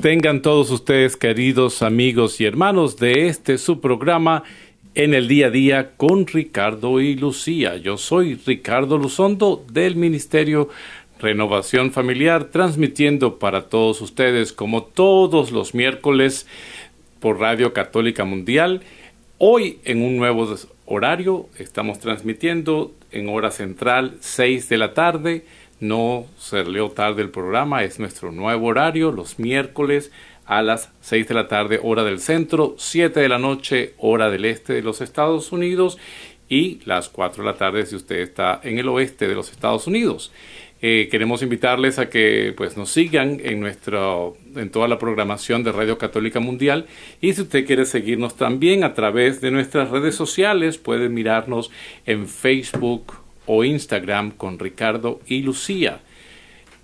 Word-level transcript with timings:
Tengan 0.00 0.42
todos 0.42 0.70
ustedes, 0.70 1.16
queridos 1.16 1.80
amigos 1.80 2.38
y 2.42 2.44
hermanos, 2.44 2.98
de 2.98 3.28
este 3.28 3.56
su 3.56 3.80
programa 3.80 4.44
en 4.94 5.14
el 5.14 5.26
día 5.26 5.46
a 5.46 5.50
día 5.50 5.96
con 5.96 6.26
Ricardo 6.26 7.00
y 7.00 7.16
Lucía. 7.16 7.78
Yo 7.78 7.96
soy 7.96 8.34
Ricardo 8.34 8.98
Luzondo 8.98 9.64
del 9.72 9.96
Ministerio 9.96 10.68
Renovación 11.18 11.92
Familiar, 11.92 12.50
transmitiendo 12.50 13.38
para 13.38 13.68
todos 13.68 14.02
ustedes 14.02 14.52
como 14.52 14.84
todos 14.84 15.50
los 15.50 15.74
miércoles 15.74 16.46
por 17.18 17.40
Radio 17.40 17.72
Católica 17.72 18.26
Mundial. 18.26 18.82
Hoy 19.38 19.78
en 19.84 20.02
un 20.02 20.18
nuevo 20.18 20.54
horario 20.84 21.48
estamos 21.58 22.00
transmitiendo 22.00 22.92
en 23.12 23.30
hora 23.30 23.50
central 23.50 24.18
6 24.20 24.68
de 24.68 24.76
la 24.76 24.92
tarde 24.92 25.46
no 25.80 26.26
se 26.38 26.64
leo 26.64 26.90
tarde 26.90 27.22
el 27.22 27.30
programa, 27.30 27.84
es 27.84 27.98
nuestro 27.98 28.32
nuevo 28.32 28.66
horario, 28.66 29.12
los 29.12 29.38
miércoles 29.38 30.10
a 30.46 30.62
las 30.62 30.90
6 31.00 31.28
de 31.28 31.34
la 31.34 31.48
tarde, 31.48 31.80
hora 31.82 32.04
del 32.04 32.20
centro, 32.20 32.74
7 32.78 33.20
de 33.20 33.28
la 33.28 33.38
noche, 33.38 33.94
hora 33.98 34.30
del 34.30 34.44
este 34.44 34.72
de 34.72 34.82
los 34.82 35.00
Estados 35.00 35.52
Unidos 35.52 35.98
y 36.48 36.80
las 36.84 37.08
4 37.08 37.42
de 37.42 37.50
la 37.50 37.56
tarde 37.56 37.84
si 37.86 37.96
usted 37.96 38.20
está 38.20 38.60
en 38.62 38.78
el 38.78 38.88
oeste 38.88 39.26
de 39.26 39.34
los 39.34 39.50
Estados 39.50 39.86
Unidos. 39.86 40.32
Eh, 40.82 41.08
queremos 41.10 41.42
invitarles 41.42 41.98
a 41.98 42.10
que 42.10 42.52
pues 42.54 42.76
nos 42.76 42.90
sigan 42.90 43.40
en 43.42 43.60
nuestro 43.60 44.36
en 44.54 44.70
toda 44.70 44.88
la 44.88 44.98
programación 44.98 45.64
de 45.64 45.72
Radio 45.72 45.96
Católica 45.96 46.38
Mundial 46.38 46.86
y 47.22 47.32
si 47.32 47.42
usted 47.42 47.66
quiere 47.66 47.86
seguirnos 47.86 48.36
también 48.36 48.84
a 48.84 48.92
través 48.92 49.40
de 49.40 49.50
nuestras 49.50 49.88
redes 49.88 50.14
sociales 50.14 50.76
puede 50.76 51.08
mirarnos 51.08 51.70
en 52.04 52.28
Facebook 52.28 53.25
o 53.46 53.64
Instagram 53.64 54.32
con 54.32 54.58
Ricardo 54.58 55.20
y 55.26 55.42
Lucía. 55.42 56.00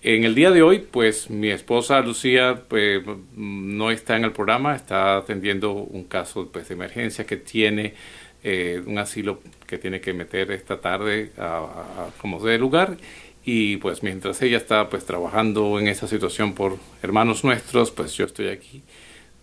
En 0.04 0.24
el 0.24 0.34
día 0.34 0.50
de 0.50 0.62
hoy, 0.62 0.80
pues 0.80 1.30
mi 1.30 1.50
esposa 1.50 2.00
Lucía 2.00 2.64
pues, 2.66 3.04
no 3.36 3.90
está 3.92 4.16
en 4.16 4.24
el 4.24 4.32
programa, 4.32 4.74
está 4.74 5.16
atendiendo 5.16 5.72
un 5.72 6.04
caso 6.04 6.48
pues, 6.52 6.68
de 6.68 6.74
emergencia 6.74 7.24
que 7.24 7.36
tiene 7.36 7.94
eh, 8.42 8.82
un 8.84 8.98
asilo 8.98 9.40
que 9.68 9.78
tiene 9.78 10.00
que 10.00 10.12
meter 10.12 10.50
esta 10.50 10.80
tarde 10.80 11.30
a, 11.38 12.08
como 12.20 12.44
de 12.44 12.58
lugar 12.58 12.96
y 13.44 13.76
pues 13.76 14.02
mientras 14.02 14.42
ella 14.42 14.56
está 14.56 14.88
pues 14.88 15.06
trabajando 15.06 15.78
en 15.78 15.86
esa 15.86 16.08
situación 16.08 16.52
por 16.54 16.78
hermanos 17.04 17.44
nuestros, 17.44 17.92
pues 17.92 18.16
yo 18.16 18.24
estoy 18.24 18.48
aquí 18.48 18.82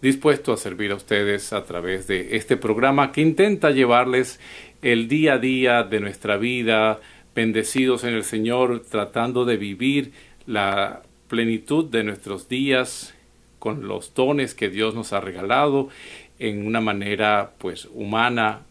dispuesto 0.02 0.52
a 0.52 0.58
servir 0.58 0.92
a 0.92 0.96
ustedes 0.96 1.54
a 1.54 1.64
través 1.64 2.08
de 2.08 2.36
este 2.36 2.58
programa 2.58 3.14
que 3.14 3.22
intenta 3.22 3.72
llevarles 3.72 4.40
el 4.82 5.08
día 5.08 5.34
a 5.34 5.38
día 5.40 5.84
de 5.84 6.00
nuestra 6.00 6.38
vida, 6.38 7.00
bendecidos 7.36 8.04
en 8.04 8.14
el 8.14 8.24
Señor, 8.24 8.84
tratando 8.90 9.46
de 9.46 9.58
vivir 9.58 10.12
la 10.46 11.04
plenitud 11.28 11.86
de 11.86 12.04
nuestros 12.04 12.50
días 12.50 13.14
con 13.60 13.88
los 13.88 14.14
dones 14.14 14.56
que 14.56 14.70
Dios 14.70 14.96
nos 14.96 15.14
ha 15.14 15.20
regalado 15.20 15.90
en 16.40 16.66
una 16.66 16.82
manera 16.82 17.52
pues 17.58 17.88
humana, 17.94 18.62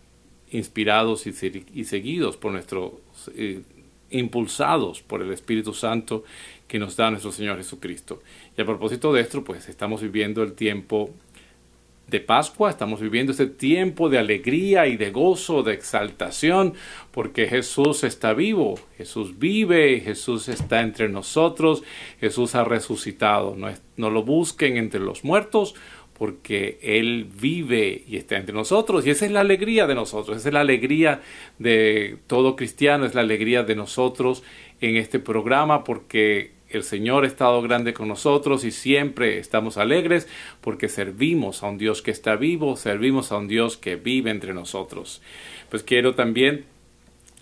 inspirados 0.51 1.27
y, 1.27 1.85
seguidos 1.85 2.37
por 2.39 2.53
nuestro 2.53 3.01
eh, 3.37 3.61
impulsados 4.11 5.03
por 5.03 5.21
el 5.21 5.31
Espíritu 5.33 5.75
Santo 5.75 6.25
que 6.67 6.79
nos 6.79 6.97
da 6.97 7.11
nuestro 7.11 7.33
Señor 7.33 7.59
Jesucristo. 7.59 8.23
Y 8.57 8.63
a 8.63 8.65
propósito 8.65 9.13
de 9.13 9.21
esto, 9.21 9.45
pues 9.45 9.69
estamos 9.69 10.03
viviendo 10.03 10.43
el 10.43 10.55
tiempo 10.55 11.11
de 12.09 12.21
Pascua, 12.21 12.71
estamos 12.71 13.01
viviendo 13.01 13.33
este 13.33 13.47
tiempo 13.47 14.09
de 14.09 14.19
alegría 14.19 14.87
y 14.87 14.97
de 14.97 15.11
gozo, 15.11 15.63
de 15.63 15.75
exaltación, 15.75 16.73
porque 17.11 17.47
Jesús 17.47 18.03
está 18.03 18.33
vivo, 18.33 18.81
Jesús 18.97 19.39
vive, 19.39 20.01
Jesús 20.01 20.49
está 20.49 20.81
entre 20.81 21.09
nosotros, 21.11 21.83
Jesús 22.19 22.55
ha 22.55 22.65
resucitado. 22.65 23.57
No, 23.97 24.11
lo 24.11 24.23
busquen 24.23 24.79
entre 24.79 25.01
los 25.01 25.23
muertos, 25.23 25.75
porque 26.15 26.79
Él 26.83 27.29
vive 27.41 28.05
y 28.09 28.17
está 28.17 28.39
entre 28.39 28.55
nosotros. 28.55 29.07
Y 29.07 29.11
esa 29.11 29.27
es 29.27 29.33
la 29.33 29.41
alegría 29.41 29.87
de 29.87 29.95
nosotros, 29.95 30.39
esa 30.39 30.49
es 30.49 30.55
la 30.55 30.61
alegría 30.61 31.21
de 31.59 32.17
todo 32.27 32.57
cristiano, 32.57 33.05
es 33.05 33.15
la 33.15 33.21
alegría 33.21 33.65
de 33.65 33.77
nosotros 33.77 34.43
en 34.81 34.97
este 34.97 35.19
programa, 35.19 35.85
porque 35.85 36.58
el 36.71 36.83
Señor 36.83 37.25
ha 37.25 37.27
estado 37.27 37.61
grande 37.63 37.95
con 37.95 38.09
nosotros 38.09 38.65
y 38.65 38.71
siempre 38.71 39.39
estamos 39.39 39.79
alegres 39.79 40.29
porque 40.61 40.89
servimos 40.89 41.63
a 41.63 41.69
un 41.69 41.79
Dios 41.79 42.03
que 42.03 42.11
está 42.11 42.37
vivo, 42.37 42.77
servimos 42.77 43.33
a 43.33 43.39
un 43.39 43.49
Dios 43.49 43.77
que 43.77 43.97
vive 43.97 44.31
entre 44.31 44.55
nosotros. 44.55 45.23
Pues 45.71 45.83
quiero 45.83 46.15
también 46.15 46.67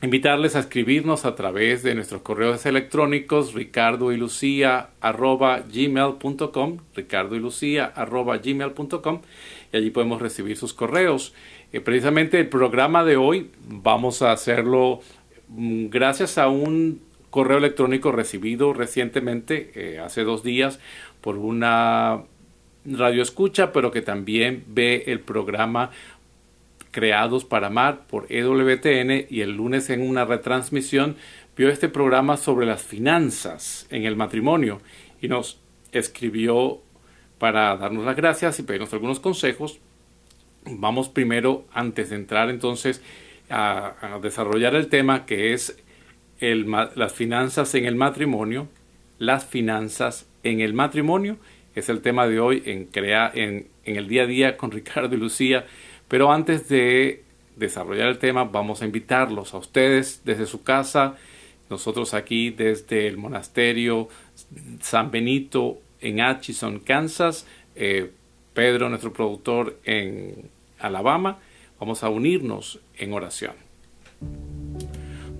invitarles 0.03 0.57
a 0.57 0.61
escribirnos 0.61 1.25
a 1.25 1.35
través 1.35 1.83
de 1.83 1.95
nuestros 1.95 2.21
correos 2.21 2.67
electrónicos 2.67 3.55
ricardo 3.55 4.13
y 4.13 4.17
lucía 4.17 4.91
arroba 5.01 5.61
gmail.com 5.61 6.79
ricardo 6.95 7.35
y 7.35 7.41
lucía 7.41 7.87
arroba 7.87 8.39
y 8.45 9.77
allí 9.77 9.91
podemos 9.91 10.21
recibir 10.21 10.57
sus 10.57 10.75
correos. 10.75 11.35
Eh, 11.73 11.81
precisamente 11.81 12.39
el 12.39 12.49
programa 12.49 13.05
de 13.05 13.17
hoy 13.17 13.51
vamos 13.67 14.23
a 14.23 14.33
hacerlo 14.33 15.01
mm, 15.49 15.89
gracias 15.89 16.39
a 16.39 16.49
un 16.49 17.01
correo 17.37 17.59
electrónico 17.59 18.13
recibido 18.13 18.73
recientemente, 18.73 19.71
eh, 19.75 19.99
hace 19.99 20.25
dos 20.25 20.43
días, 20.43 20.81
por 21.21 21.37
una 21.37 22.23
radio 22.87 23.21
escucha, 23.21 23.75
pero 23.75 23.91
que 23.91 24.01
también 24.01 24.65
ve 24.69 25.05
el 25.09 25.21
programa 25.21 25.91
Creados 26.93 27.45
para 27.45 27.67
Amar 27.67 28.07
por 28.07 28.25
EWTN 28.33 29.27
y 29.29 29.43
el 29.43 29.55
lunes 29.55 29.91
en 29.91 30.01
una 30.01 30.25
retransmisión 30.25 31.17
vio 31.59 31.69
este 31.69 31.91
programa 31.91 32.39
sobre 32.39 32.65
las 32.65 32.83
finanzas 32.83 33.87
en 33.91 34.07
el 34.07 34.17
matrimonio 34.17 34.81
y 35.21 35.29
nos 35.29 35.61
escribió 35.93 36.81
para 37.37 37.77
darnos 37.77 38.07
las 38.07 38.17
gracias 38.17 38.59
y 38.61 38.63
pedirnos 38.63 38.95
algunos 38.95 39.21
consejos. 39.21 39.79
Vamos 40.65 41.11
primero, 41.11 41.67
antes 41.75 42.09
de 42.09 42.17
entrar 42.17 42.49
entonces 42.49 43.03
a, 43.51 44.15
a 44.15 44.21
desarrollar 44.21 44.75
el 44.75 44.89
tema 44.89 45.27
que 45.27 45.53
es 45.53 45.77
las 46.41 47.13
finanzas 47.13 47.75
en 47.75 47.87
el 47.87 47.97
matrimonio, 47.97 48.69
las 49.19 49.45
finanzas 49.47 50.29
en 50.43 50.61
el 50.61 50.75
matrimonio, 50.75 51.39
es 51.75 51.89
el 51.89 52.01
tema 52.01 52.27
de 52.27 52.41
hoy 52.41 52.63
en, 52.67 52.87
crea, 52.87 53.31
en, 53.35 53.69
en 53.85 53.97
el 53.97 54.09
día 54.09 54.23
a 54.23 54.27
día 54.27 54.57
con 54.57 54.71
Ricardo 54.73 55.15
y 55.15 55.19
Lucía. 55.19 55.67
Pero 56.09 56.33
antes 56.33 56.69
de 56.69 57.25
desarrollar 57.57 58.09
el 58.09 58.19
tema, 58.19 58.45
vamos 58.45 58.83
a 58.83 58.85
invitarlos 58.85 59.55
a 59.55 59.59
ustedes 59.59 60.23
desde 60.25 60.47
su 60.47 60.63
casa, 60.63 61.17
nosotros 61.69 62.15
aquí 62.15 62.51
desde 62.51 63.09
el 63.09 63.17
monasterio 63.17 64.09
San 64.81 65.11
Benito 65.11 65.81
en 66.01 66.21
Atchison, 66.21 66.79
Kansas, 66.81 67.47
eh, 67.75 68.13
Pedro, 68.55 68.89
nuestro 68.89 69.13
productor 69.13 69.79
en 69.85 70.51
Alabama, 70.79 71.39
vamos 71.81 72.05
a 72.05 72.09
unirnos 72.09 72.81
en 72.97 73.13
oración. 73.13 73.55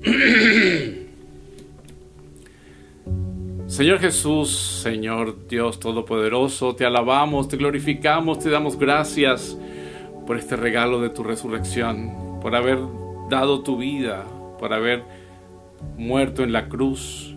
Señor 3.67 3.99
Jesús, 3.99 4.57
Señor 4.83 5.49
Dios 5.49 5.81
Todopoderoso, 5.81 6.77
te 6.77 6.85
alabamos, 6.85 7.49
te 7.49 7.57
glorificamos, 7.57 8.39
te 8.39 8.51
damos 8.51 8.79
gracias 8.79 9.59
por 10.25 10.37
este 10.37 10.55
regalo 10.55 11.01
de 11.01 11.11
tu 11.11 11.25
resurrección, 11.25 12.39
por 12.41 12.55
haber 12.55 12.79
dado 13.29 13.63
tu 13.63 13.79
vida, 13.79 14.25
por 14.61 14.73
haber 14.73 15.03
muerto 15.99 16.45
en 16.45 16.53
la 16.53 16.69
cruz 16.69 17.35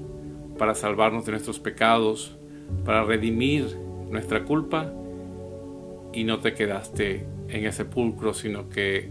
para 0.60 0.76
salvarnos 0.76 1.26
de 1.26 1.32
nuestros 1.32 1.60
pecados, 1.60 2.38
para 2.86 3.04
redimir 3.04 3.76
nuestra 4.12 4.44
culpa 4.44 4.94
y 6.14 6.24
no 6.24 6.38
te 6.40 6.54
quedaste 6.54 7.26
en 7.48 7.66
el 7.66 7.74
sepulcro, 7.74 8.36
sino 8.36 8.70
que 8.70 9.10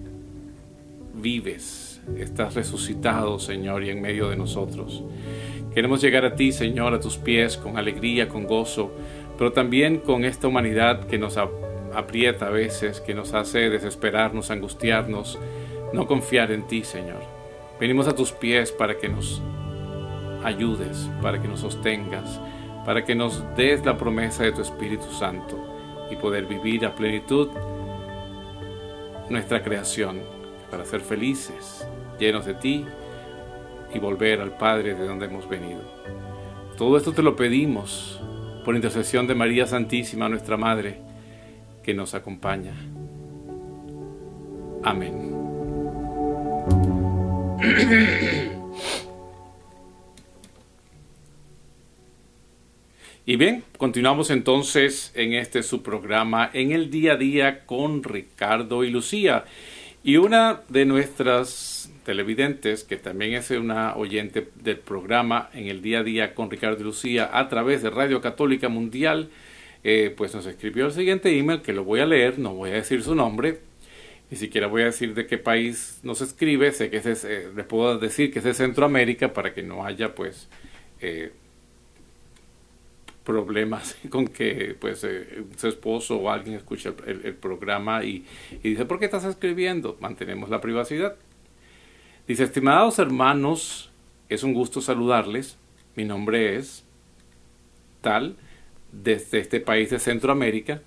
vives, 1.14 1.87
estás 2.16 2.54
resucitado, 2.54 3.38
Señor, 3.38 3.84
y 3.84 3.90
en 3.90 4.00
medio 4.00 4.28
de 4.28 4.36
nosotros. 4.36 5.02
Queremos 5.74 6.00
llegar 6.00 6.24
a 6.24 6.34
ti, 6.34 6.52
Señor, 6.52 6.94
a 6.94 7.00
tus 7.00 7.16
pies 7.18 7.56
con 7.56 7.76
alegría, 7.76 8.28
con 8.28 8.44
gozo, 8.44 8.90
pero 9.36 9.52
también 9.52 9.98
con 9.98 10.24
esta 10.24 10.48
humanidad 10.48 11.06
que 11.06 11.18
nos 11.18 11.36
aprieta 11.36 12.46
a 12.46 12.50
veces, 12.50 13.00
que 13.00 13.14
nos 13.14 13.34
hace 13.34 13.70
desesperarnos, 13.70 14.50
angustiarnos, 14.50 15.38
no 15.92 16.06
confiar 16.06 16.50
en 16.52 16.66
ti, 16.66 16.82
Señor. 16.82 17.20
Venimos 17.78 18.08
a 18.08 18.16
tus 18.16 18.32
pies 18.32 18.72
para 18.72 18.98
que 18.98 19.08
nos 19.08 19.40
ayudes, 20.42 21.08
para 21.22 21.40
que 21.40 21.48
nos 21.48 21.60
sostengas, 21.60 22.40
para 22.84 23.04
que 23.04 23.14
nos 23.14 23.44
des 23.56 23.84
la 23.84 23.96
promesa 23.96 24.44
de 24.44 24.52
tu 24.52 24.62
Espíritu 24.62 25.12
Santo 25.12 25.56
y 26.10 26.16
poder 26.16 26.46
vivir 26.46 26.84
a 26.86 26.94
plenitud 26.94 27.48
nuestra 29.28 29.62
creación, 29.62 30.20
para 30.70 30.84
ser 30.84 31.00
felices, 31.00 31.86
llenos 32.18 32.46
de 32.46 32.54
ti 32.54 32.84
y 33.94 33.98
volver 33.98 34.40
al 34.40 34.56
Padre 34.56 34.94
de 34.94 35.06
donde 35.06 35.26
hemos 35.26 35.48
venido. 35.48 35.80
Todo 36.76 36.96
esto 36.96 37.12
te 37.12 37.22
lo 37.22 37.36
pedimos 37.36 38.20
por 38.64 38.76
intercesión 38.76 39.26
de 39.26 39.34
María 39.34 39.66
Santísima, 39.66 40.28
nuestra 40.28 40.56
Madre, 40.56 41.00
que 41.82 41.94
nos 41.94 42.14
acompaña. 42.14 42.74
Amén. 44.82 45.34
Y 53.26 53.36
bien, 53.36 53.62
continuamos 53.76 54.30
entonces 54.30 55.12
en 55.14 55.34
este 55.34 55.62
su 55.62 55.82
programa 55.82 56.48
en 56.54 56.72
el 56.72 56.90
día 56.90 57.12
a 57.12 57.16
día 57.16 57.66
con 57.66 58.02
Ricardo 58.02 58.84
y 58.84 58.90
Lucía. 58.90 59.44
Y 60.02 60.16
una 60.16 60.62
de 60.68 60.86
nuestras 60.86 61.92
televidentes, 62.08 62.84
que 62.84 62.96
también 62.96 63.34
es 63.34 63.50
una 63.50 63.94
oyente 63.94 64.48
del 64.62 64.78
programa 64.78 65.50
en 65.52 65.66
el 65.66 65.82
día 65.82 65.98
a 65.98 66.02
día 66.02 66.34
con 66.34 66.50
Ricardo 66.50 66.80
y 66.80 66.84
Lucía 66.84 67.28
a 67.38 67.50
través 67.50 67.82
de 67.82 67.90
Radio 67.90 68.22
Católica 68.22 68.70
Mundial, 68.70 69.28
eh, 69.84 70.14
pues 70.16 70.34
nos 70.34 70.46
escribió 70.46 70.86
el 70.86 70.92
siguiente 70.92 71.38
email 71.38 71.60
que 71.60 71.74
lo 71.74 71.84
voy 71.84 72.00
a 72.00 72.06
leer, 72.06 72.38
no 72.38 72.54
voy 72.54 72.70
a 72.70 72.76
decir 72.76 73.02
su 73.02 73.14
nombre, 73.14 73.58
ni 74.30 74.38
siquiera 74.38 74.68
voy 74.68 74.80
a 74.80 74.84
decir 74.86 75.12
de 75.12 75.26
qué 75.26 75.36
país 75.36 76.00
nos 76.02 76.22
escribe, 76.22 76.72
sé 76.72 76.88
que 76.88 76.96
es, 76.96 77.24
eh, 77.26 77.50
les 77.54 77.66
puedo 77.66 77.98
decir 77.98 78.32
que 78.32 78.38
es 78.38 78.44
de 78.46 78.54
Centroamérica 78.54 79.34
para 79.34 79.52
que 79.52 79.62
no 79.62 79.84
haya 79.84 80.14
pues 80.14 80.48
eh, 81.02 81.30
problemas 83.22 83.98
con 84.08 84.28
que 84.28 84.74
pues 84.80 85.04
eh, 85.04 85.44
su 85.58 85.68
esposo 85.68 86.16
o 86.16 86.30
alguien 86.30 86.56
escucha 86.56 86.94
el, 87.04 87.34
programa 87.34 88.02
y, 88.02 88.24
y, 88.62 88.70
dice, 88.70 88.86
¿por 88.86 88.98
qué 88.98 89.04
estás 89.04 89.26
escribiendo? 89.26 89.98
Mantenemos 90.00 90.48
la 90.48 90.62
privacidad. 90.62 91.18
Dice, 92.28 92.44
estimados 92.44 92.98
hermanos, 92.98 93.90
es 94.28 94.42
un 94.42 94.52
gusto 94.52 94.82
saludarles. 94.82 95.56
Mi 95.96 96.04
nombre 96.04 96.56
es 96.56 96.84
tal, 98.02 98.36
desde 98.92 99.38
este 99.38 99.60
país 99.60 99.88
de 99.88 99.98
Centroamérica. 99.98 100.82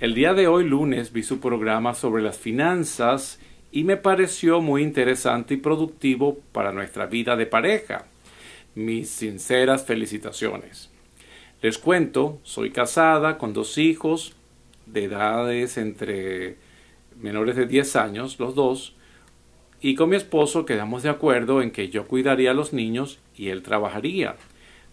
El 0.00 0.12
día 0.12 0.34
de 0.34 0.48
hoy, 0.48 0.68
lunes, 0.68 1.12
vi 1.12 1.22
su 1.22 1.38
programa 1.38 1.94
sobre 1.94 2.20
las 2.20 2.36
finanzas 2.36 3.38
y 3.70 3.84
me 3.84 3.96
pareció 3.96 4.60
muy 4.60 4.82
interesante 4.82 5.54
y 5.54 5.58
productivo 5.58 6.40
para 6.50 6.72
nuestra 6.72 7.06
vida 7.06 7.36
de 7.36 7.46
pareja. 7.46 8.06
Mis 8.74 9.08
sinceras 9.08 9.86
felicitaciones. 9.86 10.90
Les 11.60 11.78
cuento, 11.78 12.40
soy 12.42 12.72
casada 12.72 13.38
con 13.38 13.52
dos 13.52 13.78
hijos 13.78 14.34
de 14.86 15.04
edades 15.04 15.78
entre 15.78 16.56
menores 17.20 17.54
de 17.54 17.66
10 17.66 17.94
años, 17.94 18.40
los 18.40 18.56
dos, 18.56 18.96
y 19.82 19.96
con 19.96 20.10
mi 20.10 20.16
esposo 20.16 20.64
quedamos 20.64 21.02
de 21.02 21.10
acuerdo 21.10 21.60
en 21.60 21.72
que 21.72 21.88
yo 21.88 22.06
cuidaría 22.06 22.52
a 22.52 22.54
los 22.54 22.72
niños 22.72 23.18
y 23.36 23.48
él 23.48 23.62
trabajaría. 23.62 24.36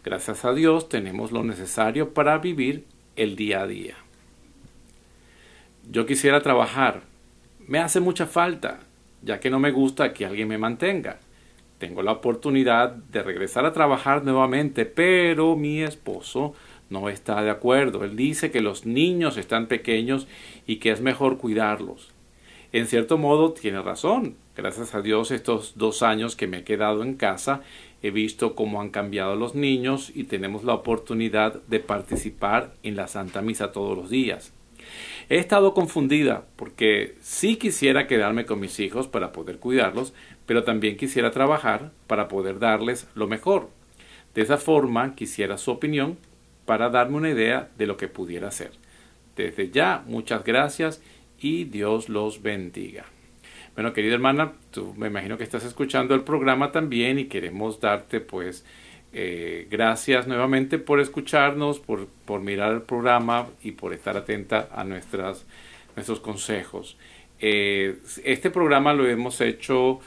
Gracias 0.04 0.44
a 0.46 0.54
Dios 0.54 0.90
tenemos 0.90 1.32
lo 1.32 1.44
necesario 1.44 2.16
para 2.16 2.40
vivir 2.40 2.86
el 3.16 3.36
día 3.36 3.62
a 3.62 3.68
día. 3.68 3.94
Yo 5.92 6.08
quisiera 6.08 6.42
trabajar. 6.42 7.04
Me 7.68 7.78
hace 7.78 8.00
mucha 8.00 8.26
falta, 8.26 8.80
ya 9.22 9.40
que 9.40 9.52
no 9.52 9.60
me 9.60 9.70
gusta 9.70 10.12
que 10.12 10.26
alguien 10.26 10.48
me 10.48 10.58
mantenga. 10.58 11.20
Tengo 11.78 12.02
la 12.02 12.14
oportunidad 12.14 12.90
de 12.90 13.22
regresar 13.22 13.66
a 13.66 13.74
trabajar 13.74 14.24
nuevamente, 14.24 14.86
pero 14.86 15.56
mi 15.56 15.84
esposo 15.84 16.56
no 16.90 17.10
está 17.10 17.44
de 17.44 17.52
acuerdo. 17.52 18.04
Él 18.04 18.16
dice 18.16 18.50
que 18.50 18.62
los 18.62 18.88
niños 18.88 19.38
están 19.38 19.68
pequeños 19.68 20.28
y 20.66 20.78
que 20.78 20.90
es 20.90 21.00
mejor 21.00 21.38
cuidarlos. 21.38 22.12
En 22.72 22.86
cierto 22.86 23.18
modo 23.18 23.54
tiene 23.54 23.82
razón. 23.82 24.36
Gracias 24.56 24.94
a 24.94 25.02
Dios 25.02 25.32
estos 25.32 25.78
dos 25.78 26.04
años 26.04 26.36
que 26.36 26.48
me 26.48 26.60
he 26.60 26.64
quedado 26.64 27.04
en 27.04 27.16
casa 27.16 27.62
he 28.02 28.12
visto 28.12 28.56
cómo 28.56 28.82
han 28.82 28.90
cambiado 28.90 29.36
los 29.36 29.56
niños 29.56 30.12
y 30.14 30.26
tenemos 30.26 30.64
la 30.64 30.74
oportunidad 30.74 31.62
de 31.68 31.80
participar 31.80 32.74
en 32.84 32.96
la 32.96 33.08
Santa 33.08 33.42
Misa 33.42 33.72
todos 33.72 33.98
los 33.98 34.10
días. 34.10 34.54
He 35.30 35.38
estado 35.38 35.74
confundida 35.74 36.46
porque 36.56 37.16
sí 37.22 37.58
quisiera 37.58 38.08
quedarme 38.08 38.46
con 38.46 38.60
mis 38.60 38.80
hijos 38.80 39.08
para 39.08 39.32
poder 39.32 39.60
cuidarlos, 39.60 40.14
pero 40.46 40.64
también 40.64 40.98
quisiera 40.98 41.32
trabajar 41.32 41.92
para 42.08 42.28
poder 42.28 42.60
darles 42.60 43.08
lo 43.16 43.28
mejor. 43.28 43.70
De 44.34 44.42
esa 44.42 44.58
forma 44.58 45.16
quisiera 45.16 45.58
su 45.58 45.72
opinión 45.72 46.18
para 46.66 46.90
darme 46.90 47.18
una 47.18 47.30
idea 47.30 47.70
de 47.78 47.88
lo 47.88 47.98
que 47.98 48.08
pudiera 48.08 48.48
hacer. 48.48 48.72
Desde 49.36 49.70
ya, 49.70 50.04
muchas 50.08 50.44
gracias 50.44 51.02
y 51.40 51.66
Dios 51.66 52.10
los 52.10 52.42
bendiga. 52.42 53.06
Bueno, 53.76 53.94
querida 53.94 54.16
hermana, 54.16 54.54
tú 54.72 54.94
me 54.98 55.08
imagino 55.08 55.38
que 55.38 55.44
estás 55.44 55.64
escuchando 55.64 56.14
el 56.14 56.22
programa 56.22 56.72
también 56.72 57.18
y 57.18 57.26
queremos 57.26 57.80
darte 57.80 58.20
pues 58.20 58.66
eh, 59.14 59.68
gracias 59.72 60.28
nuevamente 60.28 60.78
por 60.78 61.00
escucharnos, 61.00 61.80
por, 61.80 62.08
por, 62.26 62.42
mirar 62.42 62.74
el 62.74 62.82
programa 62.82 63.48
y 63.64 63.72
por 63.72 63.94
estar 63.94 64.18
atenta 64.18 64.70
a 64.72 64.84
nuestras, 64.84 65.46
nuestros 65.96 66.20
consejos. 66.20 66.98
Eh, 67.40 67.98
este 68.24 68.50
programa 68.50 68.94
lo 68.94 69.08
hemos 69.08 69.40
hecho 69.42 70.00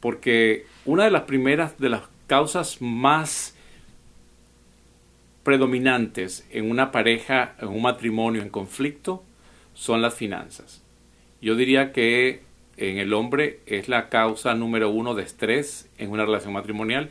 porque 0.00 0.66
una 0.84 1.04
de 1.04 1.10
las 1.10 1.22
primeras, 1.22 1.78
de 1.78 1.90
las 1.90 2.02
causas 2.26 2.80
más 2.80 3.54
predominantes 5.42 6.46
en 6.50 6.70
una 6.70 6.92
pareja, 6.92 7.54
en 7.60 7.68
un 7.68 7.82
matrimonio 7.82 8.42
en 8.42 8.48
conflicto, 8.48 9.22
son 9.82 10.00
las 10.00 10.14
finanzas. 10.14 10.80
Yo 11.40 11.56
diría 11.56 11.90
que 11.90 12.42
en 12.76 12.98
el 12.98 13.12
hombre 13.12 13.58
es 13.66 13.88
la 13.88 14.08
causa 14.10 14.54
número 14.54 14.90
uno 14.90 15.16
de 15.16 15.24
estrés 15.24 15.90
en 15.98 16.12
una 16.12 16.24
relación 16.24 16.52
matrimonial 16.52 17.10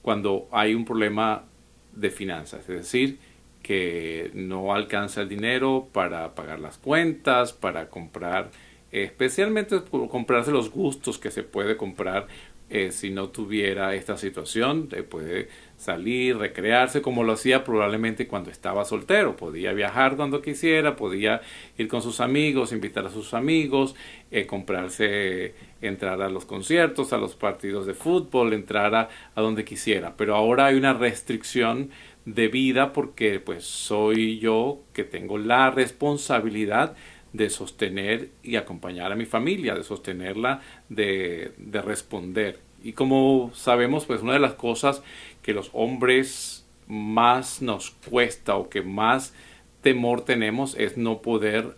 cuando 0.00 0.48
hay 0.50 0.74
un 0.74 0.86
problema 0.86 1.44
de 1.92 2.08
finanzas, 2.08 2.60
es 2.60 2.76
decir, 2.76 3.18
que 3.62 4.30
no 4.32 4.72
alcanza 4.72 5.20
el 5.20 5.28
dinero 5.28 5.88
para 5.92 6.34
pagar 6.34 6.60
las 6.60 6.78
cuentas, 6.78 7.52
para 7.52 7.90
comprar 7.90 8.52
especialmente 8.90 9.78
comprarse 10.10 10.50
los 10.50 10.70
gustos 10.70 11.18
que 11.18 11.30
se 11.30 11.42
puede 11.42 11.76
comprar 11.76 12.26
eh, 12.70 12.92
si 12.92 13.10
no 13.10 13.30
tuviera 13.30 13.94
esta 13.94 14.16
situación, 14.16 14.88
puede 15.08 15.48
salir, 15.78 16.36
recrearse 16.36 17.00
como 17.00 17.24
lo 17.24 17.32
hacía 17.32 17.64
probablemente 17.64 18.26
cuando 18.26 18.50
estaba 18.50 18.84
soltero. 18.84 19.36
Podía 19.36 19.72
viajar 19.72 20.16
cuando 20.16 20.42
quisiera, 20.42 20.96
podía 20.96 21.40
ir 21.78 21.88
con 21.88 22.02
sus 22.02 22.20
amigos, 22.20 22.72
invitar 22.72 23.06
a 23.06 23.10
sus 23.10 23.32
amigos, 23.32 23.94
eh, 24.30 24.46
comprarse, 24.46 25.54
entrar 25.80 26.20
a 26.20 26.28
los 26.28 26.44
conciertos, 26.44 27.12
a 27.12 27.18
los 27.18 27.36
partidos 27.36 27.86
de 27.86 27.94
fútbol, 27.94 28.52
entrar 28.52 28.94
a, 28.94 29.08
a 29.34 29.40
donde 29.40 29.64
quisiera. 29.64 30.16
Pero 30.16 30.34
ahora 30.34 30.66
hay 30.66 30.76
una 30.76 30.92
restricción 30.92 31.90
de 32.24 32.48
vida 32.48 32.92
porque 32.92 33.40
pues 33.40 33.64
soy 33.64 34.38
yo 34.38 34.80
que 34.92 35.04
tengo 35.04 35.38
la 35.38 35.70
responsabilidad 35.70 36.94
de 37.32 37.50
sostener 37.50 38.30
y 38.42 38.56
acompañar 38.56 39.12
a 39.12 39.16
mi 39.16 39.26
familia, 39.26 39.74
de 39.74 39.84
sostenerla, 39.84 40.60
de, 40.88 41.52
de 41.58 41.82
responder. 41.82 42.60
Y 42.82 42.92
como 42.92 43.50
sabemos, 43.54 44.06
pues 44.06 44.22
una 44.22 44.34
de 44.34 44.38
las 44.38 44.54
cosas 44.54 45.02
que 45.42 45.52
los 45.52 45.70
hombres 45.72 46.66
más 46.86 47.60
nos 47.62 47.90
cuesta 47.90 48.56
o 48.56 48.68
que 48.68 48.82
más 48.82 49.34
temor 49.82 50.24
tenemos 50.24 50.74
es 50.76 50.96
no 50.96 51.22
poder 51.22 51.76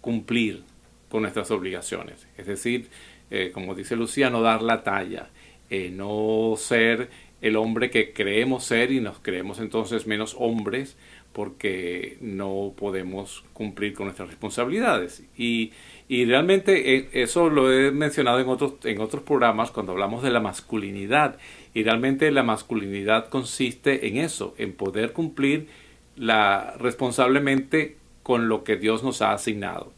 cumplir 0.00 0.64
con 1.08 1.22
nuestras 1.22 1.50
obligaciones. 1.50 2.26
Es 2.36 2.46
decir, 2.46 2.88
eh, 3.30 3.50
como 3.52 3.74
dice 3.74 3.96
Lucía, 3.96 4.30
no 4.30 4.42
dar 4.42 4.62
la 4.62 4.82
talla, 4.82 5.30
eh, 5.70 5.90
no 5.90 6.54
ser 6.56 7.10
el 7.40 7.56
hombre 7.56 7.90
que 7.90 8.12
creemos 8.12 8.64
ser 8.64 8.92
y 8.92 9.00
nos 9.00 9.18
creemos 9.18 9.58
entonces 9.58 10.06
menos 10.06 10.36
hombres 10.38 10.96
porque 11.32 12.18
no 12.20 12.72
podemos 12.76 13.44
cumplir 13.52 13.94
con 13.94 14.06
nuestras 14.06 14.28
responsabilidades. 14.28 15.22
Y, 15.36 15.72
y 16.12 16.26
realmente 16.26 16.94
eh, 16.94 17.08
eso 17.14 17.48
lo 17.48 17.72
he 17.72 17.90
mencionado 17.90 18.38
en 18.38 18.46
otros, 18.46 18.74
en 18.84 19.00
otros 19.00 19.22
programas 19.22 19.70
cuando 19.70 19.92
hablamos 19.92 20.22
de 20.22 20.30
la 20.30 20.40
masculinidad. 20.40 21.38
Y 21.72 21.84
realmente 21.84 22.30
la 22.30 22.42
masculinidad 22.42 23.30
consiste 23.30 24.06
en 24.06 24.18
eso, 24.18 24.54
en 24.58 24.74
poder 24.74 25.14
cumplir 25.14 25.68
la, 26.14 26.74
responsablemente 26.78 27.96
con 28.22 28.50
lo 28.50 28.62
que 28.62 28.76
Dios 28.76 29.02
nos 29.02 29.22
ha 29.22 29.32
asignado. 29.32 29.90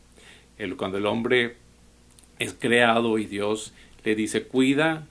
El, 0.56 0.76
cuando 0.76 0.98
el 0.98 1.06
hombre 1.06 1.56
es 2.38 2.54
creado 2.56 3.18
y 3.18 3.26
Dios 3.26 3.74
le 4.04 4.14
dice 4.14 4.44
cuida 4.44 5.08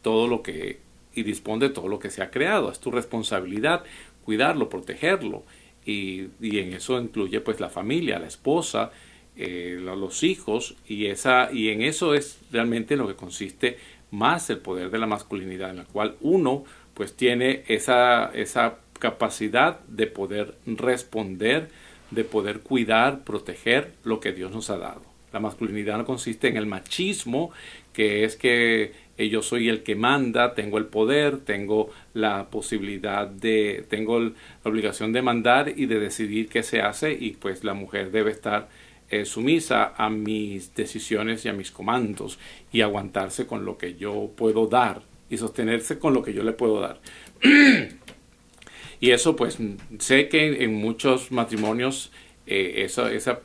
todo 0.00 0.26
lo 0.26 0.42
que 0.42 0.78
y 1.14 1.22
dispone 1.22 1.68
de 1.68 1.74
todo 1.74 1.88
lo 1.88 1.98
que 1.98 2.08
se 2.08 2.22
ha 2.22 2.30
creado. 2.30 2.72
Es 2.72 2.80
tu 2.80 2.90
responsabilidad 2.90 3.84
cuidarlo, 4.24 4.70
protegerlo. 4.70 5.42
Y, 5.84 6.28
y 6.40 6.60
en 6.60 6.72
eso 6.72 6.98
incluye 6.98 7.42
pues 7.42 7.60
la 7.60 7.68
familia, 7.68 8.18
la 8.18 8.26
esposa, 8.26 8.90
eh, 9.36 9.78
los 9.80 10.22
hijos 10.22 10.76
y, 10.88 11.06
esa, 11.06 11.52
y 11.52 11.68
en 11.68 11.82
eso 11.82 12.14
es 12.14 12.38
realmente 12.50 12.96
lo 12.96 13.06
que 13.06 13.14
consiste 13.14 13.78
más 14.10 14.48
el 14.50 14.58
poder 14.58 14.90
de 14.90 14.98
la 14.98 15.06
masculinidad, 15.06 15.70
en 15.70 15.76
la 15.76 15.84
cual 15.84 16.16
uno 16.20 16.64
pues 16.94 17.14
tiene 17.14 17.62
esa, 17.68 18.30
esa 18.32 18.78
capacidad 18.98 19.80
de 19.80 20.06
poder 20.06 20.54
responder, 20.64 21.68
de 22.10 22.24
poder 22.24 22.60
cuidar, 22.60 23.24
proteger 23.24 23.92
lo 24.04 24.20
que 24.20 24.32
Dios 24.32 24.52
nos 24.52 24.70
ha 24.70 24.78
dado. 24.78 25.02
La 25.32 25.40
masculinidad 25.40 25.98
no 25.98 26.06
consiste 26.06 26.48
en 26.48 26.56
el 26.56 26.64
machismo, 26.64 27.50
que 27.92 28.24
es 28.24 28.36
que 28.36 28.92
yo 29.18 29.42
soy 29.42 29.68
el 29.68 29.82
que 29.82 29.96
manda, 29.96 30.54
tengo 30.54 30.78
el 30.78 30.86
poder, 30.86 31.38
tengo 31.38 31.90
la 32.14 32.48
posibilidad 32.48 33.26
de, 33.26 33.84
tengo 33.90 34.20
la 34.20 34.32
obligación 34.64 35.12
de 35.12 35.22
mandar 35.22 35.72
y 35.76 35.86
de 35.86 35.98
decidir 35.98 36.48
qué 36.48 36.62
se 36.62 36.80
hace 36.80 37.12
y 37.12 37.32
pues 37.32 37.64
la 37.64 37.74
mujer 37.74 38.10
debe 38.10 38.30
estar 38.30 38.68
eh, 39.08 39.24
sumisa 39.24 39.94
a 39.96 40.10
mis 40.10 40.74
decisiones 40.74 41.44
y 41.44 41.48
a 41.48 41.52
mis 41.52 41.70
comandos 41.70 42.40
y 42.72 42.80
aguantarse 42.80 43.46
con 43.46 43.64
lo 43.64 43.78
que 43.78 43.94
yo 43.94 44.32
puedo 44.36 44.66
dar 44.66 45.02
y 45.30 45.36
sostenerse 45.36 46.00
con 46.00 46.12
lo 46.12 46.24
que 46.24 46.32
yo 46.32 46.42
le 46.42 46.52
puedo 46.52 46.80
dar. 46.80 47.00
y 49.00 49.10
eso 49.10 49.36
pues 49.36 49.58
sé 50.00 50.28
que 50.28 50.64
en, 50.64 50.74
muchos 50.74 51.30
matrimonios 51.30 52.10
eh, 52.48 52.84
esa, 52.84 53.12
esa, 53.12 53.40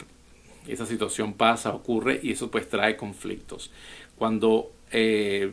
esa, 0.68 0.88
situación 0.88 1.34
pasa, 1.34 1.74
ocurre 1.76 2.20
y 2.24 2.32
eso 2.32 2.50
pues 2.50 2.68
trae 2.68 2.98
conflictos. 2.98 3.72
Cuando 4.18 4.72
eh, 4.92 5.52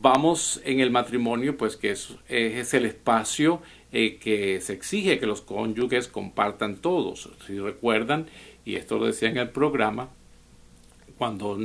vamos 0.00 0.60
en 0.64 0.78
el 0.78 0.92
matrimonio 0.92 1.56
pues 1.56 1.76
que 1.76 1.90
es, 1.90 2.14
es 2.28 2.72
el 2.72 2.86
espacio 2.86 3.62
que 3.92 4.58
se 4.62 4.72
exige 4.72 5.18
que 5.18 5.26
los 5.26 5.42
cónyuges 5.42 6.08
compartan 6.08 6.76
todos. 6.76 7.28
Si 7.46 7.58
recuerdan, 7.58 8.26
y 8.64 8.76
esto 8.76 8.98
lo 8.98 9.06
decía 9.06 9.28
en 9.28 9.38
el 9.38 9.50
programa, 9.50 10.08
cuando 11.18 11.58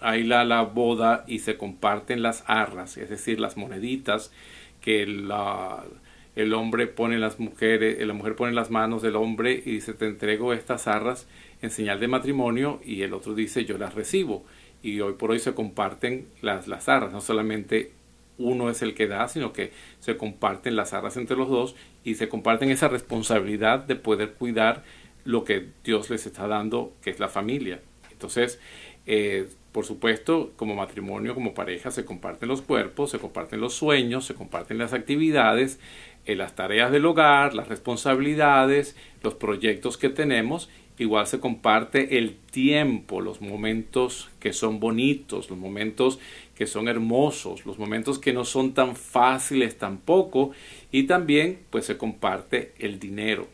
hay 0.00 0.24
la, 0.24 0.44
la 0.44 0.62
boda 0.62 1.24
y 1.26 1.40
se 1.40 1.56
comparten 1.56 2.22
las 2.22 2.44
arras, 2.46 2.96
es 2.96 3.08
decir, 3.08 3.40
las 3.40 3.56
moneditas 3.56 4.32
que 4.80 5.02
el 5.02 6.54
hombre 6.54 6.86
pone 6.88 7.18
las 7.18 7.38
mujeres, 7.38 8.04
la 8.04 8.14
mujer 8.14 8.36
pone 8.36 8.52
las 8.52 8.70
manos 8.70 9.02
del 9.02 9.16
hombre 9.16 9.62
y 9.64 9.72
dice 9.72 9.94
te 9.94 10.06
entrego 10.06 10.52
estas 10.52 10.88
arras 10.88 11.28
en 11.62 11.70
señal 11.70 12.00
de 12.00 12.08
matrimonio 12.08 12.80
y 12.84 13.02
el 13.02 13.14
otro 13.14 13.34
dice 13.34 13.64
yo 13.64 13.78
las 13.78 13.94
recibo 13.94 14.44
y 14.82 15.00
hoy 15.00 15.14
por 15.14 15.30
hoy 15.30 15.38
se 15.38 15.54
comparten 15.54 16.26
las, 16.40 16.66
las 16.66 16.88
arras, 16.88 17.12
no 17.12 17.20
solamente 17.20 17.92
uno 18.38 18.70
es 18.70 18.82
el 18.82 18.94
que 18.94 19.06
da, 19.06 19.28
sino 19.28 19.52
que 19.52 19.72
se 20.00 20.16
comparten 20.16 20.74
las 20.74 20.92
arras 20.92 21.16
entre 21.16 21.36
los 21.36 21.48
dos 21.48 21.76
y 22.02 22.16
se 22.16 22.28
comparten 22.28 22.70
esa 22.70 22.88
responsabilidad 22.88 23.80
de 23.80 23.94
poder 23.94 24.32
cuidar 24.32 24.82
lo 25.24 25.44
que 25.44 25.68
Dios 25.84 26.10
les 26.10 26.26
está 26.26 26.46
dando, 26.46 26.92
que 27.02 27.10
es 27.10 27.20
la 27.20 27.28
familia. 27.28 27.80
Entonces, 28.10 28.60
eh, 29.06 29.48
por 29.72 29.86
supuesto, 29.86 30.52
como 30.56 30.74
matrimonio, 30.74 31.34
como 31.34 31.54
pareja, 31.54 31.90
se 31.90 32.04
comparten 32.04 32.48
los 32.48 32.62
cuerpos, 32.62 33.10
se 33.10 33.18
comparten 33.18 33.60
los 33.60 33.74
sueños, 33.74 34.26
se 34.26 34.34
comparten 34.34 34.78
las 34.78 34.92
actividades, 34.92 35.80
eh, 36.26 36.36
las 36.36 36.54
tareas 36.54 36.92
del 36.92 37.06
hogar, 37.06 37.54
las 37.54 37.68
responsabilidades, 37.68 38.96
los 39.22 39.34
proyectos 39.34 39.96
que 39.96 40.10
tenemos. 40.10 40.68
Igual 40.98 41.26
se 41.26 41.40
comparte 41.40 42.18
el 42.18 42.36
tiempo, 42.36 43.22
los 43.22 43.40
momentos 43.40 44.30
que 44.38 44.52
son 44.52 44.78
bonitos, 44.78 45.48
los 45.48 45.58
momentos 45.58 46.18
que 46.54 46.66
son 46.66 46.86
hermosos, 46.86 47.64
los 47.64 47.78
momentos 47.78 48.18
que 48.18 48.34
no 48.34 48.44
son 48.44 48.74
tan 48.74 48.94
fáciles 48.94 49.78
tampoco. 49.78 50.52
Y 50.92 51.04
también 51.04 51.60
pues 51.70 51.86
se 51.86 51.96
comparte 51.96 52.74
el 52.78 53.00
dinero, 53.00 53.48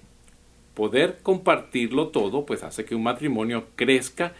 poder 0.78 1.18
compartirlo 1.24 2.10
todo, 2.10 2.46
pues 2.46 2.62
hace 2.62 2.84
que 2.84 2.94
un 2.94 3.02
matrimonio 3.02 3.66
crezca 3.74 4.34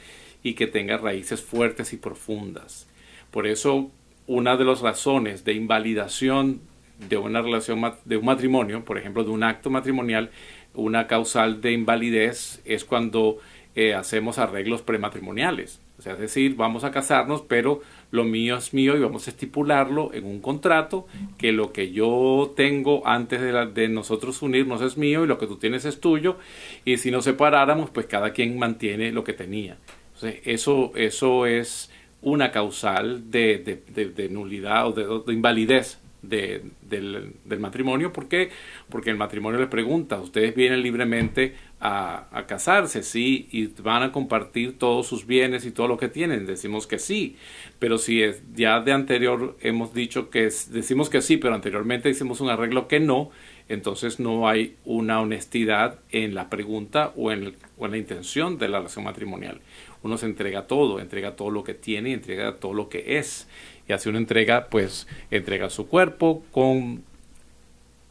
y 0.44 0.54
que 0.54 0.68
tenga 0.68 0.96
raíces 0.96 1.42
fuertes 1.42 1.92
y 1.92 1.96
profundas. 1.96 2.86
Por 3.32 3.48
eso, 3.48 3.90
una 4.28 4.56
de 4.56 4.64
las 4.64 4.80
razones 4.80 5.44
de 5.44 5.54
invalidación 5.54 6.60
de 7.08 7.16
una 7.16 7.42
relación 7.42 7.92
de 8.04 8.16
un 8.16 8.24
matrimonio, 8.24 8.84
por 8.84 8.98
ejemplo, 8.98 9.24
de 9.24 9.30
un 9.30 9.42
acto 9.42 9.68
matrimonial, 9.68 10.30
una 10.74 11.08
causal 11.08 11.60
de 11.60 11.72
invalidez 11.72 12.62
es 12.64 12.84
cuando 12.84 13.38
eh, 13.74 13.94
hacemos 13.94 14.38
arreglos 14.38 14.82
prematrimoniales. 14.82 15.80
O 15.98 16.02
sea, 16.02 16.12
es 16.12 16.20
decir, 16.20 16.54
vamos 16.54 16.84
a 16.84 16.92
casarnos, 16.92 17.42
pero 17.42 17.82
lo 18.10 18.24
mío 18.24 18.56
es 18.56 18.72
mío 18.72 18.96
y 18.96 19.00
vamos 19.00 19.26
a 19.26 19.30
estipularlo 19.30 20.12
en 20.14 20.24
un 20.24 20.40
contrato 20.40 21.06
que 21.36 21.52
lo 21.52 21.72
que 21.72 21.92
yo 21.92 22.54
tengo 22.56 23.06
antes 23.06 23.40
de, 23.40 23.66
de 23.66 23.88
nosotros 23.88 24.40
unirnos 24.42 24.80
es 24.80 24.96
mío 24.96 25.24
y 25.24 25.26
lo 25.26 25.38
que 25.38 25.46
tú 25.46 25.56
tienes 25.56 25.84
es 25.84 26.00
tuyo 26.00 26.36
y 26.84 26.96
si 26.96 27.10
nos 27.10 27.24
separáramos 27.24 27.90
pues 27.90 28.06
cada 28.06 28.32
quien 28.32 28.58
mantiene 28.58 29.12
lo 29.12 29.24
que 29.24 29.34
tenía. 29.34 29.76
Entonces, 30.14 30.40
eso, 30.44 30.92
eso 30.96 31.46
es 31.46 31.90
una 32.22 32.50
causal 32.50 33.30
de, 33.30 33.82
de, 33.88 34.28
nulidad 34.28 34.88
o 34.88 35.22
de, 35.22 35.32
invalidez 35.32 36.00
de, 36.22 36.62
del, 36.82 37.34
del, 37.44 37.60
matrimonio. 37.60 38.12
¿Por 38.12 38.28
qué? 38.28 38.50
Porque 38.88 39.10
el 39.10 39.16
matrimonio 39.16 39.60
le 39.60 39.68
pregunta, 39.68 40.20
¿ustedes 40.20 40.54
vienen 40.56 40.82
libremente 40.82 41.54
a, 41.80 42.44
casarse? 42.46 43.02
Sí, 43.02 43.48
y 43.50 43.66
van 43.82 44.02
a 44.02 44.12
compartir 44.12 44.78
todos 44.78 45.06
sus 45.06 45.26
bienes 45.26 45.64
y 45.64 45.70
todo 45.70 45.88
lo 45.88 45.96
que 45.98 46.08
tienen. 46.08 46.46
Decimos 46.46 46.86
que 46.86 46.98
sí, 46.98 47.36
pero 47.78 47.98
si 47.98 48.22
es, 48.22 48.42
ya 48.54 48.80
de 48.80 48.92
anterior 48.92 49.56
hemos 49.60 49.94
dicho 49.94 50.30
que 50.30 50.50
decimos 50.70 51.10
que 51.10 51.22
sí, 51.22 51.36
pero 51.36 51.54
anteriormente 51.54 52.10
hicimos 52.10 52.40
un 52.40 52.50
arreglo 52.50 52.88
que 52.88 53.00
no, 53.00 53.30
entonces 53.68 54.18
no 54.18 54.48
hay 54.48 54.76
una 54.84 55.20
honestidad 55.20 55.98
en 56.10 56.34
la 56.34 56.48
pregunta 56.48 57.12
o 57.16 57.30
en, 57.32 57.54
o 57.76 57.84
en 57.84 57.90
la 57.90 57.98
intención 57.98 58.58
de 58.58 58.68
la 58.68 58.78
relación 58.78 59.04
matrimonial. 59.04 59.60
Uno 60.02 60.16
se 60.16 60.26
entrega 60.26 60.66
todo, 60.66 61.00
entrega 61.00 61.36
todo 61.36 61.50
lo 61.50 61.64
que 61.64 61.74
tiene 61.74 62.10
y 62.10 62.12
entrega 62.14 62.56
todo 62.56 62.72
lo 62.72 62.88
que 62.88 63.18
es 63.18 63.48
y 63.88 63.92
hace 63.92 64.10
una 64.10 64.18
entrega, 64.18 64.68
pues 64.68 65.08
entrega 65.30 65.70
su 65.70 65.88
cuerpo 65.88 66.44
con 66.52 67.02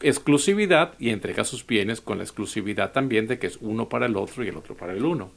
exclusividad 0.00 0.94
y 0.98 1.10
entrega 1.10 1.44
sus 1.44 1.66
bienes 1.66 2.00
con 2.00 2.18
la 2.18 2.24
exclusividad 2.24 2.92
también 2.92 3.26
de 3.26 3.38
que 3.38 3.48
es 3.48 3.58
uno 3.60 3.88
para 3.88 4.06
el 4.06 4.16
otro 4.16 4.44
y 4.44 4.48
el 4.48 4.56
otro 4.56 4.76
para 4.76 4.92
el 4.92 5.04
uno. 5.04 5.30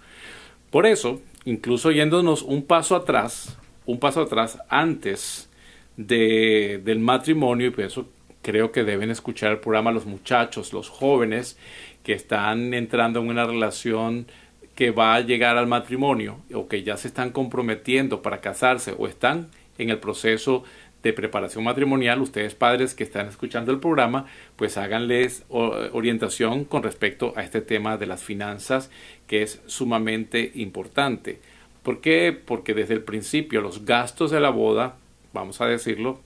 Por 0.69 0.85
eso, 0.85 1.21
incluso 1.45 1.91
yéndonos 1.91 2.43
un 2.43 2.63
paso 2.63 2.95
atrás, 2.95 3.57
un 3.85 3.99
paso 3.99 4.21
atrás 4.21 4.59
antes 4.69 5.49
de, 5.97 6.81
del 6.83 6.99
matrimonio, 6.99 7.67
y 7.67 7.71
por 7.71 7.83
eso 7.83 8.07
creo 8.41 8.71
que 8.71 8.83
deben 8.83 9.11
escuchar 9.11 9.51
el 9.51 9.59
programa 9.59 9.91
los 9.91 10.05
muchachos, 10.05 10.73
los 10.73 10.89
jóvenes 10.89 11.57
que 12.03 12.13
están 12.13 12.73
entrando 12.73 13.19
en 13.19 13.27
una 13.27 13.45
relación 13.45 14.27
que 14.75 14.91
va 14.91 15.15
a 15.15 15.21
llegar 15.21 15.57
al 15.57 15.67
matrimonio 15.67 16.39
o 16.53 16.67
que 16.67 16.83
ya 16.83 16.97
se 16.97 17.07
están 17.07 17.31
comprometiendo 17.31 18.21
para 18.21 18.41
casarse 18.41 18.95
o 18.97 19.07
están 19.07 19.49
en 19.77 19.89
el 19.89 19.99
proceso 19.99 20.63
de 21.03 21.13
preparación 21.13 21.63
matrimonial, 21.63 22.22
ustedes 22.22 22.55
padres 22.55 22.93
que 22.93 23.03
están 23.03 23.27
escuchando 23.27 23.72
el 23.72 23.79
programa, 23.79 24.27
pues 24.55 24.77
háganles 24.77 25.43
orientación 25.50 26.65
con 26.65 26.84
respecto 26.84 27.34
a 27.36 27.43
este 27.43 27.62
tema 27.62 27.98
de 27.98 28.05
las 28.05 28.24
finanzas 28.24 28.91
que 29.27 29.41
es 29.41 29.62
sumamente 29.65 30.51
importante. 30.55 31.39
¿Por 31.84 32.01
qué? 32.01 32.31
Porque 32.34 32.74
desde 32.74 32.93
el 32.93 33.01
principio 33.01 33.62
los 33.62 33.86
gastos 33.86 34.29
de 34.31 34.39
la 34.39 34.50
boda, 34.50 34.98
vamos 35.34 35.62
a 35.62 35.65
decirlo, 35.65 36.20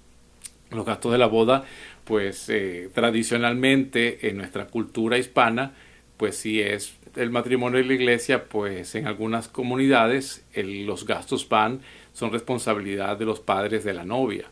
los 0.71 0.85
gastos 0.85 1.11
de 1.13 1.17
la 1.17 1.27
boda, 1.27 1.63
pues 2.03 2.49
eh, 2.49 2.89
tradicionalmente 2.93 4.27
en 4.27 4.37
nuestra 4.37 4.67
cultura 4.67 5.17
hispana, 5.17 5.73
pues 6.17 6.37
si 6.37 6.61
es 6.61 6.95
el 7.15 7.29
matrimonio 7.29 7.79
de 7.79 7.85
la 7.85 7.93
iglesia, 7.93 8.45
pues 8.45 8.95
en 8.95 9.07
algunas 9.07 9.47
comunidades 9.47 10.45
los 10.53 11.05
gastos 11.05 11.47
van 11.47 11.81
son 12.13 12.31
responsabilidad 12.31 13.17
de 13.17 13.25
los 13.25 13.39
padres 13.39 13.83
de 13.83 13.93
la 13.93 14.05
novia. 14.05 14.45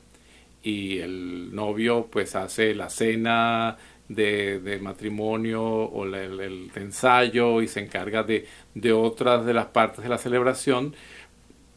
Y 0.64 1.00
el 1.00 1.54
novio 1.54 2.08
pues 2.10 2.36
hace 2.36 2.74
la 2.74 2.90
cena 2.90 3.78
de, 4.08 4.80
matrimonio 4.82 5.64
o 5.64 6.06
el, 6.06 6.72
ensayo 6.76 7.62
y 7.62 7.68
se 7.68 7.82
encarga 7.82 8.24
de, 8.24 8.48
de 8.74 8.94
otras 8.94 9.46
de 9.46 9.54
las 9.54 9.68
partes 9.68 10.04
de 10.04 10.10
la 10.10 10.18
celebración. 10.18 10.96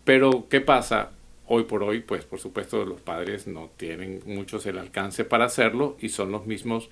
Pero 0.04 0.46
¿qué 0.48 0.60
pasa? 0.60 1.10
Hoy 1.48 1.64
por 1.64 1.82
hoy, 1.82 2.00
pues 2.00 2.24
por 2.24 2.38
supuesto 2.38 2.84
los 2.84 3.00
padres 3.00 3.46
no 3.46 3.70
tienen 3.76 4.20
muchos 4.26 4.66
el 4.66 4.78
alcance 4.78 5.24
para 5.24 5.44
hacerlo 5.44 5.96
y 6.00 6.08
son 6.08 6.32
los 6.32 6.46
mismos 6.46 6.90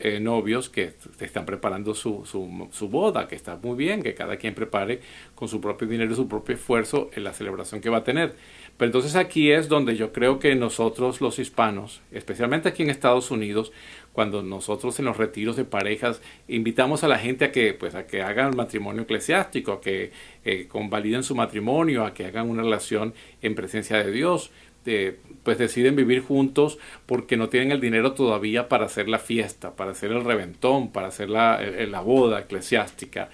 eh, 0.00 0.18
novios 0.18 0.70
que 0.70 0.94
están 1.20 1.46
preparando 1.46 1.94
su, 1.94 2.24
su, 2.26 2.88
boda, 2.88 3.28
que 3.28 3.36
está 3.36 3.56
muy 3.62 3.76
bien, 3.76 4.02
que 4.02 4.12
cada 4.12 4.36
quien 4.38 4.52
prepare 4.52 5.00
con 5.36 5.46
su 5.46 5.60
propio 5.60 5.86
dinero 5.86 6.12
y 6.12 6.16
su 6.16 6.26
propio 6.26 6.56
esfuerzo 6.56 7.10
en 7.14 7.22
la 7.22 7.32
celebración 7.32 7.80
que 7.80 7.90
va 7.90 7.98
a 7.98 8.04
tener. 8.04 8.34
Pero 8.76 8.88
entonces 8.88 9.14
aquí 9.14 9.52
es 9.52 9.68
donde 9.68 9.96
yo 9.96 10.12
creo 10.12 10.38
que 10.38 10.54
nosotros 10.56 11.20
los 11.20 11.38
hispanos, 11.38 12.00
especialmente 12.10 12.68
aquí 12.68 12.82
en 12.82 12.90
Estados 12.90 13.30
Unidos, 13.30 13.72
cuando 14.12 14.42
nosotros 14.42 14.98
en 14.98 15.04
los 15.04 15.16
retiros 15.16 15.56
de 15.56 15.64
parejas 15.64 16.20
invitamos 16.48 17.04
a 17.04 17.08
la 17.08 17.18
gente 17.18 17.44
a 17.44 17.52
que 17.52 17.72
pues 17.74 17.94
a 17.94 18.06
que 18.06 18.22
hagan 18.22 18.56
matrimonio 18.56 19.02
eclesiástico, 19.02 19.72
a 19.72 19.80
que 19.80 20.12
eh, 20.44 20.66
convaliden 20.68 21.22
su 21.22 21.34
matrimonio, 21.34 22.04
a 22.04 22.14
que 22.14 22.26
hagan 22.26 22.50
una 22.50 22.62
relación 22.62 23.14
en 23.42 23.54
presencia 23.54 24.02
de 24.02 24.10
Dios. 24.10 24.50
Este, 24.84 25.18
pues 25.44 25.56
deciden 25.56 25.96
vivir 25.96 26.20
juntos 26.20 26.76
porque 27.06 27.38
no 27.38 27.48
tienen 27.48 27.72
el 27.72 27.80
dinero 27.80 28.12
todavía 28.12 28.68
para 28.68 28.84
hacer 28.84 29.08
la 29.08 29.18
fiesta, 29.18 29.76
para 29.76 29.92
hacer 29.92 30.12
el 30.12 30.22
reventón, 30.22 30.92
para 30.92 31.06
hacer 31.06 31.30
la, 31.30 31.58
la 31.88 32.00
boda 32.02 32.40
eclesiástica. 32.40 33.30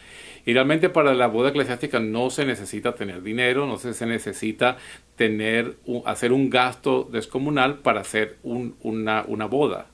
Y 0.46 0.52
realmente 0.52 0.90
para 0.90 1.12
la 1.12 1.26
boda 1.26 1.48
eclesiástica 1.48 1.98
no 1.98 2.30
se 2.30 2.46
necesita 2.46 2.94
tener 2.94 3.22
dinero, 3.22 3.66
no 3.66 3.78
se, 3.78 4.06
necesita 4.06 4.76
tener, 5.20 5.76
hacer 6.06 6.32
un 6.32 6.48
gasto 6.48 7.06
descomunal 7.12 7.80
para 7.80 8.00
hacer 8.00 8.38
una, 8.42 9.22
una, 9.26 9.44
boda. 9.44 9.88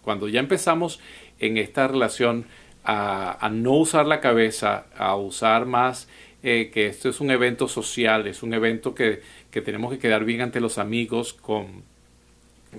cuando 0.00 0.28
ya 0.28 0.38
empezamos 0.38 1.00
en 1.40 1.56
esta 1.56 1.88
relación 1.88 2.44
a, 2.84 3.50
no 3.52 3.72
usar 3.72 4.06
la 4.06 4.20
cabeza, 4.20 4.86
a 4.96 5.16
usar 5.16 5.66
más 5.66 6.08
eh, 6.44 6.70
que 6.72 6.86
esto 6.86 7.08
es 7.08 7.20
un 7.20 7.32
evento 7.32 7.66
social, 7.66 8.28
es 8.28 8.44
un 8.44 8.54
evento 8.54 8.94
que, 8.94 9.22
que, 9.50 9.60
tenemos 9.60 9.92
que 9.92 9.98
quedar 9.98 10.24
bien 10.24 10.40
ante 10.40 10.60
los 10.60 10.78
amigos 10.78 11.32
con, 11.32 11.82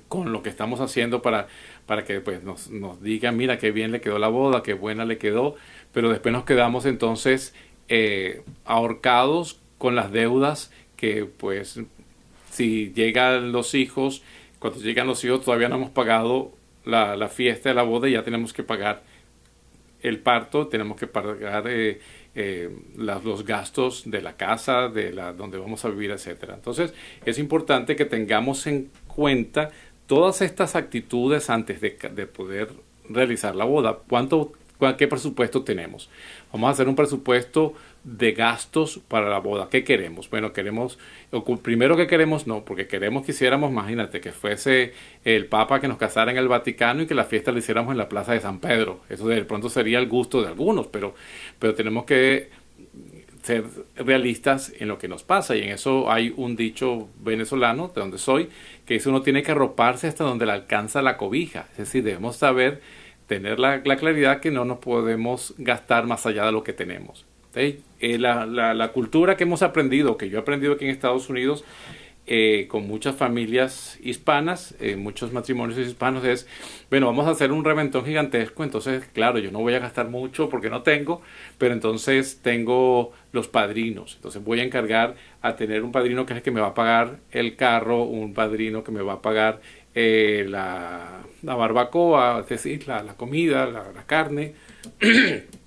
con 0.07 0.31
lo 0.31 0.43
que 0.43 0.49
estamos 0.49 0.79
haciendo 0.79 1.21
para, 1.21 1.49
para 1.87 2.05
que 2.05 2.21
pues, 2.21 2.41
nos, 2.41 2.69
nos 2.69 3.01
digan, 3.01 3.35
mira 3.35 3.57
qué 3.57 3.71
bien 3.71 3.91
le 3.91 3.99
quedó 3.99 4.17
la 4.17 4.29
boda, 4.29 4.63
qué 4.63 4.75
buena 4.75 5.03
le 5.03 5.17
quedó, 5.17 5.55
pero 5.91 6.09
después 6.09 6.31
nos 6.31 6.45
quedamos 6.45 6.85
entonces 6.85 7.53
eh, 7.89 8.43
ahorcados 8.63 9.59
con 9.77 9.95
las 9.95 10.13
deudas 10.13 10.71
que 11.01 11.25
pues 11.25 11.79
si 12.51 12.93
llegan 12.93 13.51
los 13.51 13.73
hijos, 13.73 14.21
cuando 14.59 14.79
llegan 14.79 15.07
los 15.07 15.23
hijos 15.25 15.43
todavía 15.43 15.67
no 15.67 15.77
hemos 15.77 15.89
pagado 15.89 16.51
la, 16.85 17.15
la 17.15 17.27
fiesta 17.27 17.69
de 17.69 17.75
la 17.75 17.81
boda 17.81 18.07
y 18.07 18.11
ya 18.11 18.23
tenemos 18.23 18.53
que 18.53 18.61
pagar 18.61 19.01
el 20.03 20.19
parto, 20.19 20.67
tenemos 20.67 20.99
que 20.99 21.07
pagar 21.07 21.63
eh, 21.67 21.99
eh, 22.35 22.69
los 22.95 23.43
gastos 23.45 24.03
de 24.05 24.21
la 24.21 24.37
casa, 24.37 24.89
de 24.89 25.11
la, 25.11 25.33
donde 25.33 25.57
vamos 25.57 25.83
a 25.85 25.89
vivir, 25.89 26.11
etcétera. 26.11 26.53
Entonces, 26.53 26.93
es 27.25 27.39
importante 27.39 27.95
que 27.95 28.05
tengamos 28.05 28.67
en 28.67 28.91
cuenta 29.07 29.71
todas 30.05 30.43
estas 30.43 30.75
actitudes 30.75 31.49
antes 31.49 31.81
de, 31.81 31.97
de 32.13 32.27
poder 32.27 32.69
realizar 33.09 33.55
la 33.55 33.65
boda. 33.65 33.97
¿Cuánto 34.07 34.53
¿Qué 34.97 35.07
presupuesto 35.07 35.63
tenemos? 35.63 36.09
Vamos 36.51 36.67
a 36.67 36.71
hacer 36.71 36.89
un 36.89 36.95
presupuesto 36.95 37.73
de 38.03 38.31
gastos 38.31 38.99
para 39.07 39.29
la 39.29 39.39
boda. 39.39 39.69
¿Qué 39.69 39.83
queremos? 39.83 40.29
Bueno, 40.29 40.53
queremos, 40.53 40.97
primero 41.61 41.95
que 41.95 42.07
queremos 42.07 42.47
no, 42.47 42.65
porque 42.65 42.87
queremos 42.87 43.25
que 43.25 43.31
hiciéramos, 43.31 43.71
imagínate, 43.71 44.21
que 44.21 44.31
fuese 44.31 44.93
el 45.23 45.45
Papa 45.45 45.79
que 45.79 45.87
nos 45.87 45.97
casara 45.97 46.31
en 46.31 46.37
el 46.37 46.47
Vaticano 46.47 47.03
y 47.03 47.07
que 47.07 47.13
la 47.13 47.25
fiesta 47.25 47.51
la 47.51 47.59
hiciéramos 47.59 47.91
en 47.91 47.97
la 47.97 48.09
Plaza 48.09 48.33
de 48.33 48.39
San 48.39 48.59
Pedro. 48.59 49.01
Eso 49.09 49.27
de 49.27 49.43
pronto 49.45 49.69
sería 49.69 49.99
el 49.99 50.07
gusto 50.07 50.41
de 50.41 50.47
algunos, 50.47 50.87
pero, 50.87 51.13
pero 51.59 51.75
tenemos 51.75 52.05
que 52.05 52.49
ser 53.43 53.65
realistas 53.95 54.71
en 54.79 54.87
lo 54.87 54.99
que 54.99 55.07
nos 55.07 55.23
pasa 55.23 55.55
y 55.55 55.63
en 55.63 55.69
eso 55.69 56.11
hay 56.11 56.31
un 56.37 56.55
dicho 56.55 57.09
venezolano 57.21 57.87
de 57.87 57.99
donde 57.99 58.19
soy 58.19 58.49
que 58.85 58.93
dice 58.93 59.09
uno 59.09 59.23
tiene 59.23 59.41
que 59.41 59.51
arroparse 59.51 60.05
hasta 60.05 60.23
donde 60.23 60.45
le 60.45 60.51
alcanza 60.51 61.01
la 61.01 61.17
cobija 61.17 61.65
es 61.71 61.77
decir 61.79 62.03
debemos 62.03 62.35
saber 62.35 62.81
tener 63.31 63.59
la, 63.59 63.81
claridad 63.81 64.41
que 64.41 64.51
no 64.51 64.65
nos 64.65 64.79
podemos 64.79 65.53
gastar 65.57 66.05
más 66.05 66.25
allá 66.25 66.45
de 66.47 66.51
lo 66.51 66.65
que 66.65 66.73
tenemos. 66.73 67.25
Eh, 67.55 68.17
la, 68.17 68.45
la, 68.45 68.91
cultura 68.91 69.37
que 69.37 69.43
hemos 69.43 69.61
aprendido, 69.61 70.17
que 70.17 70.29
yo 70.29 70.37
he 70.37 70.41
aprendido 70.41 70.73
aquí 70.73 70.85
en 70.85 70.91
Estados 70.91 71.29
Unidos, 71.29 71.63
eh, 72.27 72.67
con 72.69 72.87
muchas 72.87 73.15
familias 73.15 73.99
hispanas, 74.01 74.75
eh, 74.79 74.95
muchos 74.95 75.33
matrimonios 75.33 75.77
hispanos, 75.79 76.23
es, 76.23 76.47
bueno, 76.89 77.07
vamos 77.07 77.27
a 77.27 77.31
hacer 77.31 77.51
un 77.51 77.65
reventón 77.65 78.05
gigantesco, 78.05 78.63
entonces, 78.63 79.03
claro, 79.13 79.39
yo 79.39 79.51
no 79.51 79.59
voy 79.59 79.73
a 79.73 79.79
gastar 79.79 80.07
mucho 80.07 80.47
porque 80.47 80.69
no 80.69 80.81
tengo, 80.83 81.21
pero 81.57 81.73
entonces 81.73 82.39
tengo 82.41 83.11
los 83.33 83.47
padrinos, 83.47 84.15
entonces 84.15 84.43
voy 84.43 84.61
a 84.61 84.63
encargar 84.63 85.15
a 85.41 85.55
tener 85.55 85.83
un 85.83 85.91
padrino 85.91 86.25
que 86.25 86.33
es 86.33 86.37
el 86.37 86.43
que 86.43 86.51
me 86.51 86.61
va 86.61 86.67
a 86.67 86.73
pagar 86.73 87.19
el 87.31 87.55
carro, 87.55 88.03
un 88.03 88.33
padrino 88.33 88.83
que 88.83 88.91
me 88.91 89.01
va 89.01 89.13
a 89.13 89.21
pagar 89.21 89.61
la 89.93 91.21
la 91.43 91.55
barbacoa, 91.55 92.41
es 92.41 92.49
decir, 92.49 92.87
la, 92.87 93.03
comida, 93.15 93.65
la, 93.65 94.03
carne. 94.05 94.53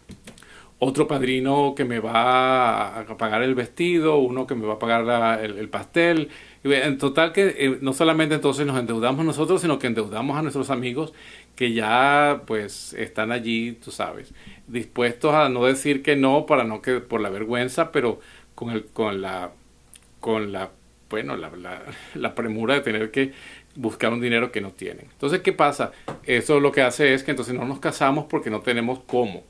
Otro 0.78 1.06
padrino 1.06 1.74
que 1.76 1.84
me 1.84 2.00
va 2.00 3.00
a 3.00 3.16
pagar 3.16 3.42
el 3.42 3.54
vestido, 3.54 4.18
uno 4.18 4.46
que 4.46 4.54
me 4.54 4.66
va 4.66 4.74
a 4.74 4.78
pagar 4.78 5.42
el, 5.42 5.68
pastel. 5.68 6.28
En 6.64 6.98
total 6.98 7.32
que 7.32 7.54
eh, 7.58 7.78
no 7.80 7.92
solamente 7.92 8.34
entonces 8.34 8.66
nos 8.66 8.78
endeudamos 8.78 9.24
nosotros, 9.24 9.60
sino 9.60 9.78
que 9.78 9.86
endeudamos 9.86 10.36
a 10.36 10.42
nuestros 10.42 10.70
amigos 10.70 11.12
que 11.56 11.72
ya 11.72 12.42
pues 12.46 12.92
están 12.94 13.32
allí, 13.32 13.72
tú 13.72 13.90
sabes, 13.90 14.34
dispuestos 14.66 15.34
a 15.34 15.48
no 15.48 15.64
decir 15.64 16.02
que 16.02 16.16
no 16.16 16.46
para 16.46 16.64
no 16.64 16.82
que 16.82 17.00
por 17.00 17.20
la 17.20 17.30
vergüenza, 17.30 17.92
pero 17.92 18.20
con 18.54 18.70
el 18.70 18.86
con 18.86 19.20
la 19.20 19.52
con 20.20 20.52
la 20.52 20.70
bueno, 21.08 21.36
la, 21.36 21.50
la 22.14 22.34
premura 22.34 22.74
de 22.74 22.80
tener 22.80 23.10
que 23.10 23.32
buscar 23.76 24.12
un 24.12 24.20
dinero 24.20 24.52
que 24.52 24.60
no 24.60 24.70
tienen. 24.72 25.06
Entonces, 25.12 25.40
¿qué 25.40 25.52
pasa? 25.52 25.92
Eso 26.24 26.60
lo 26.60 26.72
que 26.72 26.82
hace 26.82 27.14
es 27.14 27.22
que 27.22 27.30
entonces 27.30 27.54
no 27.54 27.64
nos 27.64 27.78
casamos 27.78 28.26
porque 28.28 28.50
no 28.50 28.60
tenemos 28.60 29.00
cómo. 29.06 29.44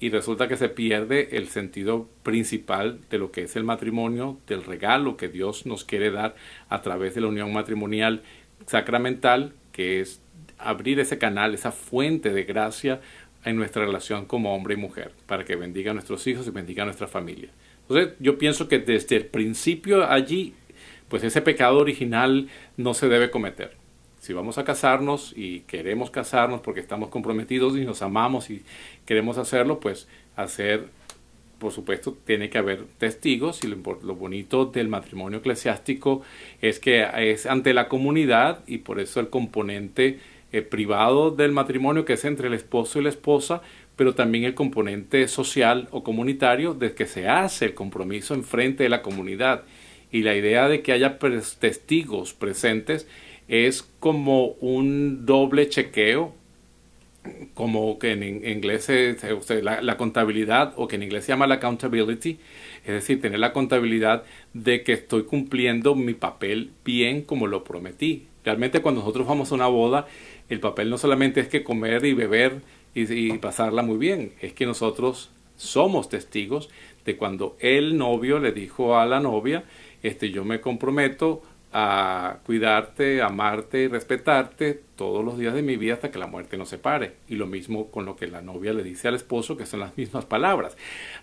Y 0.00 0.10
resulta 0.10 0.48
que 0.48 0.56
se 0.56 0.68
pierde 0.68 1.36
el 1.36 1.48
sentido 1.48 2.08
principal 2.22 3.00
de 3.10 3.18
lo 3.18 3.30
que 3.30 3.42
es 3.42 3.56
el 3.56 3.64
matrimonio, 3.64 4.38
del 4.46 4.64
regalo 4.64 5.16
que 5.16 5.28
Dios 5.28 5.66
nos 5.66 5.84
quiere 5.84 6.10
dar 6.10 6.34
a 6.68 6.82
través 6.82 7.14
de 7.14 7.20
la 7.20 7.28
unión 7.28 7.52
matrimonial 7.52 8.22
sacramental, 8.66 9.54
que 9.72 10.00
es 10.00 10.20
abrir 10.58 11.00
ese 11.00 11.18
canal, 11.18 11.54
esa 11.54 11.72
fuente 11.72 12.30
de 12.30 12.44
gracia 12.44 13.00
en 13.44 13.56
nuestra 13.56 13.84
relación 13.84 14.26
como 14.26 14.54
hombre 14.54 14.74
y 14.74 14.78
mujer, 14.78 15.12
para 15.26 15.44
que 15.44 15.56
bendiga 15.56 15.90
a 15.90 15.94
nuestros 15.94 16.26
hijos 16.26 16.46
y 16.46 16.50
bendiga 16.50 16.82
a 16.82 16.86
nuestra 16.86 17.06
familia. 17.06 17.50
Entonces, 17.82 18.14
yo 18.18 18.38
pienso 18.38 18.68
que 18.68 18.78
desde 18.78 19.16
el 19.16 19.26
principio 19.26 20.04
allí 20.10 20.54
pues 21.08 21.22
ese 21.22 21.42
pecado 21.42 21.78
original 21.78 22.48
no 22.76 22.94
se 22.94 23.08
debe 23.08 23.30
cometer. 23.30 23.76
Si 24.24 24.32
vamos 24.32 24.56
a 24.56 24.64
casarnos 24.64 25.34
y 25.36 25.60
queremos 25.66 26.10
casarnos 26.10 26.62
porque 26.62 26.80
estamos 26.80 27.10
comprometidos 27.10 27.76
y 27.76 27.84
nos 27.84 28.00
amamos 28.00 28.48
y 28.48 28.62
queremos 29.04 29.36
hacerlo, 29.36 29.80
pues 29.80 30.08
hacer, 30.34 30.86
por 31.58 31.72
supuesto, 31.72 32.16
tiene 32.24 32.48
que 32.48 32.56
haber 32.56 32.84
testigos 32.96 33.62
y 33.64 33.66
lo, 33.66 33.76
bonito 33.76 34.64
del 34.64 34.88
matrimonio 34.88 35.40
eclesiástico 35.40 36.22
es 36.62 36.80
que 36.80 37.06
es 37.18 37.44
ante 37.44 37.74
la 37.74 37.86
comunidad 37.86 38.60
y 38.66 38.78
por 38.78 38.98
eso 38.98 39.20
el 39.20 39.28
componente 39.28 40.20
eh, 40.52 40.62
privado 40.62 41.30
del 41.30 41.52
matrimonio 41.52 42.06
que 42.06 42.14
es 42.14 42.24
entre 42.24 42.48
el 42.48 42.54
esposo 42.54 43.00
y 43.00 43.02
la 43.02 43.10
esposa, 43.10 43.60
pero 43.94 44.14
también 44.14 44.44
el 44.44 44.54
componente 44.54 45.28
social 45.28 45.86
o 45.90 46.02
comunitario 46.02 46.72
de 46.72 46.94
que 46.94 47.04
se 47.04 47.28
hace 47.28 47.66
el 47.66 47.74
compromiso 47.74 48.32
en 48.32 48.44
frente 48.44 48.84
de 48.84 48.88
la 48.88 49.02
comunidad. 49.02 49.64
Y 50.10 50.22
la 50.22 50.34
idea 50.34 50.68
de 50.68 50.80
que 50.80 50.92
haya 50.92 51.18
testigos 51.18 52.32
presentes 52.34 53.06
es 53.48 53.82
como 54.00 54.48
un 54.60 55.26
doble 55.26 55.68
chequeo, 55.68 56.34
como 57.54 57.98
que 57.98 58.12
en 58.12 58.22
inglés 58.46 58.88
es, 58.90 59.24
la, 59.62 59.80
la, 59.80 59.96
contabilidad 59.96 60.74
o 60.76 60.88
que 60.88 60.96
en 60.96 61.04
inglés 61.04 61.24
se 61.24 61.32
llama 61.32 61.46
la 61.46 61.54
accountability, 61.54 62.38
es 62.84 62.92
decir, 62.92 63.20
tener 63.20 63.38
la 63.38 63.52
contabilidad 63.52 64.24
de 64.52 64.82
que 64.82 64.92
estoy 64.92 65.24
cumpliendo 65.24 65.94
mi 65.94 66.12
papel 66.14 66.72
bien 66.84 67.22
como 67.22 67.46
lo 67.46 67.64
prometí. 67.64 68.26
Realmente 68.44 68.82
cuando 68.82 69.00
nosotros 69.00 69.26
vamos 69.26 69.50
a 69.50 69.54
una 69.54 69.68
boda, 69.68 70.06
el 70.50 70.60
papel 70.60 70.90
no 70.90 70.98
solamente 70.98 71.40
es 71.40 71.48
que 71.48 71.64
comer 71.64 72.04
y 72.04 72.12
beber 72.12 72.60
y, 72.94 73.10
y 73.10 73.38
pasarla 73.38 73.82
muy 73.82 73.96
bien, 73.96 74.32
es 74.42 74.52
que 74.52 74.66
nosotros 74.66 75.30
somos 75.56 76.08
testigos 76.08 76.68
de 77.06 77.16
cuando 77.16 77.56
el 77.60 77.96
novio 77.96 78.38
le 78.38 78.52
dijo 78.52 78.98
a 78.98 79.06
la 79.06 79.20
novia, 79.20 79.64
este, 80.02 80.30
yo 80.30 80.44
me 80.44 80.60
comprometo 80.60 81.42
a 81.76 82.38
cuidarte, 82.46 83.20
amarte 83.20 83.80
y 83.80 83.88
respetarte 83.88 84.80
todos 84.94 85.24
los 85.24 85.36
días 85.36 85.54
de 85.54 85.62
mi 85.62 85.76
vida 85.76 85.94
hasta 85.94 86.12
que 86.12 86.20
la 86.20 86.28
muerte 86.28 86.56
nos 86.56 86.68
separe. 86.68 87.16
Y 87.28 87.34
lo 87.34 87.48
mismo 87.48 87.90
con 87.90 88.04
lo 88.04 88.14
que 88.14 88.28
la 88.28 88.42
novia 88.42 88.72
le 88.72 88.84
dice 88.84 89.08
al 89.08 89.16
esposo, 89.16 89.56
que 89.56 89.66
son 89.66 89.80
las 89.80 89.94
mismas 89.98 90.24
palabras. 90.24 90.76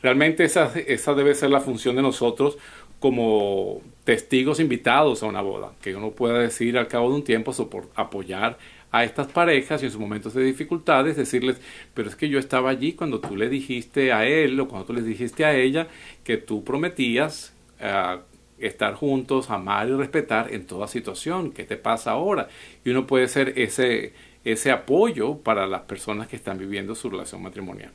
Realmente 0.03 0.43
esa, 0.43 0.77
esa 0.77 1.13
debe 1.13 1.35
ser 1.35 1.51
la 1.51 1.61
función 1.61 1.95
de 1.95 2.01
nosotros 2.01 2.57
como 2.99 3.81
testigos 4.03 4.59
invitados 4.59 5.23
a 5.23 5.27
una 5.27 5.41
boda, 5.41 5.71
que 5.81 5.95
uno 5.95 6.11
pueda 6.11 6.37
decir 6.37 6.77
al 6.77 6.89
cabo 6.89 7.09
de 7.09 7.15
un 7.15 7.23
tiempo 7.23 7.53
apoyar 7.95 8.57
a 8.91 9.05
estas 9.05 9.27
parejas 9.27 9.81
y 9.81 9.85
en 9.85 9.91
sus 9.91 10.01
momentos 10.01 10.33
de 10.33 10.43
dificultades 10.43 11.15
decirles, 11.15 11.61
pero 11.93 12.09
es 12.09 12.17
que 12.17 12.27
yo 12.27 12.37
estaba 12.37 12.69
allí 12.69 12.91
cuando 12.91 13.21
tú 13.21 13.37
le 13.37 13.47
dijiste 13.47 14.11
a 14.11 14.27
él 14.27 14.59
o 14.59 14.67
cuando 14.67 14.85
tú 14.85 14.93
le 14.93 15.01
dijiste 15.01 15.45
a 15.45 15.55
ella 15.55 15.87
que 16.25 16.35
tú 16.35 16.65
prometías 16.65 17.53
uh, 17.79 18.19
estar 18.61 18.93
juntos, 18.95 19.49
amar 19.49 19.89
y 19.89 19.93
respetar 19.93 20.53
en 20.53 20.65
toda 20.65 20.87
situación. 20.87 21.51
¿Qué 21.51 21.63
te 21.63 21.77
pasa 21.77 22.11
ahora? 22.11 22.47
Y 22.85 22.89
uno 22.91 23.07
puede 23.07 23.27
ser 23.27 23.59
ese, 23.59 24.13
ese 24.43 24.71
apoyo 24.71 25.37
para 25.37 25.67
las 25.67 25.81
personas 25.81 26.27
que 26.27 26.35
están 26.35 26.57
viviendo 26.57 26.95
su 26.95 27.09
relación 27.09 27.41
matrimonial. 27.41 27.91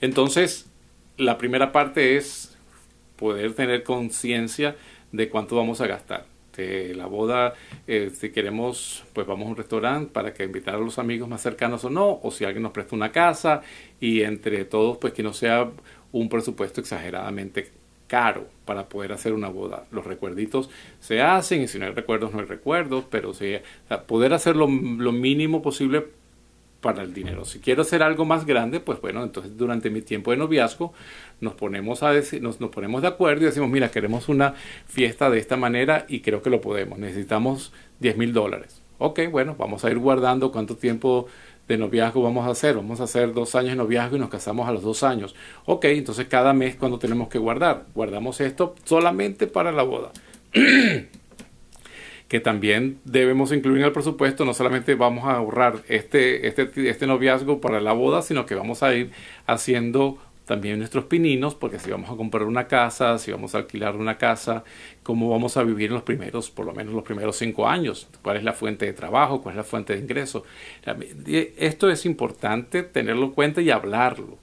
Entonces, 0.00 0.66
la 1.16 1.38
primera 1.38 1.72
parte 1.72 2.16
es 2.16 2.56
poder 3.16 3.54
tener 3.54 3.82
conciencia 3.82 4.76
de 5.12 5.28
cuánto 5.28 5.56
vamos 5.56 5.80
a 5.80 5.86
gastar. 5.86 6.26
De 6.56 6.92
la 6.92 7.06
boda, 7.06 7.54
eh, 7.86 8.10
si 8.12 8.30
queremos, 8.30 9.04
pues 9.12 9.28
vamos 9.28 9.46
a 9.46 9.50
un 9.50 9.56
restaurante 9.56 10.12
para 10.12 10.34
que 10.34 10.42
invitar 10.42 10.74
a 10.74 10.78
los 10.78 10.98
amigos 10.98 11.28
más 11.28 11.40
cercanos 11.40 11.84
o 11.84 11.90
no, 11.90 12.18
o 12.20 12.32
si 12.32 12.44
alguien 12.44 12.64
nos 12.64 12.72
presta 12.72 12.96
una 12.96 13.12
casa 13.12 13.62
y 14.00 14.22
entre 14.22 14.64
todos, 14.64 14.98
pues 14.98 15.12
que 15.12 15.22
no 15.22 15.32
sea 15.32 15.70
un 16.10 16.28
presupuesto 16.28 16.80
exageradamente 16.80 17.70
caro 18.08 18.48
para 18.64 18.88
poder 18.88 19.12
hacer 19.12 19.32
una 19.32 19.48
boda. 19.48 19.84
Los 19.92 20.04
recuerditos 20.04 20.68
se 20.98 21.22
hacen 21.22 21.62
y 21.62 21.68
si 21.68 21.78
no 21.78 21.86
hay 21.86 21.92
recuerdos, 21.92 22.32
no 22.32 22.40
hay 22.40 22.46
recuerdos, 22.46 23.04
pero 23.08 23.32
sí, 23.32 23.54
poder 24.06 24.32
hacer 24.32 24.56
lo, 24.56 24.66
mínimo 24.66 25.62
posible 25.62 26.06
para 26.80 27.02
el 27.02 27.14
dinero. 27.14 27.44
Si 27.44 27.60
quiero 27.60 27.82
hacer 27.82 28.02
algo 28.02 28.24
más 28.24 28.46
grande, 28.46 28.80
pues 28.80 29.00
bueno, 29.00 29.22
entonces 29.22 29.56
durante 29.56 29.90
mi 29.90 30.00
tiempo 30.02 30.30
de 30.30 30.38
noviazgo 30.38 30.92
nos 31.40 31.54
ponemos 31.54 32.02
a 32.02 32.12
decir, 32.12 32.42
nos, 32.42 32.60
nos 32.60 32.70
ponemos 32.70 33.02
de 33.02 33.08
acuerdo 33.08 33.42
y 33.42 33.46
decimos, 33.46 33.68
mira, 33.68 33.90
queremos 33.90 34.28
una 34.28 34.54
fiesta 34.86 35.30
de 35.30 35.38
esta 35.38 35.56
manera 35.56 36.06
y 36.08 36.20
creo 36.20 36.42
que 36.42 36.50
lo 36.50 36.60
podemos. 36.60 36.98
Necesitamos 36.98 37.72
10 38.00 38.16
mil 38.16 38.32
dólares. 38.32 38.80
Ok, 39.00 39.20
bueno, 39.30 39.54
vamos 39.56 39.84
a 39.84 39.90
ir 39.90 39.98
guardando 39.98 40.50
cuánto 40.50 40.76
tiempo 40.76 41.26
de 41.68 41.78
noviazgo 41.78 42.22
vamos 42.22 42.46
a 42.46 42.50
hacer? 42.50 42.74
Vamos 42.76 43.00
a 43.00 43.04
hacer 43.04 43.32
dos 43.32 43.54
años 43.54 43.70
de 43.70 43.76
noviazgo 43.76 44.16
y 44.16 44.18
nos 44.18 44.30
casamos 44.30 44.68
a 44.68 44.72
los 44.72 44.82
dos 44.82 45.02
años. 45.02 45.34
Ok, 45.66 45.84
entonces 45.84 46.26
cada 46.26 46.52
mes 46.52 46.76
cuando 46.76 46.98
tenemos 46.98 47.28
que 47.28 47.38
guardar, 47.38 47.84
guardamos 47.94 48.40
esto 48.40 48.74
solamente 48.84 49.46
para 49.46 49.70
la 49.70 49.82
boda. 49.82 50.10
que 52.28 52.40
también 52.40 52.98
debemos 53.04 53.52
incluir 53.52 53.78
en 53.78 53.86
el 53.86 53.92
presupuesto, 53.92 54.44
no 54.44 54.52
solamente 54.52 54.94
vamos 54.94 55.24
a 55.24 55.36
ahorrar 55.36 55.82
este, 55.88 56.46
este, 56.46 56.70
este 56.88 57.06
noviazgo 57.06 57.60
para 57.60 57.80
la 57.80 57.92
boda, 57.92 58.20
sino 58.20 58.44
que 58.44 58.54
vamos 58.54 58.82
a 58.82 58.94
ir 58.94 59.10
haciendo 59.46 60.18
también 60.48 60.78
nuestros 60.78 61.04
pininos, 61.04 61.54
porque 61.54 61.78
si 61.78 61.90
vamos 61.90 62.10
a 62.10 62.16
comprar 62.16 62.44
una 62.44 62.66
casa, 62.66 63.18
si 63.18 63.30
vamos 63.30 63.54
a 63.54 63.58
alquilar 63.58 63.94
una 63.94 64.16
casa, 64.18 64.64
cómo 65.02 65.28
vamos 65.28 65.56
a 65.58 65.62
vivir 65.62 65.88
en 65.88 65.94
los 65.94 66.02
primeros, 66.02 66.50
por 66.50 66.66
lo 66.66 66.72
menos 66.72 66.94
los 66.94 67.04
primeros 67.04 67.36
cinco 67.36 67.68
años, 67.68 68.08
cuál 68.22 68.38
es 68.38 68.42
la 68.42 68.54
fuente 68.54 68.86
de 68.86 68.94
trabajo, 68.94 69.42
cuál 69.42 69.52
es 69.52 69.58
la 69.58 69.64
fuente 69.64 69.92
de 69.92 70.00
ingreso. 70.00 70.44
Esto 71.58 71.90
es 71.90 72.06
importante 72.06 72.82
tenerlo 72.82 73.26
en 73.26 73.32
cuenta 73.32 73.60
y 73.60 73.70
hablarlo, 73.70 74.38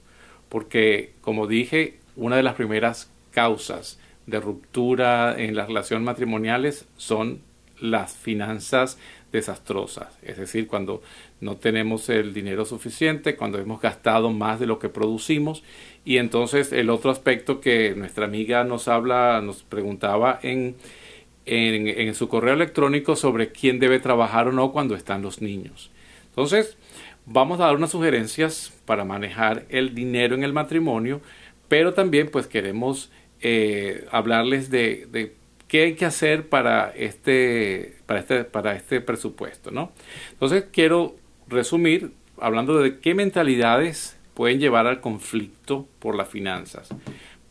porque 0.48 1.12
como 1.20 1.46
dije, 1.46 1.98
una 2.14 2.36
de 2.36 2.44
las 2.44 2.54
primeras 2.54 3.10
causas 3.32 3.98
de 4.26 4.40
ruptura 4.40 5.34
en 5.36 5.56
las 5.56 5.66
relaciones 5.66 6.06
matrimoniales 6.06 6.86
son 6.96 7.40
las 7.80 8.14
finanzas 8.16 8.96
desastrosas, 9.32 10.16
es 10.22 10.38
decir, 10.38 10.66
cuando 10.66 11.02
no 11.40 11.56
tenemos 11.56 12.08
el 12.08 12.32
dinero 12.32 12.64
suficiente, 12.64 13.36
cuando 13.36 13.58
hemos 13.58 13.80
gastado 13.80 14.30
más 14.30 14.58
de 14.58 14.66
lo 14.66 14.78
que 14.78 14.88
producimos 14.88 15.62
y 16.04 16.16
entonces 16.18 16.72
el 16.72 16.88
otro 16.88 17.10
aspecto 17.10 17.60
que 17.60 17.94
nuestra 17.94 18.24
amiga 18.24 18.64
nos 18.64 18.88
habla, 18.88 19.40
nos 19.42 19.62
preguntaba 19.62 20.38
en, 20.42 20.76
en, 21.44 21.88
en 21.88 22.14
su 22.14 22.28
correo 22.28 22.54
electrónico 22.54 23.16
sobre 23.16 23.52
quién 23.52 23.78
debe 23.78 24.00
trabajar 24.00 24.48
o 24.48 24.52
no 24.52 24.72
cuando 24.72 24.94
están 24.94 25.22
los 25.22 25.42
niños. 25.42 25.90
Entonces, 26.28 26.76
vamos 27.26 27.60
a 27.60 27.64
dar 27.64 27.76
unas 27.76 27.90
sugerencias 27.90 28.72
para 28.86 29.04
manejar 29.04 29.66
el 29.68 29.94
dinero 29.94 30.34
en 30.34 30.44
el 30.44 30.52
matrimonio, 30.52 31.20
pero 31.68 31.92
también 31.92 32.28
pues 32.30 32.46
queremos 32.46 33.10
eh, 33.40 34.06
hablarles 34.10 34.70
de, 34.70 35.06
de 35.10 35.34
qué 35.68 35.82
hay 35.82 35.94
que 35.94 36.04
hacer 36.04 36.48
para 36.48 36.90
este, 36.96 37.96
para 38.06 38.20
este, 38.20 38.44
para 38.44 38.76
este 38.76 39.00
presupuesto, 39.00 39.70
¿no? 39.70 39.92
Entonces 40.32 40.66
quiero 40.72 41.16
resumir 41.48 42.12
hablando 42.38 42.78
de 42.78 42.98
qué 42.98 43.14
mentalidades 43.14 44.16
pueden 44.34 44.60
llevar 44.60 44.86
al 44.86 45.00
conflicto 45.00 45.86
por 45.98 46.14
las 46.14 46.28
finanzas. 46.28 46.88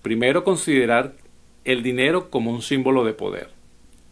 Primero, 0.01 0.43
considerar 0.43 1.13
el 1.63 1.81
dinero 1.81 2.29
como 2.29 2.51
un 2.51 2.62
símbolo 2.62 3.03
de 3.03 3.13
poder. 3.13 3.49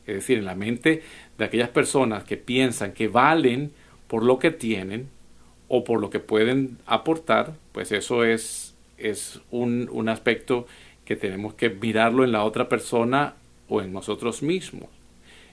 Es 0.08 0.16
decir, 0.16 0.40
en 0.40 0.46
la 0.46 0.56
mente 0.56 1.04
de 1.38 1.46
aquellas 1.46 1.70
personas 1.70 2.24
que 2.24 2.36
piensan 2.38 2.94
que 2.94 3.08
valen 3.08 3.72
por 4.08 4.24
lo 4.24 4.40
que 4.40 4.52
tienen 4.52 5.08
o 5.68 5.84
por 5.84 6.02
lo 6.02 6.10
que 6.10 6.20
pueden 6.20 6.78
aportar, 6.86 7.54
pues 7.72 7.92
eso 7.92 8.24
es, 8.24 8.76
es 8.98 9.40
un, 9.52 9.90
un 9.92 10.10
aspecto 10.10 10.68
que 11.06 11.16
tenemos 11.16 11.54
que 11.54 11.70
mirarlo 11.70 12.24
en 12.24 12.32
la 12.32 12.44
otra 12.44 12.70
persona 12.70 13.36
o 13.68 13.82
en 13.82 13.94
nosotros 13.94 14.42
mismos. 14.42 14.90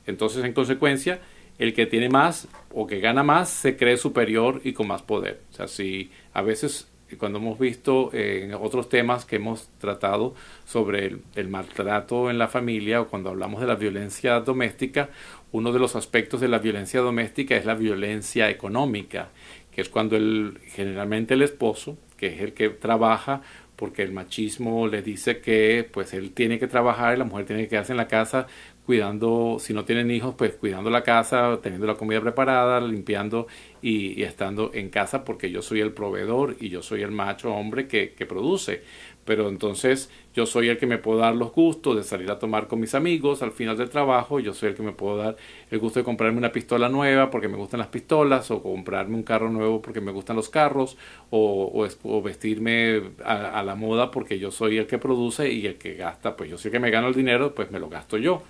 Entonces, 0.07 0.45
en 0.45 0.53
consecuencia, 0.53 1.21
el 1.61 1.75
que 1.75 1.85
tiene 1.87 2.09
más 2.09 2.49
o 2.73 2.87
que 2.87 3.01
gana 3.01 3.23
más 3.23 3.51
se 3.51 3.77
cree 3.77 3.99
superior 3.99 4.63
y 4.65 4.73
con 4.73 4.89
más 4.89 5.03
poder. 5.03 5.43
O 5.53 5.55
sea, 5.55 5.69
si 5.69 6.11
a 6.33 6.41
veces 6.41 6.89
cuando 7.19 7.39
hemos 7.39 7.59
visto 7.59 8.11
eh, 8.15 8.45
en 8.45 8.55
otros 8.55 8.89
temas 8.89 9.27
que 9.27 9.37
hemos 9.37 9.69
tratado 9.79 10.35
sobre 10.65 11.19
el, 11.35 11.49
maltrato 11.49 12.31
en 12.31 12.39
la 12.39 12.49
familia 12.49 13.03
o 13.03 13.09
cuando 13.09 13.29
hablamos 13.29 13.61
de 13.61 13.67
la 13.67 13.75
violencia 13.75 14.41
doméstica, 14.41 15.11
uno 15.53 15.71
de 15.73 15.81
los 15.81 15.97
aspectos 15.97 16.41
de 16.41 16.49
la 16.49 16.61
violencia 16.61 17.01
doméstica 17.01 17.57
es 17.57 17.67
la 17.67 17.75
violencia 17.75 18.49
económica, 18.49 19.29
que 19.71 19.83
es 19.83 19.91
cuando 19.91 20.17
el, 20.17 20.61
generalmente 20.69 21.35
el 21.35 21.43
esposo, 21.43 21.99
que 22.17 22.29
es 22.29 22.41
el 22.41 22.55
que 22.55 22.71
trabaja, 22.71 23.43
porque 23.77 24.03
el 24.03 24.13
machismo 24.13 24.87
le 24.87 25.03
dice 25.03 25.41
que 25.41 25.89
pues 25.91 26.15
él 26.15 26.33
tiene 26.33 26.59
que 26.59 26.69
trabajar 26.69 27.15
y 27.15 27.19
la 27.19 27.25
mujer 27.25 27.47
tiene 27.47 27.63
que 27.63 27.71
quedarse 27.71 27.93
en 27.93 27.99
la 27.99 28.09
casa 28.09 28.47
cuidando, 28.91 29.59
si 29.61 29.73
no 29.73 29.85
tienen 29.85 30.11
hijos, 30.11 30.35
pues 30.37 30.57
cuidando 30.57 30.91
la 30.91 31.05
casa, 31.05 31.61
teniendo 31.63 31.87
la 31.87 31.95
comida 31.95 32.21
preparada, 32.21 32.81
limpiando 32.81 33.47
y, 33.81 34.21
estando 34.25 34.73
en 34.75 34.91
casa 34.91 35.25
porque 35.25 35.49
yo 35.49 35.63
soy 35.63 35.81
el 35.81 35.93
proveedor 35.93 36.57
y 36.59 36.71
yo 36.71 36.83
soy 36.83 37.03
el 37.03 37.13
macho 37.13 37.55
hombre 37.55 37.87
que, 37.87 38.09
produce 38.29 38.83
pero 39.25 39.49
entonces 39.49 40.11
yo 40.35 40.45
soy 40.45 40.71
el 40.71 40.79
que 40.79 40.89
me 40.89 40.99
puedo 40.99 41.21
dar 41.21 41.37
los 41.37 41.53
gustos 41.53 41.95
de 41.95 42.03
salir 42.03 42.29
a 42.33 42.41
tomar 42.41 42.67
con 42.67 42.81
mis 42.81 42.97
amigos 42.97 43.43
al 43.43 43.53
final 43.53 43.77
del 43.77 43.91
trabajo, 43.91 44.41
yo 44.41 44.55
soy 44.55 44.71
el 44.71 44.75
que 44.75 44.83
me 44.83 44.91
puedo 44.91 45.19
dar 45.19 45.37
el 45.71 45.79
gusto 45.79 46.01
de 46.01 46.05
comprarme 46.05 46.39
una 46.39 46.51
pistola 46.51 46.89
nueva 46.89 47.31
porque 47.31 47.47
me 47.47 47.57
gustan 47.57 47.79
las 47.79 47.89
pistolas, 47.89 48.51
o 48.51 48.61
comprarme 48.61 49.15
un 49.15 49.23
carro 49.23 49.51
nuevo 49.51 49.81
porque 49.81 50.01
me 50.01 50.11
gustan 50.11 50.35
los 50.35 50.49
carros, 50.49 50.97
o, 51.31 51.87
o, 52.03 52.23
vestirme 52.23 53.03
a, 53.25 53.63
la 53.63 53.77
moda 53.77 54.11
porque 54.11 54.41
yo 54.41 54.51
soy 54.51 54.79
el 54.79 54.89
que 54.89 54.99
produce 54.99 55.53
y 55.53 55.67
el 55.67 55.77
que 55.77 55.95
gasta, 55.95 56.37
pues 56.37 56.51
yo 56.51 56.59
soy 56.59 56.71
el 56.71 56.73
que 56.73 56.81
me 56.81 56.91
gano 56.91 57.07
el 57.07 57.15
dinero, 57.15 57.55
pues 57.55 57.71
me 57.71 57.79
lo 57.79 57.89
gasto 57.89 58.19
yo. 58.19 58.43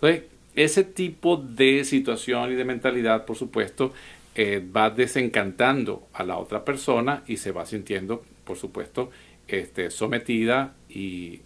Entonces, 0.00 0.24
ese 0.54 0.84
tipo 0.84 1.36
de 1.36 1.84
situación 1.84 2.52
y 2.52 2.54
de 2.54 2.64
mentalidad, 2.64 3.24
por 3.24 3.36
supuesto, 3.36 3.92
eh, 4.36 4.64
va 4.64 4.90
desencantando 4.90 6.06
a 6.12 6.22
la 6.22 6.38
otra 6.38 6.64
persona 6.64 7.24
y 7.26 7.38
se 7.38 7.50
va 7.50 7.66
sintiendo, 7.66 8.24
por 8.44 8.56
supuesto, 8.56 9.10
este, 9.48 9.90
sometida 9.90 10.76
y, 10.88 11.40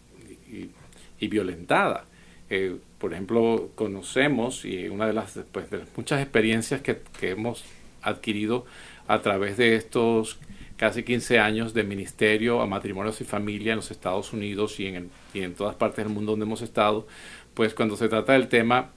violentada. 1.21 2.05
Eh, 2.51 2.77
por 2.99 3.15
ejemplo, 3.15 3.71
conocemos, 3.75 4.67
y 4.67 4.89
una 4.89 5.07
de 5.07 5.15
las, 5.15 5.39
pues, 5.53 5.71
de 5.71 5.81
muchas 5.97 6.21
experiencias 6.21 6.83
que, 6.83 7.01
hemos 7.23 7.65
adquirido 8.03 8.67
a 9.09 9.23
través 9.23 9.57
de 9.57 9.77
estos 9.77 10.39
casi 10.77 11.05
15 11.05 11.39
años 11.39 11.73
de 11.75 11.85
ministerio 11.85 12.61
a 12.61 12.67
matrimonios 12.67 13.21
y 13.21 13.25
familia 13.25 13.73
en 13.73 13.77
los 13.77 13.91
Estados 13.93 14.33
Unidos 14.33 14.81
y 14.81 14.87
en, 14.87 15.11
y 15.33 15.43
en 15.43 15.55
todas 15.55 15.77
partes 15.77 16.05
del 16.05 16.13
mundo 16.13 16.33
donde 16.33 16.45
hemos 16.45 16.61
estado, 16.61 17.07
pues 17.55 17.75
cuando 17.75 17.97
se 17.97 18.09
trata 18.09 18.33
del 18.35 18.49
tema, 18.49 18.91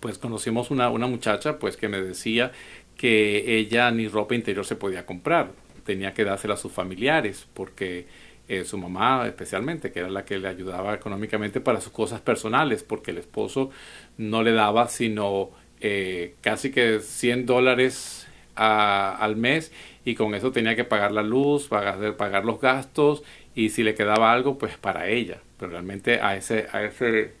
pues 0.00 0.18
conocimos 0.18 0.70
una, 0.70 0.90
una 0.90 1.06
muchacha 1.06 1.58
pues 1.58 1.76
que 1.76 1.88
me 1.88 2.00
decía 2.00 2.52
que 2.96 3.58
ella 3.58 3.90
ni 3.90 4.08
ropa 4.08 4.34
interior 4.34 4.64
se 4.64 4.76
podía 4.76 5.06
comprar 5.06 5.52
tenía 5.90 6.14
que 6.14 6.24
dársela 6.24 6.54
a 6.54 6.56
sus 6.56 6.72
familiares 6.72 7.48
porque 7.52 8.06
eh, 8.48 8.64
su 8.64 8.78
mamá 8.78 9.26
especialmente, 9.26 9.90
que 9.90 10.00
era 10.00 10.08
la 10.08 10.24
que 10.24 10.38
le 10.38 10.48
ayudaba 10.48 10.94
económicamente 10.94 11.60
para 11.60 11.80
sus 11.80 11.92
cosas 11.92 12.20
personales, 12.20 12.82
porque 12.82 13.10
el 13.10 13.18
esposo 13.18 13.70
no 14.16 14.42
le 14.42 14.52
daba 14.52 14.88
sino 14.88 15.50
eh, 15.80 16.34
casi 16.42 16.70
que 16.70 17.00
100 17.00 17.46
dólares 17.46 18.26
al 18.54 19.36
mes 19.36 19.72
y 20.04 20.14
con 20.14 20.34
eso 20.34 20.52
tenía 20.52 20.76
que 20.76 20.84
pagar 20.84 21.12
la 21.12 21.22
luz, 21.22 21.66
pagar, 21.66 22.16
pagar 22.16 22.44
los 22.44 22.60
gastos 22.60 23.22
y 23.54 23.70
si 23.70 23.82
le 23.82 23.94
quedaba 23.94 24.32
algo 24.32 24.58
pues 24.58 24.76
para 24.76 25.08
ella, 25.08 25.38
pero 25.58 25.72
realmente 25.72 26.20
a 26.20 26.36
ese, 26.36 26.66
a 26.70 26.84
ese 26.84 27.32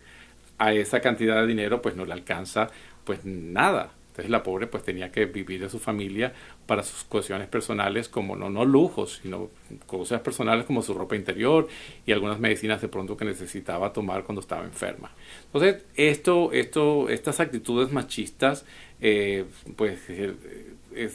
a 0.60 0.72
esa 0.72 1.00
cantidad 1.00 1.40
de 1.40 1.48
dinero 1.48 1.82
pues 1.82 1.96
no 1.96 2.04
le 2.04 2.12
alcanza 2.12 2.70
pues 3.04 3.24
nada 3.24 3.94
entonces 4.10 4.30
la 4.30 4.42
pobre 4.42 4.66
pues 4.66 4.82
tenía 4.82 5.12
que 5.12 5.26
vivir 5.26 5.60
de 5.60 5.70
su 5.70 5.78
familia 5.78 6.32
para 6.66 6.82
sus 6.82 7.04
cuestiones 7.04 7.46
personales 7.46 8.08
como 8.08 8.34
no, 8.34 8.50
no 8.50 8.64
lujos, 8.64 9.20
sino 9.22 9.50
cosas 9.86 10.20
personales 10.20 10.64
como 10.64 10.82
su 10.82 10.94
ropa 10.94 11.14
interior 11.14 11.68
y 12.04 12.10
algunas 12.10 12.40
medicinas 12.40 12.82
de 12.82 12.88
pronto 12.88 13.16
que 13.16 13.24
necesitaba 13.24 13.92
tomar 13.92 14.24
cuando 14.24 14.40
estaba 14.40 14.64
enferma. 14.64 15.12
Entonces 15.46 15.84
esto, 15.94 16.50
esto, 16.52 17.08
estas 17.08 17.38
actitudes 17.38 17.92
machistas 17.92 18.66
eh, 19.00 19.44
pues 19.76 20.00
eh, 20.08 20.34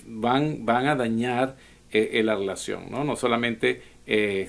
van, 0.08 0.66
van 0.66 0.88
a 0.88 0.96
dañar 0.96 1.58
eh, 1.92 2.22
la 2.24 2.36
relación, 2.36 2.90
¿no? 2.90 3.04
No 3.04 3.18
solamente 3.18 3.82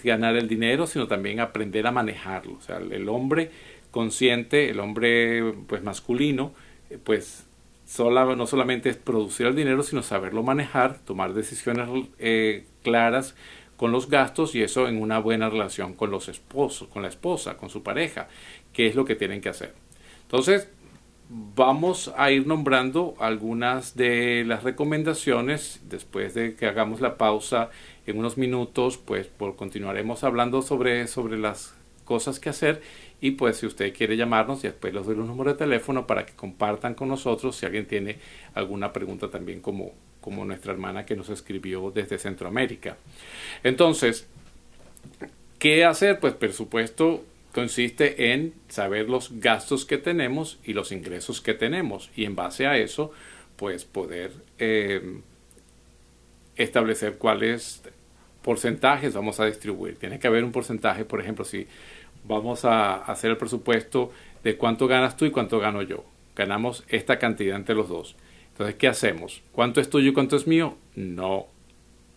ganar 0.04 0.36
el 0.36 0.48
dinero, 0.48 0.86
sino 0.86 1.08
también 1.08 1.40
aprender 1.40 1.86
a 1.86 1.90
manejarlo. 1.90 2.58
O 2.58 2.60
sea, 2.60 2.76
el 2.76 3.08
hombre 3.08 3.50
consciente, 3.96 4.68
el 4.68 4.78
hombre 4.80 5.54
pues 5.66 5.82
masculino, 5.82 6.52
pues 7.02 7.46
no 7.98 8.46
solamente 8.46 8.90
es 8.90 8.96
producir 8.98 9.46
el 9.46 9.56
dinero, 9.56 9.82
sino 9.82 10.02
saberlo 10.02 10.42
manejar, 10.42 10.98
tomar 10.98 11.32
decisiones 11.32 11.88
eh, 12.18 12.66
claras 12.82 13.34
con 13.78 13.92
los 13.92 14.10
gastos 14.10 14.54
y 14.54 14.62
eso 14.62 14.86
en 14.86 15.00
una 15.00 15.18
buena 15.18 15.48
relación 15.48 15.94
con 15.94 16.10
los 16.10 16.28
esposos, 16.28 16.88
con 16.88 17.00
la 17.00 17.08
esposa, 17.08 17.56
con 17.56 17.70
su 17.70 17.82
pareja, 17.82 18.28
qué 18.74 18.86
es 18.86 18.96
lo 18.96 19.06
que 19.06 19.14
tienen 19.14 19.40
que 19.40 19.48
hacer. 19.48 19.72
Entonces, 20.24 20.68
vamos 21.30 22.12
a 22.18 22.30
ir 22.30 22.46
nombrando 22.46 23.14
algunas 23.18 23.96
de 23.96 24.44
las 24.46 24.62
recomendaciones 24.62 25.80
después 25.88 26.34
de 26.34 26.54
que 26.54 26.66
hagamos 26.66 27.00
la 27.00 27.16
pausa 27.16 27.70
en 28.06 28.18
unos 28.18 28.36
minutos, 28.36 28.98
pues 28.98 29.30
continuaremos 29.56 30.22
hablando 30.22 30.60
sobre, 30.60 31.06
sobre 31.06 31.38
las 31.38 31.74
cosas 32.04 32.40
que 32.40 32.48
hacer 32.48 32.80
y 33.20 33.32
pues 33.32 33.56
si 33.56 33.66
usted 33.66 33.94
quiere 33.94 34.16
llamarnos 34.16 34.62
y 34.64 34.68
después 34.68 34.92
les 34.92 35.06
doy 35.06 35.16
los 35.16 35.26
números 35.26 35.54
de 35.54 35.58
teléfono 35.58 36.06
para 36.06 36.26
que 36.26 36.34
compartan 36.34 36.94
con 36.94 37.08
nosotros 37.08 37.56
si 37.56 37.66
alguien 37.66 37.86
tiene 37.86 38.18
alguna 38.54 38.92
pregunta 38.92 39.30
también 39.30 39.60
como, 39.60 39.92
como 40.20 40.44
nuestra 40.44 40.72
hermana 40.72 41.06
que 41.06 41.16
nos 41.16 41.30
escribió 41.30 41.90
desde 41.90 42.18
Centroamérica. 42.18 42.96
Entonces, 43.62 44.26
¿qué 45.58 45.84
hacer? 45.84 46.20
Pues 46.20 46.34
por 46.34 46.52
supuesto 46.52 47.24
consiste 47.52 48.32
en 48.32 48.52
saber 48.68 49.08
los 49.08 49.40
gastos 49.40 49.86
que 49.86 49.96
tenemos 49.96 50.58
y 50.62 50.74
los 50.74 50.92
ingresos 50.92 51.40
que 51.40 51.54
tenemos 51.54 52.10
y 52.14 52.26
en 52.26 52.36
base 52.36 52.66
a 52.66 52.76
eso 52.76 53.12
pues 53.56 53.86
poder 53.86 54.32
eh, 54.58 55.20
establecer 56.56 57.16
cuáles 57.16 57.82
porcentajes 58.42 59.14
vamos 59.14 59.40
a 59.40 59.46
distribuir. 59.46 59.96
Tiene 59.96 60.18
que 60.18 60.26
haber 60.26 60.44
un 60.44 60.52
porcentaje, 60.52 61.04
por 61.04 61.20
ejemplo, 61.20 61.44
si 61.44 61.66
vamos 62.26 62.64
a 62.64 62.96
hacer 62.96 63.30
el 63.30 63.36
presupuesto 63.36 64.10
de 64.42 64.56
cuánto 64.56 64.86
ganas 64.86 65.16
tú 65.16 65.24
y 65.24 65.30
cuánto 65.30 65.58
gano 65.58 65.82
yo. 65.82 66.04
Ganamos 66.34 66.84
esta 66.88 67.18
cantidad 67.18 67.56
entre 67.56 67.74
los 67.74 67.88
dos. 67.88 68.16
Entonces, 68.52 68.76
¿qué 68.76 68.88
hacemos? 68.88 69.42
¿Cuánto 69.52 69.80
es 69.80 69.90
tuyo 69.90 70.10
y 70.10 70.12
cuánto 70.12 70.36
es 70.36 70.46
mío? 70.46 70.76
No. 70.94 71.46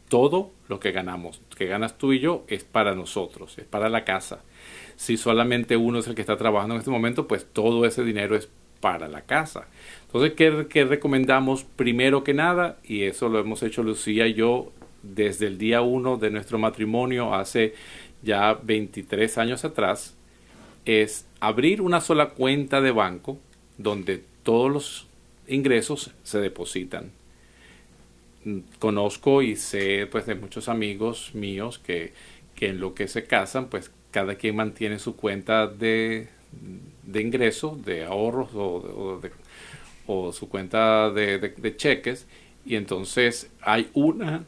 Todo 0.09 0.51
lo 0.67 0.79
que 0.79 0.91
ganamos, 0.91 1.41
que 1.55 1.65
ganas 1.65 1.97
tú 1.97 2.13
y 2.13 2.19
yo, 2.19 2.43
es 2.47 2.63
para 2.63 2.95
nosotros, 2.95 3.57
es 3.57 3.65
para 3.65 3.89
la 3.89 4.05
casa. 4.05 4.43
Si 4.95 5.17
solamente 5.17 5.77
uno 5.77 5.99
es 5.99 6.07
el 6.07 6.15
que 6.15 6.21
está 6.21 6.37
trabajando 6.37 6.75
en 6.75 6.79
este 6.79 6.91
momento, 6.91 7.27
pues 7.27 7.45
todo 7.45 7.85
ese 7.85 8.03
dinero 8.03 8.35
es 8.35 8.49
para 8.79 9.07
la 9.07 9.21
casa. 9.21 9.67
Entonces, 10.05 10.33
¿qué, 10.33 10.67
qué 10.69 10.85
recomendamos 10.85 11.63
primero 11.63 12.23
que 12.23 12.33
nada? 12.33 12.77
Y 12.83 13.03
eso 13.03 13.29
lo 13.29 13.39
hemos 13.39 13.61
hecho 13.61 13.83
Lucía 13.83 14.27
y 14.27 14.33
yo 14.33 14.71
desde 15.03 15.47
el 15.47 15.57
día 15.57 15.81
uno 15.81 16.17
de 16.17 16.29
nuestro 16.29 16.57
matrimonio 16.57 17.33
hace 17.33 17.73
ya 18.21 18.53
23 18.53 19.37
años 19.37 19.65
atrás, 19.65 20.15
es 20.85 21.25
abrir 21.39 21.81
una 21.81 22.01
sola 22.01 22.29
cuenta 22.29 22.81
de 22.81 22.91
banco 22.91 23.37
donde 23.77 24.23
todos 24.43 24.71
los 24.71 25.07
ingresos 25.47 26.11
se 26.23 26.39
depositan. 26.39 27.11
Conozco 28.79 29.41
y 29.41 29.55
sé 29.55 30.07
pues 30.09 30.25
de 30.25 30.35
muchos 30.35 30.69
amigos 30.69 31.31
míos 31.33 31.79
que, 31.79 32.13
en 32.59 32.79
lo 32.79 32.93
que 32.93 33.07
se 33.07 33.25
casan 33.25 33.67
pues 33.67 33.91
cada 34.11 34.35
quien 34.35 34.55
mantiene 34.55 34.99
su 34.99 35.15
cuenta 35.15 35.67
de, 35.67 36.27
de 37.03 37.21
ingresos, 37.21 37.85
de 37.85 38.05
ahorros 38.05 38.49
o, 38.53 39.21
o 40.07 40.33
su 40.33 40.49
cuenta 40.49 41.11
de 41.11 41.73
cheques 41.77 42.25
y 42.65 42.75
entonces 42.75 43.49
hay 43.61 43.89
una 43.93 44.45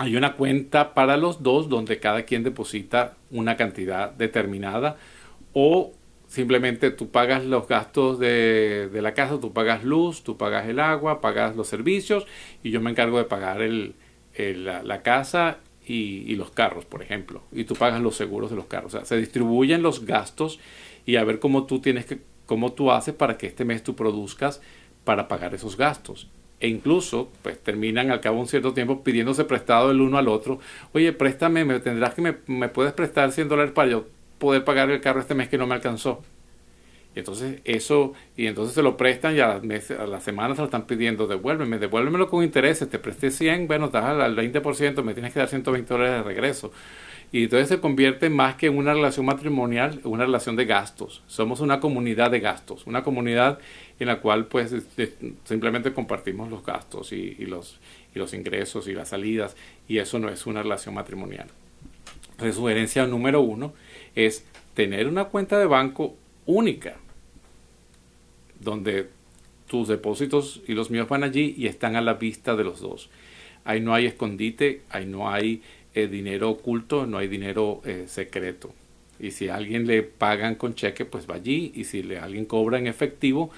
hay 0.00 0.16
una 0.16 0.32
cuenta 0.32 0.94
para 0.94 1.18
los 1.18 1.42
dos 1.42 1.68
donde 1.68 2.00
cada 2.00 2.22
quien 2.22 2.42
deposita 2.42 3.18
una 3.30 3.58
cantidad 3.58 4.10
determinada 4.10 4.96
o 5.52 5.92
simplemente 6.26 6.90
tú 6.90 7.10
pagas 7.10 7.44
los 7.44 7.68
gastos 7.68 8.18
de, 8.18 8.88
la 8.94 9.12
casa, 9.12 9.38
tú 9.38 9.52
pagas 9.52 9.84
luz, 9.84 10.22
tú 10.22 10.38
pagas 10.38 10.66
el 10.70 10.80
agua, 10.80 11.20
pagas 11.20 11.54
los 11.54 11.68
servicios 11.68 12.24
y 12.62 12.70
yo 12.70 12.80
me 12.80 12.90
encargo 12.90 13.18
de 13.18 13.24
pagar 13.24 13.60
el, 13.60 13.94
la, 14.38 15.02
casa 15.02 15.58
y, 15.86 16.34
los 16.34 16.50
carros, 16.50 16.86
por 16.86 17.02
ejemplo, 17.02 17.42
y 17.52 17.64
tú 17.64 17.74
pagas 17.74 18.00
los 18.00 18.16
seguros 18.16 18.48
de 18.48 18.56
los 18.56 18.64
carros. 18.68 18.94
O 18.94 18.96
sea, 18.96 19.04
se 19.04 19.18
distribuyen 19.18 19.82
los 19.82 20.06
gastos 20.06 20.60
y 21.04 21.16
a 21.16 21.24
ver 21.24 21.40
cómo 21.40 21.66
tú 21.66 21.80
tienes 21.80 22.06
que, 22.06 22.20
cómo 22.46 22.72
tú 22.72 22.90
haces 22.90 23.12
para 23.12 23.36
que 23.36 23.48
este 23.48 23.66
mes 23.66 23.84
tú 23.84 23.94
produzcas 23.96 24.62
para 25.04 25.28
pagar 25.28 25.54
esos 25.54 25.76
gastos 25.76 26.30
e 26.60 26.68
incluso 26.68 27.30
pues 27.42 27.58
terminan 27.58 28.10
al 28.10 28.20
cabo 28.20 28.36
de 28.36 28.42
un 28.42 28.48
cierto 28.48 28.72
tiempo 28.72 29.02
pidiéndose 29.02 29.44
prestado 29.44 29.90
el 29.90 30.00
uno 30.00 30.18
al 30.18 30.28
otro. 30.28 30.60
Oye, 30.92 31.12
préstame, 31.12 31.64
me 31.64 31.80
tendrás 31.80 32.14
que 32.14 32.22
me, 32.22 32.36
me 32.46 32.68
puedes 32.68 32.92
prestar 32.92 33.32
100 33.32 33.48
dólares 33.48 33.72
para 33.72 33.90
yo 33.90 34.06
poder 34.38 34.64
pagar 34.64 34.90
el 34.90 35.00
carro 35.00 35.20
este 35.20 35.34
mes 35.34 35.48
que 35.48 35.58
no 35.58 35.66
me 35.66 35.74
alcanzó. 35.74 36.22
Y 37.14 37.18
entonces 37.18 37.60
eso, 37.64 38.12
y 38.36 38.46
entonces 38.46 38.74
se 38.74 38.82
lo 38.82 38.96
prestan 38.96 39.34
y 39.34 39.40
a 39.40 39.60
las, 39.62 39.90
a 39.90 40.06
las 40.06 40.22
semanas 40.22 40.56
se 40.56 40.62
lo 40.62 40.66
están 40.66 40.86
pidiendo, 40.86 41.26
devuélveme, 41.26 41.78
devuélvemelo 41.78 42.28
con 42.28 42.44
intereses, 42.44 42.88
te 42.88 43.00
presté 43.00 43.32
100, 43.32 43.66
bueno, 43.66 43.86
estás 43.86 44.04
al 44.04 44.36
20%, 44.36 45.02
me 45.02 45.14
tienes 45.14 45.32
que 45.32 45.40
dar 45.40 45.48
120 45.48 45.92
dólares 45.92 46.16
de 46.18 46.22
regreso. 46.22 46.70
Y 47.32 47.44
entonces 47.44 47.68
se 47.68 47.80
convierte 47.80 48.28
más 48.28 48.56
que 48.56 48.66
en 48.66 48.76
una 48.76 48.92
relación 48.92 49.26
matrimonial, 49.26 50.00
una 50.04 50.24
relación 50.24 50.56
de 50.56 50.64
gastos. 50.64 51.22
Somos 51.26 51.60
una 51.60 51.78
comunidad 51.78 52.30
de 52.30 52.40
gastos, 52.40 52.86
una 52.86 53.02
comunidad 53.04 53.58
en 54.00 54.06
la 54.06 54.20
cual 54.20 54.46
pues 54.46 54.74
simplemente 55.44 55.92
compartimos 55.92 56.50
los 56.50 56.64
gastos 56.64 57.12
y, 57.12 57.34
los, 57.46 57.78
y 58.14 58.18
los 58.18 58.32
ingresos 58.34 58.88
y 58.88 58.94
las 58.94 59.10
salidas 59.10 59.54
y 59.86 59.98
eso 59.98 60.18
no 60.18 60.30
es 60.30 60.46
una 60.46 60.62
relación 60.62 60.94
matrimonial. 60.94 61.46
Entonces, 62.32 62.56
sugerencia 62.56 63.06
número 63.06 63.42
uno 63.42 63.74
es 64.14 64.46
tener 64.74 65.06
una 65.06 65.26
cuenta 65.26 65.58
de 65.58 65.66
banco 65.66 66.16
única, 66.46 66.96
donde 68.58 69.10
tus 69.66 69.88
depósitos 69.88 70.62
y 70.66 70.72
los 70.72 70.90
míos 70.90 71.06
van 71.06 71.22
allí 71.22 71.54
y 71.56 71.66
están 71.66 71.96
a 71.96 72.00
la 72.00 72.14
vista 72.14 72.56
de 72.56 72.64
los 72.64 72.80
dos. 72.80 73.10
Ahí 73.64 73.80
no 73.80 73.92
hay 73.92 74.06
escondite, 74.06 74.80
ahí 74.88 75.04
no 75.04 75.30
hay 75.30 75.62
eh, 75.94 76.06
dinero 76.06 76.48
oculto, 76.48 77.06
no 77.06 77.18
hay 77.18 77.28
dinero 77.28 77.82
eh, 77.84 78.06
secreto. 78.08 78.72
Y 79.20 79.32
si 79.32 79.48
a 79.48 79.56
alguien 79.56 79.86
le 79.86 80.02
pagan 80.02 80.54
con 80.54 80.74
cheque, 80.74 81.04
pues 81.04 81.28
va 81.30 81.34
allí. 81.34 81.72
Y 81.74 81.84
si 81.84 82.14
alguien 82.14 82.46
cobra 82.46 82.78
en 82.78 82.86
efectivo, 82.86 83.50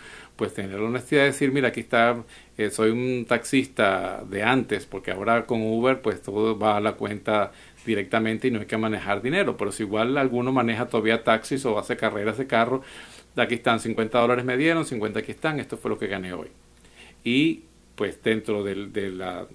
pues 0.42 0.54
tener 0.54 0.80
la 0.80 0.86
honestidad 0.88 1.20
de 1.20 1.26
decir, 1.26 1.52
mira, 1.52 1.68
aquí 1.68 1.78
está, 1.78 2.24
eh, 2.58 2.68
soy 2.70 2.90
un 2.90 3.26
taxista 3.26 4.24
de 4.28 4.42
antes, 4.42 4.86
porque 4.86 5.12
ahora 5.12 5.46
con 5.46 5.62
Uber, 5.62 6.02
pues 6.02 6.20
todo 6.20 6.58
va 6.58 6.78
a 6.78 6.80
la 6.80 6.94
cuenta 6.94 7.52
directamente 7.86 8.48
y 8.48 8.50
no 8.50 8.58
hay 8.58 8.66
que 8.66 8.76
manejar 8.76 9.22
dinero. 9.22 9.56
Pero 9.56 9.70
si 9.70 9.84
igual 9.84 10.18
alguno 10.18 10.50
maneja 10.50 10.88
todavía 10.88 11.22
taxis 11.22 11.64
o 11.64 11.78
hace 11.78 11.96
carreras 11.96 12.38
de 12.38 12.48
carro, 12.48 12.82
aquí 13.36 13.54
están 13.54 13.78
50 13.78 14.18
dólares 14.18 14.44
me 14.44 14.56
dieron, 14.56 14.84
50 14.84 15.20
aquí 15.20 15.30
están, 15.30 15.60
esto 15.60 15.76
fue 15.76 15.90
lo 15.92 15.98
que 16.00 16.08
gané 16.08 16.32
hoy. 16.32 16.48
Y 17.22 17.62
pues 17.94 18.20
dentro 18.20 18.64
de, 18.64 18.74
la, 19.12 19.46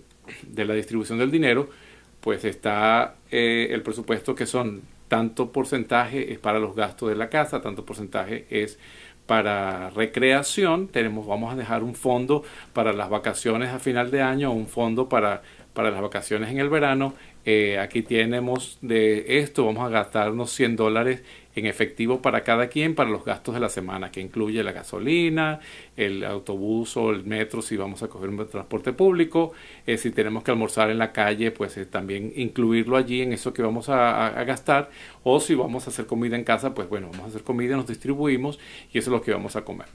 de 0.44 0.64
la 0.64 0.74
distribución 0.74 1.20
del 1.20 1.32
dinero, 1.32 1.70
pues 2.22 2.46
está 2.46 3.16
eh, 3.30 3.68
el 3.72 3.82
presupuesto 3.82 4.36
que 4.36 4.46
son 4.46 4.84
tanto 5.10 5.52
porcentaje 5.52 6.32
es 6.32 6.40
para 6.40 6.60
los 6.60 6.78
gastos 6.78 7.10
de 7.10 7.16
la 7.16 7.30
casa, 7.30 7.62
tanto 7.62 7.86
porcentaje 7.86 8.46
es 8.50 8.80
para 9.28 9.92
recreación, 9.92 10.88
tenemos, 10.88 11.28
vamos 11.28 11.54
a 11.54 11.56
dejar 11.56 11.84
un 11.84 11.94
fondo 11.94 12.44
para 12.74 12.94
las 12.94 13.10
vacaciones 13.10 13.70
a 13.70 13.80
final 13.80 14.10
de 14.10 14.22
año, 14.22 14.52
un 14.52 14.68
fondo 14.68 15.10
para, 15.10 15.44
para 15.74 15.92
las 15.92 16.02
vacaciones 16.02 16.50
en 16.50 16.60
el 16.60 16.70
verano. 16.70 17.14
Eh, 17.46 17.78
aquí 17.78 18.02
tenemos 18.02 18.80
de 18.82 19.40
esto, 19.40 19.66
vamos 19.66 19.86
a 19.86 19.90
gastarnos 19.90 20.52
100 20.52 20.76
dólares 20.78 21.24
en 21.58 21.66
efectivo 21.66 22.22
para 22.22 22.44
cada 22.44 22.68
quien 22.68 22.94
para 22.94 23.10
los 23.10 23.26
gastos 23.26 23.56
de 23.56 23.60
la 23.60 23.70
semana, 23.70 24.12
que 24.12 24.22
incluye 24.22 24.64
la 24.64 24.72
gasolina, 24.72 25.60
el 25.96 26.24
autobús 26.24 26.96
o 26.98 27.10
el 27.10 27.26
metro 27.26 27.64
si 27.64 27.76
vamos 27.76 28.04
a 28.04 28.08
coger 28.08 28.30
un 28.30 28.48
transporte 28.48 28.94
público, 28.94 29.54
eh, 29.88 29.98
si 29.98 30.12
tenemos 30.12 30.44
que 30.44 30.52
almorzar 30.52 30.92
en 30.92 31.00
la 31.00 31.12
calle, 31.12 31.50
pues 31.50 31.76
eh, 31.78 31.88
también 31.88 32.32
incluirlo 32.36 32.96
allí 32.96 33.24
en 33.24 33.34
eso 33.34 33.54
que 33.54 33.64
vamos 33.64 33.90
a, 33.90 34.30
gastar, 34.44 34.92
o 35.24 35.40
si 35.40 35.56
vamos 35.56 35.88
a 35.88 35.90
hacer 35.90 36.06
comida 36.06 36.36
en 36.36 36.44
casa, 36.44 36.76
pues 36.76 36.88
bueno, 36.88 37.08
vamos 37.12 37.26
a 37.26 37.30
hacer 37.30 37.44
comida, 37.44 37.76
nos 37.76 37.88
distribuimos 37.88 38.60
y 38.94 39.00
eso 39.00 39.10
es 39.10 39.14
lo 39.14 39.22
que 39.24 39.32
vamos 39.32 39.56
a 39.56 39.66
comer. 39.66 39.88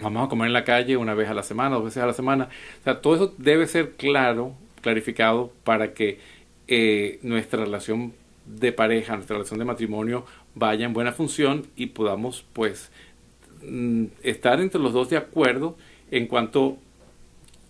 Vamos 0.00 0.26
a 0.26 0.28
comer 0.30 0.46
en 0.46 0.54
la 0.54 0.64
calle 0.64 0.96
una 0.96 1.12
vez 1.12 1.28
a 1.28 1.34
la 1.34 1.42
semana, 1.42 1.76
dos 1.76 1.84
veces 1.84 2.02
a 2.02 2.06
la 2.06 2.14
semana. 2.14 2.48
O 2.80 2.84
sea, 2.84 3.02
todo 3.02 3.14
eso 3.16 3.34
debe 3.36 3.66
ser 3.66 3.92
claro, 3.92 4.54
clarificado 4.80 5.52
para 5.62 5.92
que 5.92 6.18
eh, 6.68 7.18
nuestra 7.22 7.64
relación 7.64 8.14
de 8.46 8.72
pareja, 8.72 9.14
nuestra 9.14 9.36
relación 9.36 9.58
de 9.58 9.64
matrimonio 9.64 10.24
vaya 10.54 10.86
en 10.86 10.92
buena 10.92 11.12
función 11.12 11.66
y 11.76 11.86
podamos 11.86 12.44
pues 12.52 12.90
mm, 13.62 14.06
estar 14.22 14.60
entre 14.60 14.80
los 14.80 14.92
dos 14.92 15.10
de 15.10 15.16
acuerdo 15.16 15.76
en 16.10 16.26
cuanto 16.26 16.76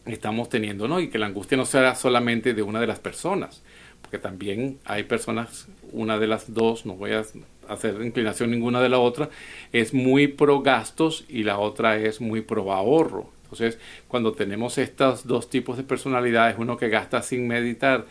estamos 0.07 0.49
teniendo, 0.49 0.89
¿no? 0.89 1.01
Y 1.01 1.09
que 1.09 1.19
la 1.19 1.27
angustia 1.27 1.57
no 1.57 1.67
sea 1.67 1.95
solamente 1.95 2.55
de 2.55 2.63
una 2.63 2.81
de 2.81 2.87
las 2.87 2.99
personas, 2.99 3.63
porque 4.01 4.19
también 4.19 4.79
hay 4.85 5.05
personas, 5.05 5.69
una 5.93 6.19
de 6.19 6.27
las 6.27 6.55
dos, 6.55 6.87
no 6.87 6.95
voy 6.95 7.13
a 7.13 7.25
hacer 7.69 8.03
inclinación 8.03 8.51
ninguna 8.51 8.81
de 8.81 8.89
la 8.89 8.99
otra, 8.99 9.31
es 9.73 9.95
muy 9.95 10.27
pro 10.27 10.63
gastos 10.63 11.25
y 11.29 11.45
la 11.45 11.59
otra 11.59 11.97
es 11.97 12.21
muy 12.21 12.41
pro 12.41 12.73
ahorro. 12.73 13.31
Entonces, 13.45 13.79
cuando 14.09 14.33
tenemos 14.33 14.79
estos 14.79 15.27
dos 15.27 15.51
tipos 15.51 15.77
de 15.77 15.83
personalidades, 15.83 16.57
uno 16.59 16.77
que 16.77 16.89
gasta 16.89 17.21
sin 17.21 17.49
meditar 17.49 18.07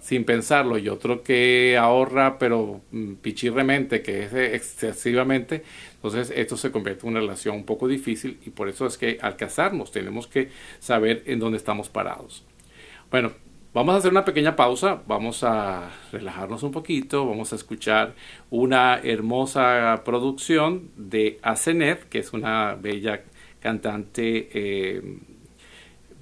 sin 0.00 0.24
pensarlo 0.24 0.78
y 0.78 0.88
otro 0.88 1.22
que 1.22 1.76
ahorra 1.78 2.38
pero 2.38 2.80
mm, 2.90 3.14
pichirremente, 3.14 4.02
que 4.02 4.24
es 4.24 4.32
excesivamente, 4.32 5.62
entonces 5.94 6.32
esto 6.34 6.56
se 6.56 6.70
convierte 6.70 7.06
en 7.06 7.12
una 7.12 7.20
relación 7.20 7.56
un 7.56 7.64
poco 7.64 7.86
difícil 7.86 8.38
y 8.44 8.50
por 8.50 8.68
eso 8.68 8.86
es 8.86 8.96
que 8.96 9.18
al 9.20 9.36
casarnos 9.36 9.92
tenemos 9.92 10.26
que 10.26 10.50
saber 10.78 11.22
en 11.26 11.38
dónde 11.38 11.58
estamos 11.58 11.88
parados. 11.88 12.44
Bueno, 13.10 13.32
vamos 13.74 13.94
a 13.94 13.98
hacer 13.98 14.10
una 14.10 14.24
pequeña 14.24 14.56
pausa, 14.56 15.02
vamos 15.06 15.44
a 15.44 15.90
relajarnos 16.12 16.62
un 16.62 16.72
poquito, 16.72 17.26
vamos 17.26 17.52
a 17.52 17.56
escuchar 17.56 18.14
una 18.50 18.98
hermosa 19.02 20.02
producción 20.04 20.90
de 20.96 21.38
Asenet, 21.42 22.08
que 22.08 22.20
es 22.20 22.32
una 22.32 22.74
bella 22.74 23.22
cantante 23.60 24.48
eh, 24.52 25.18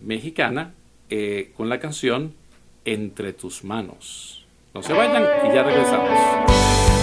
mexicana, 0.01 0.75
eh, 1.11 1.53
con 1.57 1.69
la 1.69 1.79
canción 1.79 2.35
entre 2.93 3.33
tus 3.33 3.65
manos. 3.65 4.45
No 4.75 4.83
se 4.83 4.93
vayan 4.93 5.23
y 5.51 5.55
ya 5.55 5.63
regresamos. 5.63 6.98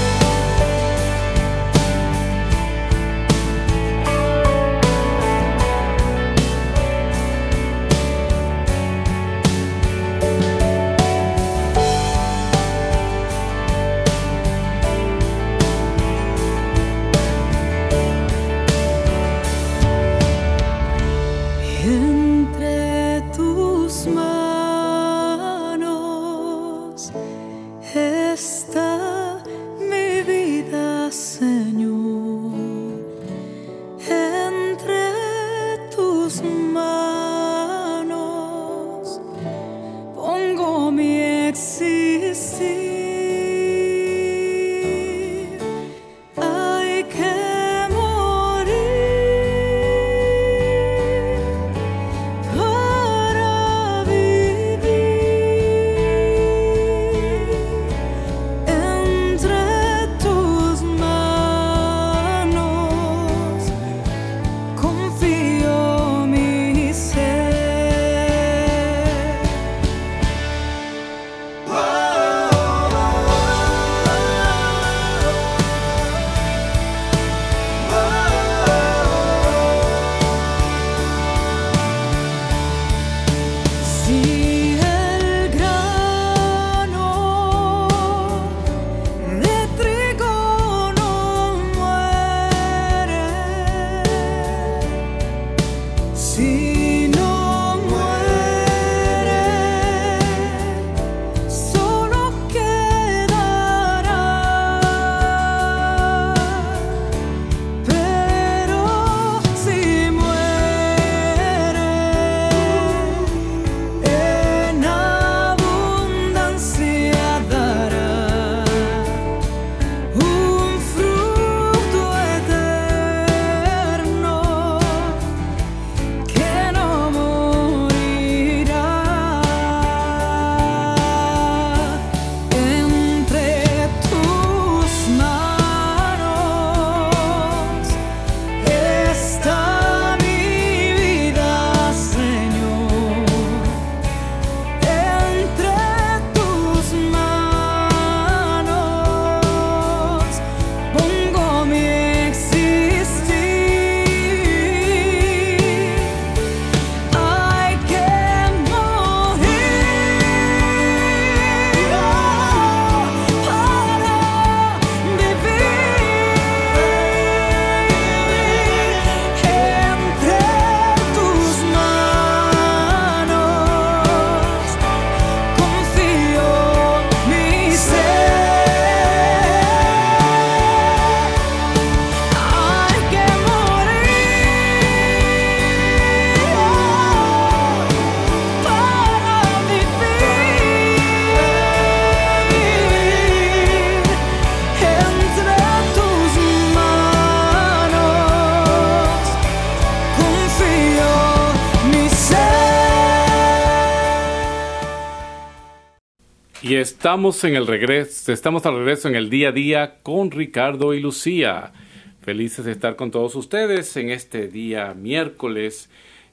Estamos 206.86 207.44
en 207.44 207.56
el 207.56 207.66
regreso, 207.66 208.32
estamos 208.32 208.64
al 208.68 208.78
regreso 208.78 209.08
en 209.08 209.16
el 209.16 209.32
día 209.32 209.50
a 209.50 209.52
día 209.52 210.00
con 210.04 210.30
Ricardo 210.30 210.94
y 210.94 211.00
Lucía. 211.00 211.74
Felices 212.22 212.64
de 212.64 212.74
estar 212.74 212.96
con 212.96 213.10
todos 213.10 213.34
ustedes 213.34 213.98
en 213.98 214.12
este 214.12 214.48
día 214.48 214.94
miércoles, 214.94 215.90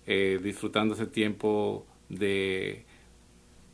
eh, 0.07 0.39
disfrutando 0.43 0.93
ese 0.93 1.07
tiempo 1.07 1.87
de, 2.11 2.85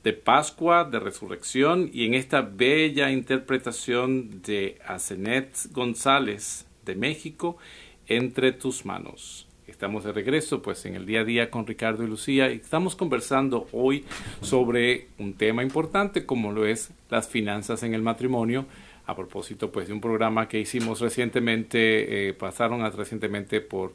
de 0.04 0.12
Pascua, 0.12 0.84
de 0.84 1.00
resurrección 1.00 1.90
y 1.92 2.06
en 2.06 2.14
esta 2.14 2.42
bella 2.42 3.10
interpretación 3.10 4.40
de 4.42 4.78
Asenet 4.86 5.72
González 5.72 6.64
de 6.84 6.94
México, 6.94 7.58
Entre 8.06 8.52
tus 8.52 8.84
manos. 8.84 9.47
Estamos 9.68 10.02
de 10.02 10.12
regreso 10.12 10.62
pues 10.62 10.86
en 10.86 10.96
el 10.96 11.04
día 11.04 11.20
a 11.20 11.24
día 11.24 11.50
con 11.50 11.66
Ricardo 11.66 12.02
y 12.02 12.06
Lucía 12.06 12.50
y 12.50 12.56
estamos 12.56 12.96
conversando 12.96 13.68
hoy 13.72 14.02
sobre 14.40 15.08
un 15.18 15.34
tema 15.34 15.62
importante 15.62 16.24
como 16.24 16.52
lo 16.52 16.66
es 16.66 16.90
las 17.10 17.28
finanzas 17.28 17.82
en 17.82 17.92
el 17.92 18.00
matrimonio. 18.00 18.64
A 19.04 19.14
propósito 19.14 19.70
pues 19.70 19.86
de 19.86 19.92
un 19.92 20.00
programa 20.00 20.48
que 20.48 20.58
hicimos 20.58 21.00
recientemente, 21.00 22.28
eh, 22.28 22.32
pasaron 22.32 22.80
recientemente 22.96 23.60
por 23.60 23.92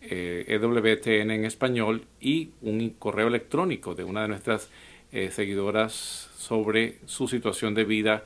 eh, 0.00 0.44
EWTN 0.46 1.32
en 1.32 1.44
español 1.44 2.04
y 2.20 2.50
un 2.62 2.90
correo 2.90 3.26
electrónico 3.26 3.96
de 3.96 4.04
una 4.04 4.22
de 4.22 4.28
nuestras 4.28 4.70
eh, 5.10 5.32
seguidoras 5.32 6.30
sobre 6.36 6.98
su 7.06 7.26
situación 7.26 7.74
de 7.74 7.84
vida 7.84 8.22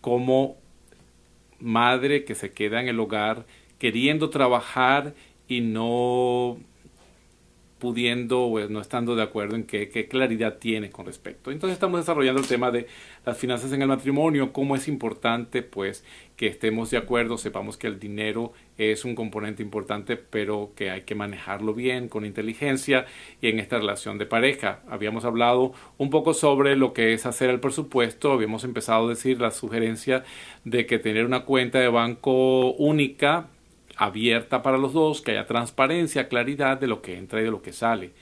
como 0.00 0.56
madre 1.58 2.24
que 2.24 2.36
se 2.36 2.52
queda 2.52 2.80
en 2.80 2.86
el 2.86 3.00
hogar 3.00 3.44
queriendo 3.78 4.30
trabajar 4.30 5.14
y 5.48 5.60
no 5.60 6.58
pudiendo 7.84 8.44
o 8.44 8.68
no 8.70 8.80
estando 8.80 9.14
de 9.14 9.22
acuerdo 9.22 9.56
en 9.56 9.64
qué, 9.64 9.90
qué, 9.90 10.08
claridad 10.08 10.56
tiene 10.56 10.88
con 10.88 11.04
respecto. 11.04 11.50
Entonces 11.50 11.74
estamos 11.74 12.00
desarrollando 12.00 12.40
el 12.40 12.46
tema 12.46 12.70
de 12.70 12.86
las 13.26 13.36
finanzas 13.36 13.72
en 13.72 13.82
el 13.82 13.88
matrimonio, 13.88 14.54
cómo 14.54 14.74
es 14.74 14.88
importante 14.88 15.60
pues 15.60 16.02
que 16.36 16.46
estemos 16.46 16.90
de 16.90 16.96
acuerdo, 16.96 17.36
sepamos 17.36 17.76
que 17.76 17.86
el 17.86 18.00
dinero 18.00 18.54
es 18.78 19.04
un 19.04 19.14
componente 19.14 19.62
importante, 19.62 20.16
pero 20.16 20.72
que 20.74 20.88
hay 20.88 21.02
que 21.02 21.14
manejarlo 21.14 21.74
bien, 21.74 22.08
con 22.08 22.24
inteligencia 22.24 23.04
y 23.42 23.48
en 23.48 23.58
esta 23.58 23.76
relación 23.76 24.16
de 24.16 24.24
pareja. 24.24 24.80
Habíamos 24.88 25.26
hablado 25.26 25.74
un 25.98 26.08
poco 26.08 26.32
sobre 26.32 26.76
lo 26.76 26.94
que 26.94 27.12
es 27.12 27.26
hacer 27.26 27.50
el 27.50 27.60
presupuesto, 27.60 28.32
habíamos 28.32 28.64
empezado 28.64 29.04
a 29.04 29.10
decir 29.10 29.42
la 29.42 29.50
sugerencia 29.50 30.24
de 30.64 30.86
que 30.86 30.98
tener 30.98 31.26
una 31.26 31.44
cuenta 31.44 31.80
de 31.80 31.88
banco 31.88 32.72
única 32.72 33.50
abierta 33.96 34.62
para 34.62 34.78
los 34.78 34.92
dos, 34.92 35.22
que 35.22 35.32
haya 35.32 35.46
transparencia, 35.46 36.28
claridad 36.28 36.78
de 36.78 36.86
lo 36.86 37.02
que 37.02 37.16
entra 37.16 37.40
y 37.40 37.44
de 37.44 37.50
lo 37.50 37.62
que 37.62 37.72
sale. 37.72 38.12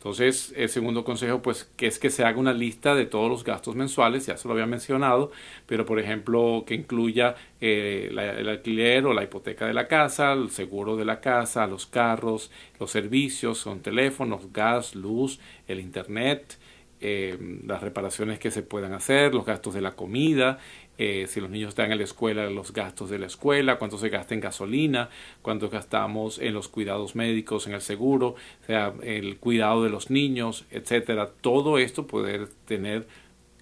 Entonces, 0.00 0.54
el 0.56 0.70
segundo 0.70 1.04
consejo, 1.04 1.42
pues, 1.42 1.70
que 1.76 1.86
es 1.86 1.98
que 1.98 2.08
se 2.08 2.24
haga 2.24 2.38
una 2.38 2.54
lista 2.54 2.94
de 2.94 3.04
todos 3.04 3.28
los 3.28 3.44
gastos 3.44 3.76
mensuales, 3.76 4.24
ya 4.24 4.38
se 4.38 4.48
lo 4.48 4.54
había 4.54 4.64
mencionado, 4.64 5.30
pero 5.66 5.84
por 5.84 6.00
ejemplo, 6.00 6.64
que 6.66 6.74
incluya 6.74 7.34
eh, 7.60 8.08
el 8.10 8.48
alquiler 8.48 9.04
o 9.04 9.12
la 9.12 9.24
hipoteca 9.24 9.66
de 9.66 9.74
la 9.74 9.88
casa, 9.88 10.32
el 10.32 10.48
seguro 10.48 10.96
de 10.96 11.04
la 11.04 11.20
casa, 11.20 11.66
los 11.66 11.84
carros, 11.84 12.50
los 12.78 12.90
servicios, 12.90 13.58
son 13.58 13.80
teléfonos, 13.80 14.50
gas, 14.54 14.94
luz, 14.94 15.38
el 15.68 15.80
internet, 15.80 16.56
eh, 17.02 17.36
las 17.66 17.82
reparaciones 17.82 18.38
que 18.38 18.50
se 18.50 18.62
puedan 18.62 18.94
hacer, 18.94 19.34
los 19.34 19.44
gastos 19.44 19.74
de 19.74 19.82
la 19.82 19.92
comida, 19.92 20.58
eh, 21.02 21.26
si 21.28 21.40
los 21.40 21.48
niños 21.48 21.70
están 21.70 21.90
en 21.90 21.96
la 21.96 22.04
escuela, 22.04 22.50
los 22.50 22.74
gastos 22.74 23.08
de 23.08 23.18
la 23.18 23.24
escuela, 23.24 23.78
cuánto 23.78 23.96
se 23.96 24.10
gasta 24.10 24.34
en 24.34 24.40
gasolina, 24.40 25.08
cuánto 25.40 25.70
gastamos 25.70 26.38
en 26.38 26.52
los 26.52 26.68
cuidados 26.68 27.16
médicos, 27.16 27.66
en 27.66 27.72
el 27.72 27.80
seguro, 27.80 28.34
o 28.34 28.66
sea, 28.66 28.92
el 29.02 29.38
cuidado 29.38 29.82
de 29.82 29.88
los 29.88 30.10
niños, 30.10 30.66
etcétera. 30.70 31.30
Todo 31.40 31.78
esto 31.78 32.06
poder 32.06 32.48
tener 32.66 33.06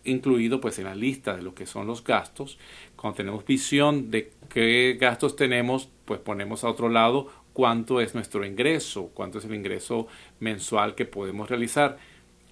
incluido 0.03 0.61
pues 0.61 0.81
en 0.81 0.87
la 0.87 0.97
lista 0.97 1.37
de 1.37 1.43
lo 1.43 1.55
que 1.55 1.67
son 1.67 1.87
los 1.87 2.03
gastos. 2.03 2.59
Cuando 2.97 3.19
tenemos 3.19 3.47
visión 3.47 4.11
de 4.11 4.33
qué 4.49 4.99
gastos 5.01 5.37
tenemos, 5.37 5.91
pues 6.07 6.19
ponemos 6.19 6.65
a 6.65 6.69
otro 6.69 6.89
lado 6.89 7.29
cuánto 7.53 8.01
es 8.01 8.17
nuestro 8.17 8.45
ingreso, 8.45 9.13
cuánto 9.15 9.39
es 9.39 9.45
el 9.45 9.55
ingreso 9.55 10.09
mensual 10.41 10.97
que 10.97 11.05
podemos 11.05 11.49
realizar 11.49 11.99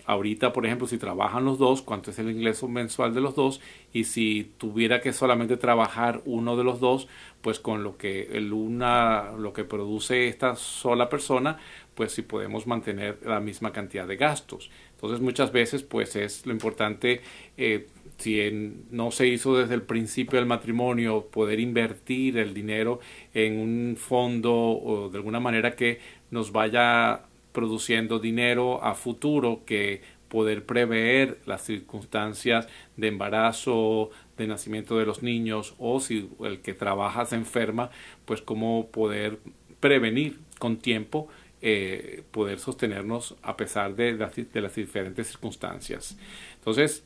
ahorita, 0.07 0.52
por 0.52 0.64
ejemplo, 0.66 0.86
si 0.86 0.98
trabajan 0.98 1.44
los 1.44 1.59
dos, 1.59 1.82
cuánto 1.82 2.11
es 2.11 2.18
el 2.18 2.30
ingreso 2.30 2.68
mensual 2.68 3.12
de 3.14 3.20
los 3.20 3.34
dos 3.34 3.61
y 3.92 4.04
si 4.04 4.52
tuviera 4.59 5.00
que 5.00 5.12
solamente 5.12 5.57
trabajar 5.57 6.22
uno 6.24 6.57
de 6.57 6.64
los 6.64 6.80
dos, 6.80 7.09
pues 7.42 7.59
con 7.61 7.82
lo 7.82 7.96
que 7.96 8.28
el 8.32 8.52
una 8.52 9.32
lo 9.32 9.52
que 9.52 9.64
produce 9.64 10.28
esta 10.28 10.57
sola 10.57 11.09
persona, 11.09 11.59
pues 11.94 12.12
si 12.12 12.22
podemos 12.22 12.66
mantener 12.66 13.18
la 13.24 13.40
misma 13.40 13.72
cantidad 13.72 14.07
de 14.07 14.16
gastos. 14.16 14.70
Entonces, 14.92 15.20
muchas 15.20 15.52
veces 15.52 15.82
pues 15.82 16.16
es 16.16 16.46
lo 16.46 16.52
importante 16.52 17.20
eh, 17.57 17.86
si 18.18 18.82
no 18.90 19.11
se 19.11 19.26
hizo 19.26 19.57
desde 19.57 19.74
el 19.74 19.82
principio 19.82 20.38
del 20.38 20.46
matrimonio 20.46 21.26
poder 21.26 21.61
invertir 21.61 22.38
el 22.38 22.54
dinero 22.54 23.00
en 23.34 23.59
un 23.59 23.96
fondo 23.96 24.54
o 24.54 25.11
de 25.11 25.18
alguna 25.18 25.40
manera 25.40 25.76
que 25.76 26.00
nos 26.30 26.50
vaya 26.50 27.26
produciendo 27.57 28.18
dinero 28.18 28.84
a 28.84 28.94
futuro 28.94 29.62
que 29.64 30.02
poder 30.28 30.66
prever 30.66 31.38
las 31.46 31.64
circunstancias 31.64 32.68
de 32.98 33.09
embarazo, 33.09 34.11
de 34.36 34.46
nacimiento 34.46 34.98
de 34.98 35.07
los 35.07 35.22
niños 35.22 35.74
o 35.78 35.98
si 36.00 36.28
el 36.40 36.61
que 36.61 36.74
trabaja 36.74 37.24
se 37.24 37.36
enferma, 37.36 37.88
pues 38.26 38.42
cómo 38.42 38.88
poder 38.88 39.38
prevenir 39.80 40.38
con 40.59 40.76
tiempo, 40.76 41.28
eh, 41.62 42.24
poder 42.30 42.59
sostenernos 42.59 43.36
a 43.40 43.57
pesar 43.57 43.96
de 43.96 44.12
las, 44.12 44.36
de 44.36 44.61
las 44.61 44.74
diferentes 44.74 45.28
circunstancias. 45.28 46.18
Entonces, 46.57 47.04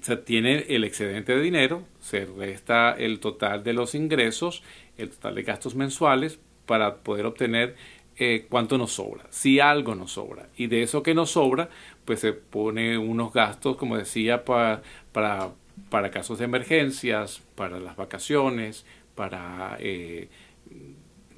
se 0.00 0.16
tiene 0.16 0.64
el 0.68 0.84
excedente 0.84 1.34
de 1.34 1.42
dinero, 1.42 1.82
se 1.98 2.24
resta 2.24 2.92
el 2.92 3.18
total 3.18 3.64
de 3.64 3.72
los 3.72 3.96
ingresos, 3.96 4.62
el 4.96 5.10
total 5.10 5.34
de 5.34 5.42
gastos 5.42 5.74
mensuales 5.74 6.38
para 6.66 6.98
poder 6.98 7.26
obtener 7.26 7.74
eh, 8.22 8.46
cuánto 8.50 8.76
nos 8.76 8.92
sobra, 8.92 9.24
si 9.30 9.60
algo 9.60 9.94
nos 9.94 10.12
sobra. 10.12 10.50
Y 10.54 10.66
de 10.66 10.82
eso 10.82 11.02
que 11.02 11.14
nos 11.14 11.30
sobra, 11.30 11.70
pues 12.04 12.20
se 12.20 12.34
pone 12.34 12.98
unos 12.98 13.32
gastos, 13.32 13.78
como 13.78 13.96
decía, 13.96 14.44
para, 14.44 14.82
para, 15.12 15.52
para 15.88 16.10
casos 16.10 16.38
de 16.38 16.44
emergencias, 16.44 17.40
para 17.54 17.80
las 17.80 17.96
vacaciones, 17.96 18.84
para 19.14 19.78
eh, 19.80 20.28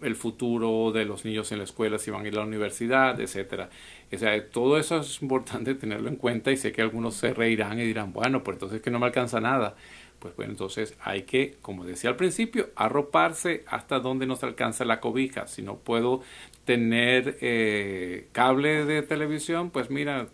el 0.03 0.17
futuro 0.17 0.91
de 0.91 1.05
los 1.05 1.25
niños 1.25 1.53
en 1.53 1.59
la 1.59 1.65
escuela, 1.65 1.99
si 1.99 2.11
van 2.11 2.25
a 2.25 2.29
ir 2.29 2.35
a 2.35 2.39
la 2.39 2.47
universidad, 2.47 3.21
etcétera. 3.21 3.71
O 4.13 4.19
sea, 4.19 4.51
todo 4.51 4.77
eso 4.77 4.99
es 4.99 5.23
importante 5.23 5.77
tenerlo 5.77 6.09
en 6.09 6.17
cuenta 6.17 6.51
y 6.51 6.57
sé 6.57 6.73
que 6.73 6.83
algunos 6.83 7.15
se 7.15 7.33
reirán 7.33 7.79
y 7.79 7.85
dirán, 7.85 8.13
bueno, 8.13 8.43
pues 8.43 8.57
entonces 8.57 8.83
que 8.83 8.91
no 8.91 8.99
me 8.99 9.07
alcanza 9.07 9.41
nada. 9.41 9.77
Pues 10.23 10.37
bueno, 10.37 10.53
entonces 10.53 10.95
hay 11.01 11.23
que, 11.23 11.57
como 11.63 11.85
decía 11.85 12.11
al 12.11 12.15
principio, 12.15 12.71
arroparse 12.77 13.65
hasta 13.67 13.99
donde 13.99 14.25
nos 14.25 14.45
alcanza 14.45 14.85
la 14.85 15.01
cobija. 15.01 15.49
Si 15.49 15.63
no 15.63 15.79
puedo 15.79 16.23
tener 16.65 17.39
eh, 17.41 18.29
cable 18.33 18.85
de 18.85 19.03
televisión, 19.03 19.71
pues 19.71 19.91
mira, 19.91 20.29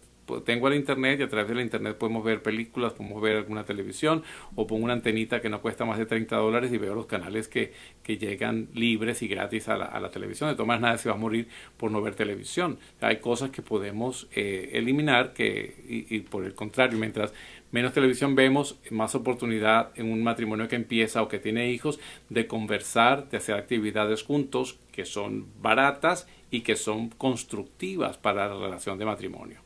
tengo 0.45 0.69
el 0.69 0.75
internet 0.75 1.21
y 1.21 1.23
a 1.23 1.29
través 1.29 1.49
del 1.49 1.61
internet 1.61 1.97
podemos 1.97 2.23
ver 2.23 2.43
películas, 2.43 2.93
podemos 2.93 3.23
ver 3.23 3.37
alguna 3.37 3.65
televisión 3.65 4.23
o 4.55 4.67
pongo 4.67 4.85
una 4.85 4.93
antenita 4.93 5.41
que 5.41 5.49
no 5.49 5.61
cuesta 5.63 5.85
más 5.85 5.99
de 5.99 6.07
30 6.07 6.37
dólares 6.37 6.73
y 6.73 6.79
veo 6.79 6.95
los 6.95 7.07
canales 7.07 7.49
que, 7.49 7.73
que 8.03 8.19
llegan 8.19 8.69
libres 8.75 9.23
y 9.23 9.29
gratis 9.29 9.69
a 9.69 9.77
la, 9.77 9.87
a 9.87 10.01
la 10.01 10.11
televisión. 10.11 10.51
De 10.51 10.55
todas 10.55 10.69
maneras, 10.69 10.83
nadie 10.83 10.99
se 10.99 11.09
va 11.09 11.15
a 11.15 11.19
morir 11.19 11.49
por 11.77 11.91
no 11.91 12.03
ver 12.03 12.15
televisión. 12.15 12.79
Hay 13.01 13.19
cosas 13.19 13.51
que 13.51 13.63
podemos 13.63 14.29
eh, 14.33 14.71
eliminar 14.75 15.33
que, 15.33 15.75
y, 15.89 16.15
y 16.15 16.21
por 16.21 16.45
el 16.45 16.55
contrario, 16.55 16.99
mientras 16.99 17.33
menos 17.71 17.93
televisión 17.93 18.35
vemos, 18.35 18.79
más 18.91 19.15
oportunidad 19.15 19.91
en 19.97 20.11
un 20.11 20.23
matrimonio 20.23 20.69
que 20.69 20.77
empieza 20.77 21.23
o 21.23 21.29
que 21.29 21.39
tiene 21.39 21.71
hijos 21.71 22.01
de 22.29 22.47
conversar, 22.47 23.29
de 23.29 23.37
hacer 23.37 23.55
actividades 23.57 24.23
juntos 24.23 24.79
que 24.93 25.05
son 25.05 25.47
baratas 25.61 26.27
y 26.51 26.63
que 26.63 26.77
son 26.77 27.11
constructivas 27.11 28.17
para 28.17 28.49
la 28.49 28.59
relación 28.59 28.99
de 28.99 29.05
matrimonio. 29.05 29.61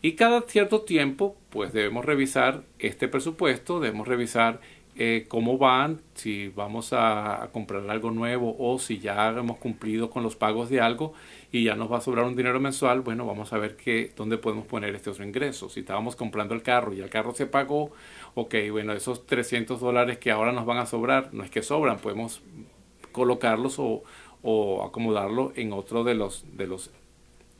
Y 0.00 0.12
cada 0.12 0.42
cierto 0.42 0.82
tiempo, 0.82 1.36
pues 1.50 1.72
debemos 1.72 2.04
revisar 2.04 2.62
este 2.78 3.08
presupuesto, 3.08 3.80
debemos 3.80 4.06
revisar 4.06 4.60
eh, 5.00 5.26
cómo 5.28 5.58
van, 5.58 6.00
si 6.14 6.48
vamos 6.48 6.92
a, 6.92 7.50
comprar 7.52 7.88
algo 7.88 8.10
nuevo 8.10 8.56
o 8.58 8.80
si 8.80 8.98
ya 8.98 9.28
hemos 9.28 9.58
cumplido 9.58 10.10
con 10.10 10.24
los 10.24 10.34
pagos 10.34 10.70
de 10.70 10.80
algo 10.80 11.14
y 11.50 11.64
ya 11.64 11.74
nos 11.74 11.90
va 11.90 11.98
a 11.98 12.00
sobrar 12.00 12.26
un 12.26 12.36
dinero 12.36 12.60
mensual, 12.60 13.00
bueno, 13.00 13.24
vamos 13.26 13.52
a 13.52 13.58
ver 13.58 13.76
qué, 13.76 14.12
dónde 14.16 14.36
podemos 14.36 14.66
poner 14.66 14.94
este 14.94 15.10
otro 15.10 15.24
ingreso. 15.24 15.68
Si 15.68 15.80
estábamos 15.80 16.14
comprando 16.14 16.54
el 16.54 16.62
carro 16.62 16.92
y 16.92 17.00
el 17.00 17.08
carro 17.08 17.34
se 17.34 17.46
pagó, 17.46 17.90
ok, 18.34 18.54
bueno, 18.70 18.92
esos 18.92 19.26
300 19.26 19.80
dólares 19.80 20.18
que 20.18 20.30
ahora 20.30 20.52
nos 20.52 20.66
van 20.66 20.78
a 20.78 20.86
sobrar, 20.86 21.32
no 21.32 21.44
es 21.44 21.50
que 21.50 21.62
sobran, 21.62 21.98
podemos 21.98 22.42
colocarlos 23.12 23.78
o, 23.78 24.02
o 24.42 24.84
acomodarlo 24.84 25.52
en 25.56 25.72
otro 25.72 26.04
de 26.04 26.14
los, 26.14 26.44
de 26.56 26.66
los, 26.66 26.90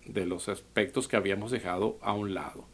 de 0.05 0.27
los 0.27 0.49
aspectos 0.49 1.09
que 1.09 1.17
habíamos 1.17 1.51
dejado 1.51 1.97
a 2.03 2.13
un 2.13 2.35
lado. 2.35 2.65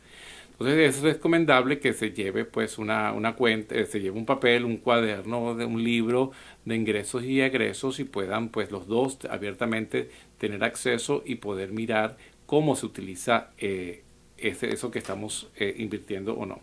Entonces 0.53 0.97
es 0.97 1.03
recomendable 1.03 1.81
que 1.81 1.93
se 1.95 2.13
lleve 2.13 2.45
pues 2.45 2.79
una, 2.79 3.13
una 3.13 3.35
cuenta, 3.35 3.75
eh, 3.75 3.87
se 3.87 4.01
lleve 4.01 4.17
un 4.17 4.25
papel, 4.25 4.65
un 4.65 4.77
cuaderno, 4.77 5.57
de 5.57 5.65
un 5.65 5.83
libro 5.83 6.31
de 6.65 6.77
ingresos 6.77 7.25
y 7.25 7.41
egresos 7.41 7.99
y 7.99 8.05
puedan 8.05 8.51
pues 8.51 8.71
los 8.71 8.87
dos 8.87 9.19
abiertamente 9.29 10.11
tener 10.39 10.65
acceso 10.65 11.23
y 11.25 11.37
poder 11.37 11.73
mirar 11.73 12.17
cómo 12.47 12.77
se 12.77 12.87
utiliza 12.87 13.51
eh, 13.59 14.03
ese, 14.37 14.73
eso 14.73 14.91
que 14.91 14.99
estamos 14.99 15.49
eh, 15.57 15.75
invirtiendo 15.79 16.35
o 16.35 16.47
no. 16.47 16.61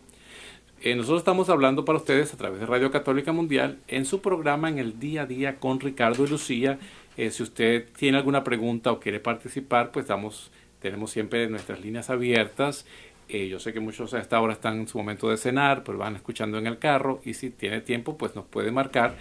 nosotros 0.84 1.22
estamos 1.22 1.50
hablando 1.50 1.86
para 1.86 1.98
ustedes 1.98 2.34
a 2.34 2.38
través 2.38 2.60
de 2.60 2.66
Radio 2.66 2.92
Católica 2.92 3.32
Mundial 3.32 3.80
en 3.88 4.06
su 4.06 4.22
programa 4.22 4.70
en 4.70 4.78
el 4.78 5.00
día 5.00 5.24
a 5.24 5.26
día 5.26 5.58
con 5.60 5.80
Ricardo 5.80 6.26
y 6.26 6.30
Lucía. 6.30 6.80
si 7.18 7.44
usted 7.44 7.88
tiene 7.98 8.18
alguna 8.18 8.44
pregunta 8.44 8.92
o 8.92 9.00
quiere 9.00 9.20
participar, 9.20 9.92
pues 9.92 10.08
damos, 10.08 10.52
tenemos 10.80 11.12
siempre 11.12 11.48
nuestras 11.50 11.82
líneas 11.82 12.10
abiertas 12.10 12.86
eh, 13.34 13.48
yo 13.48 13.60
sé 13.60 13.72
que 13.72 13.80
muchos 13.80 14.14
a 14.14 14.20
esta 14.20 14.42
hora 14.42 14.52
están 14.52 14.80
en 14.80 14.88
su 14.90 14.98
momento 14.98 15.30
de 15.30 15.38
cenar, 15.38 15.86
pero 15.86 15.98
van 15.98 16.18
escuchando 16.18 16.58
en 16.58 16.68
el 16.68 16.80
carro 16.80 17.22
y 17.24 17.34
si 17.34 17.50
tiene 17.50 17.80
tiempo, 17.80 18.18
pues 18.18 18.36
nos 18.36 18.44
puede 18.46 18.72
marcar. 18.72 19.16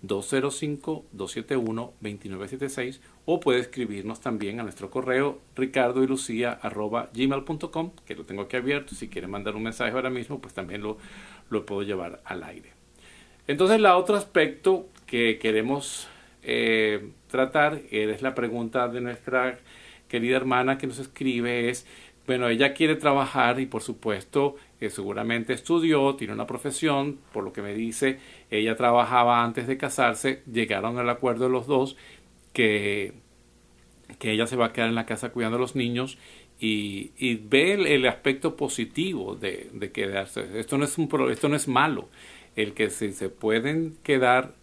205-271-2976 0.04 3.00
o 3.26 3.40
puede 3.40 3.60
escribirnos 3.60 4.22
también 4.22 4.60
a 4.60 4.64
nuestro 4.64 4.92
correo 4.92 5.40
ricardo 5.56 6.04
y 6.04 6.08
lucía 6.08 6.60
gmail.com 6.62 7.94
que 8.06 8.14
lo 8.14 8.26
tengo 8.26 8.44
aquí 8.44 8.58
abierto. 8.58 8.94
Si 8.94 9.08
quiere 9.08 9.26
mandar 9.26 9.56
un 9.56 9.64
mensaje 9.64 9.92
ahora 9.92 10.12
mismo 10.12 10.40
pues 10.40 10.54
también 10.54 10.84
lo, 10.84 11.00
lo 11.50 11.66
puedo 11.66 11.82
llevar 11.82 12.22
al 12.26 12.44
aire 12.44 12.77
entonces 13.48 13.78
el 13.78 13.86
otro 13.86 14.16
aspecto 14.16 14.88
que 15.06 15.40
queremos 15.40 16.08
eh, 16.44 17.12
tratar 17.30 17.82
es 17.92 18.22
la 18.22 18.36
pregunta 18.36 18.88
de 18.88 19.02
nuestra 19.02 19.60
querida 20.08 20.38
hermana 20.38 20.78
que 20.78 20.88
nos 20.88 21.00
escribe 21.00 21.70
es 21.70 21.86
bueno, 22.28 22.50
ella 22.50 22.74
quiere 22.74 22.98
trabajar 22.98 23.58
y 23.62 23.68
por 23.68 23.82
supuesto 23.82 24.58
eh, 24.82 24.90
seguramente 24.90 25.54
estudió, 25.54 26.16
tiene 26.16 26.34
una 26.34 26.46
profesión, 26.46 27.20
por 27.32 27.46
lo 27.46 27.54
que 27.54 27.62
me 27.62 27.74
dice, 27.74 28.20
ella 28.52 28.76
trabajaba 28.76 29.46
antes 29.46 29.66
de 29.66 29.78
casarse, 29.78 30.44
llegaron 30.52 31.00
al 31.00 31.10
acuerdo 31.10 31.48
los 31.48 31.68
dos 31.68 31.96
que, 32.52 33.14
que 34.20 34.32
ella 34.34 34.46
se 34.46 34.58
va 34.58 34.68
a 34.68 34.74
quedar 34.74 34.90
en 34.90 34.96
la 34.96 35.06
casa 35.06 35.30
cuidando 35.30 35.56
a 35.56 35.62
los 35.62 35.78
niños 35.78 36.18
y, 36.60 37.12
y 37.18 37.36
ve 37.36 37.74
el, 37.96 38.06
aspecto 38.06 38.58
positivo 38.58 39.36
de, 39.36 39.70
de, 39.72 39.92
quedarse. 39.94 40.60
Esto 40.60 40.78
no, 40.78 40.84
es 40.84 40.98
un, 40.98 41.08
esto 41.32 41.48
no 41.48 41.56
es 41.56 41.70
malo, 41.70 42.10
el 42.58 42.74
que 42.74 42.90
si 42.90 43.14
se 43.14 43.30
pueden 43.30 43.96
quedar 44.04 44.54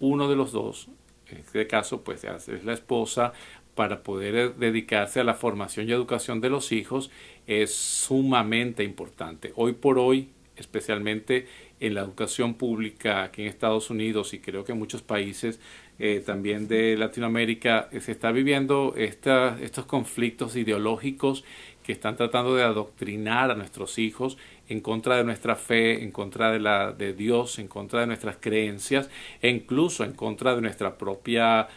uno 0.00 0.28
de 0.28 0.34
los 0.34 0.50
dos, 0.50 0.88
en 1.28 1.38
este 1.38 1.68
caso 1.68 2.02
pues 2.02 2.24
es 2.24 2.64
la 2.64 2.72
esposa 2.72 3.32
para 3.74 4.02
poder 4.02 4.34
eh, 4.34 4.50
dedicarse 4.58 5.20
a 5.20 5.24
la 5.24 5.34
formación 5.34 5.88
y 5.88 5.92
educación 5.92 6.40
de 6.40 6.50
los 6.50 6.72
hijos 6.72 7.10
es 7.46 7.74
sumamente 7.74 8.82
importante. 8.84 9.52
Hoy 9.56 9.72
por 9.74 9.98
hoy, 9.98 10.30
especialmente 10.56 11.46
en 11.80 11.94
la 11.94 12.02
educación 12.02 12.54
pública 12.54 13.24
aquí 13.24 13.42
en 13.42 13.48
Estados 13.48 13.90
Unidos 13.90 14.34
y 14.34 14.38
creo 14.38 14.64
que 14.64 14.72
en 14.72 14.78
muchos 14.78 15.02
países 15.02 15.60
eh, 15.98 16.22
también 16.24 16.68
de 16.68 16.96
Latinoamérica, 16.96 17.88
eh, 17.92 18.00
se 18.00 18.12
está 18.12 18.32
viviendo 18.32 18.94
estos 18.96 19.84
conflictos 19.86 20.56
ideológicos 20.56 21.44
que 21.82 21.92
están 21.92 22.16
tratando 22.16 22.54
de 22.54 22.62
adoctrinar 22.62 23.50
a 23.50 23.54
nuestros 23.54 23.98
hijos 23.98 24.38
en 24.72 24.80
contra 24.80 25.16
de 25.16 25.24
nuestra 25.24 25.54
fe, 25.54 26.02
en 26.02 26.10
contra 26.10 26.50
de 26.50 26.58
la 26.58 26.92
de 26.92 27.12
Dios, 27.12 27.58
en 27.58 27.68
contra 27.68 28.00
de 28.00 28.06
nuestras 28.06 28.36
creencias 28.40 29.08
e 29.40 29.48
incluso 29.48 30.04
en 30.04 30.12
contra 30.12 30.54
de 30.54 30.60
nuestra 30.60 30.98
propia 30.98 31.68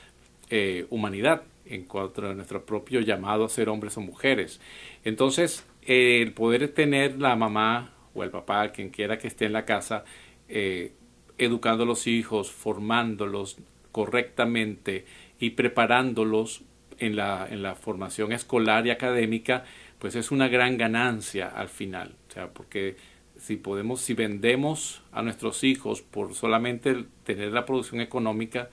humanidad 0.90 1.42
en 1.66 1.86
contra 1.86 2.30
de 2.30 2.36
nuestro 2.36 2.66
propio 2.66 3.02
llamado 3.02 3.46
a 3.46 3.50
ser 3.50 3.70
hombres 3.70 3.98
o 3.98 4.02
mujeres. 4.02 4.60
Entonces, 5.04 5.66
el 5.82 6.34
poder 6.34 6.68
tener 6.70 7.20
la 7.20 7.36
mamá 7.36 7.94
o 8.14 8.24
el 8.24 8.30
papá, 8.30 8.72
quien 8.72 8.90
quiera 8.90 9.18
que 9.18 9.28
esté 9.28 9.46
en 9.46 9.54
la 9.54 9.66
casa, 9.66 10.06
eh, 10.48 10.94
educando 11.38 11.84
a 11.84 11.88
los 11.88 12.08
hijos, 12.08 12.52
formándolos 12.52 13.58
correctamente 13.92 15.06
y 15.40 15.52
preparándolos 15.52 16.62
en 16.98 17.16
la, 17.16 17.48
en 17.50 17.62
la 17.62 17.76
formación 17.76 18.32
escolar 18.32 18.88
y 18.88 18.92
académica, 18.92 19.66
pues 20.00 20.16
es 20.16 20.32
una 20.32 20.48
gran 20.48 20.78
ganancia 20.78 21.50
al 21.50 21.68
final. 21.68 22.16
Sea, 22.36 22.50
porque 22.50 22.98
si 23.40 23.56
podemos, 23.56 24.02
si 24.02 24.14
vendemos 24.14 25.02
a 25.14 25.22
nuestros 25.22 25.64
hijos 25.64 26.02
por 26.02 26.36
solamente 26.36 27.06
tener 27.24 27.54
la 27.54 27.66
producción 27.66 28.02
económica, 28.02 28.70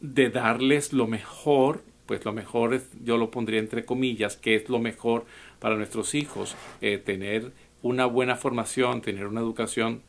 de 0.00 0.30
darles 0.30 0.92
lo 0.92 1.08
mejor, 1.08 1.82
pues 2.06 2.24
lo 2.24 2.32
mejor 2.32 2.74
es, 2.74 2.88
yo 3.02 3.18
lo 3.18 3.32
pondría 3.32 3.58
entre 3.58 3.84
comillas, 3.84 4.36
que 4.36 4.54
es 4.54 4.68
lo 4.68 4.78
mejor 4.78 5.26
para 5.58 5.74
nuestros 5.74 6.14
hijos, 6.14 6.54
eh, 6.80 6.98
tener 6.98 7.50
una 7.82 8.06
buena 8.06 8.36
formación, 8.36 9.02
tener 9.02 9.26
una 9.26 9.40
educación 9.40 10.02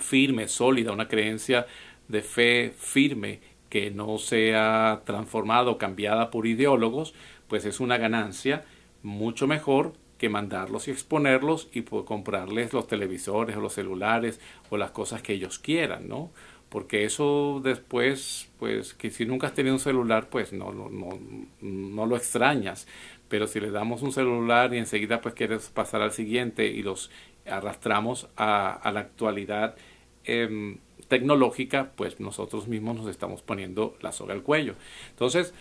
firme, 0.00 0.48
sólida, 0.48 0.90
una 0.90 1.06
creencia 1.06 1.68
de 2.08 2.22
fe 2.22 2.74
firme 2.76 3.38
que 3.68 3.92
no 3.92 4.18
sea 4.18 5.02
transformada 5.04 5.70
o 5.70 5.78
cambiada 5.78 6.32
por 6.32 6.48
ideólogos, 6.48 7.14
pues 7.46 7.64
es 7.64 7.78
una 7.78 7.96
ganancia 7.96 8.64
mucho 9.04 9.46
mejor 9.46 9.92
que 10.18 10.28
mandarlos 10.28 10.88
y 10.88 10.90
exponerlos 10.90 11.68
y 11.72 11.82
comprarles 11.82 12.72
los 12.72 12.86
televisores 12.86 13.56
o 13.56 13.60
los 13.60 13.74
celulares 13.74 14.40
o 14.70 14.76
las 14.76 14.90
cosas 14.90 15.22
que 15.22 15.34
ellos 15.34 15.58
quieran, 15.58 16.08
¿no? 16.08 16.30
porque 16.74 17.04
eso 17.04 17.60
después, 17.62 18.50
pues 18.58 18.94
que 18.94 19.10
si 19.10 19.26
nunca 19.26 19.46
has 19.46 19.54
tenido 19.54 19.76
un 19.76 19.80
celular, 19.80 20.28
pues 20.28 20.52
no, 20.52 20.72
no, 20.72 20.88
no, 20.90 21.20
no 21.60 22.04
lo 22.04 22.16
extrañas, 22.16 22.88
pero 23.28 23.46
si 23.46 23.60
le 23.60 23.70
damos 23.70 24.02
un 24.02 24.10
celular 24.10 24.74
y 24.74 24.78
enseguida 24.78 25.20
pues 25.20 25.36
quieres 25.36 25.68
pasar 25.68 26.02
al 26.02 26.10
siguiente 26.10 26.66
y 26.66 26.82
los 26.82 27.12
arrastramos 27.46 28.28
a, 28.36 28.90
la 28.92 28.98
actualidad 28.98 29.76
em, 30.24 30.78
tecnológica, 31.06 31.92
pues 31.94 32.18
nosotros 32.18 32.66
mismos 32.66 32.96
nos 32.96 33.06
estamos 33.06 33.40
poniendo 33.40 33.96
la 34.00 34.10
soga 34.10 34.34
al 34.34 34.42
cuello. 34.42 34.74
Entonces, 35.10 35.54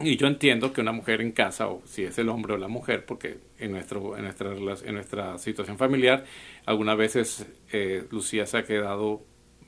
y 0.00 0.16
yo 0.16 0.26
entiendo 0.26 0.72
que 0.72 0.82
una 0.82 0.92
mujer 0.92 1.22
en 1.22 1.32
casa, 1.32 1.68
o 1.68 1.82
si 1.86 2.04
es 2.04 2.18
el 2.18 2.28
hombre 2.28 2.54
o 2.54 2.56
la 2.58 2.68
mujer, 2.68 3.06
porque 3.06 3.38
en, 3.58 3.72
nuestro, 3.72 4.16
en, 4.16 4.24
nuestra, 4.24 4.52
en 4.52 4.94
nuestra 4.94 5.38
situación 5.38 5.78
familiar, 5.78 6.24
algunas 6.66 6.98
veces 6.98 7.46
eh, 7.72 8.04
Lucía 8.10 8.46
se 8.46 8.58
ha 8.58 8.64
quedado 8.64 9.22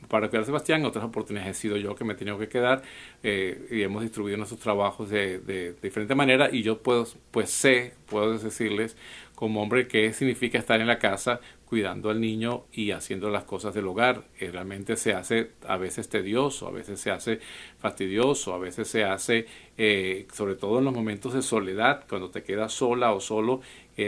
para 0.08 0.28
cuidar 0.28 0.42
a 0.42 0.46
Sebastián, 0.46 0.84
otras 0.84 1.04
oportunidades 1.04 1.56
he 1.56 1.60
sido 1.60 1.76
yo 1.76 1.94
que 1.94 2.04
me 2.04 2.12
he 2.12 2.16
tenido 2.16 2.38
que 2.38 2.48
quedar 2.48 2.82
eh, 3.22 3.66
y 3.70 3.82
hemos 3.82 4.02
distribuido 4.02 4.36
nuestros 4.36 4.60
trabajos 4.60 5.10
de, 5.10 5.40
de, 5.40 5.74
diferente 5.82 6.14
manera 6.14 6.48
y 6.52 6.62
yo 6.62 6.82
puedo, 6.82 7.06
pues 7.30 7.50
sé, 7.50 7.94
puedo 8.06 8.38
decirles 8.38 8.96
como 9.34 9.62
hombre 9.62 9.88
qué 9.88 10.12
significa 10.12 10.58
estar 10.58 10.80
en 10.80 10.86
la 10.86 10.98
casa 10.98 11.40
cuidando 11.68 12.08
al 12.08 12.18
niño 12.18 12.64
y 12.72 12.92
haciendo 12.92 13.28
las 13.28 13.44
cosas 13.44 13.74
del 13.74 13.86
hogar. 13.86 14.24
Eh, 14.40 14.50
realmente 14.50 14.96
se 14.96 15.12
hace 15.12 15.50
a 15.66 15.76
veces 15.76 16.08
tedioso, 16.08 16.66
a 16.66 16.70
veces 16.70 16.98
se 16.98 17.10
hace 17.10 17.40
fastidioso, 17.78 18.54
a 18.54 18.58
veces 18.58 18.88
se 18.88 19.04
hace, 19.04 19.44
eh, 19.76 20.26
sobre 20.32 20.54
todo 20.54 20.78
en 20.78 20.86
los 20.86 20.94
momentos 20.94 21.34
de 21.34 21.42
soledad, 21.42 22.06
cuando 22.08 22.30
te 22.30 22.42
quedas 22.42 22.72
sola 22.72 23.12
o 23.12 23.20
solo 23.20 23.60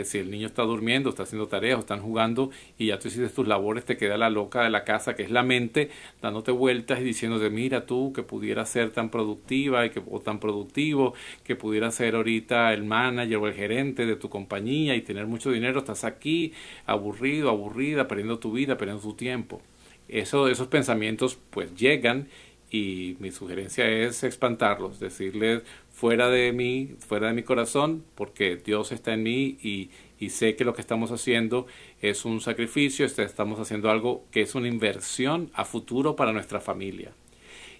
si 0.05 0.19
el 0.19 0.31
niño 0.31 0.47
está 0.47 0.63
durmiendo, 0.63 1.11
está 1.11 1.25
haciendo 1.25 1.49
tareas 1.49 1.77
o 1.77 1.81
están 1.81 2.01
jugando 2.01 2.51
y 2.79 2.87
ya 2.87 2.99
tú 2.99 3.09
hiciste 3.09 3.29
tus 3.29 3.49
labores, 3.49 3.85
te 3.85 3.97
queda 3.97 4.17
la 4.17 4.31
loca 4.31 4.63
de 4.63 4.71
la 4.71 4.85
casa, 4.85 5.15
que 5.17 5.25
es 5.25 5.31
la 5.31 5.43
mente, 5.43 5.91
dándote 6.23 6.53
vueltas 6.53 7.01
y 7.01 7.05
diciéndote, 7.05 7.51
mira 7.51 7.87
tú, 7.87 8.13
que 8.13 8.23
pudiera 8.23 8.65
ser 8.67 8.91
tan 8.91 9.11
productiva 9.11 9.85
y 9.85 9.91
que, 9.91 10.01
o 10.09 10.21
tan 10.21 10.39
productivo, 10.39 11.15
que 11.45 11.57
pudiera 11.57 11.91
ser 11.91 12.15
ahorita 12.15 12.73
el 12.73 12.85
manager 12.85 13.37
o 13.39 13.49
el 13.49 13.55
gerente 13.55 14.07
de 14.07 14.17
tu 14.17 14.29
compañía 14.29 14.95
y 14.95 15.03
tener 15.03 15.27
mucho 15.27 15.51
dinero, 15.51 15.81
estás 15.81 16.05
aquí 16.05 16.53
aburrido, 16.87 17.51
aburrida, 17.51 18.07
perdiendo 18.07 18.39
tu 18.39 18.53
vida, 18.53 18.79
perdiendo 18.79 19.03
tu 19.03 19.15
tiempo. 19.15 19.61
Eso, 20.09 20.49
esos 20.49 20.69
pensamientos 20.69 21.39
pues 21.51 21.75
llegan 21.75 22.29
y 22.71 23.17
mi 23.19 23.33
sugerencia 23.33 23.89
es 23.89 24.23
espantarlos, 24.23 25.01
decirles 25.01 25.63
fuera 26.01 26.31
de 26.31 26.51
mí, 26.53 26.95
fuera 26.99 27.27
de 27.27 27.35
mi 27.35 27.43
corazón, 27.43 28.03
porque 28.15 28.57
Dios 28.57 28.91
está 28.91 29.13
en 29.13 29.23
mí 29.23 29.59
y, 29.63 29.91
y 30.19 30.31
sé 30.31 30.57
que 30.57 30.65
lo 30.65 30.73
que 30.73 30.81
estamos 30.81 31.11
haciendo 31.11 31.67
es 32.01 32.25
un 32.25 32.41
sacrificio, 32.41 33.05
este, 33.05 33.23
estamos 33.23 33.61
haciendo 33.61 33.91
algo 33.91 34.25
que 34.31 34.41
es 34.41 34.55
una 34.55 34.67
inversión 34.67 35.51
a 35.53 35.67
futuro 35.67 36.17
para 36.17 36.33
nuestra 36.33 36.59
familia. 36.59 37.13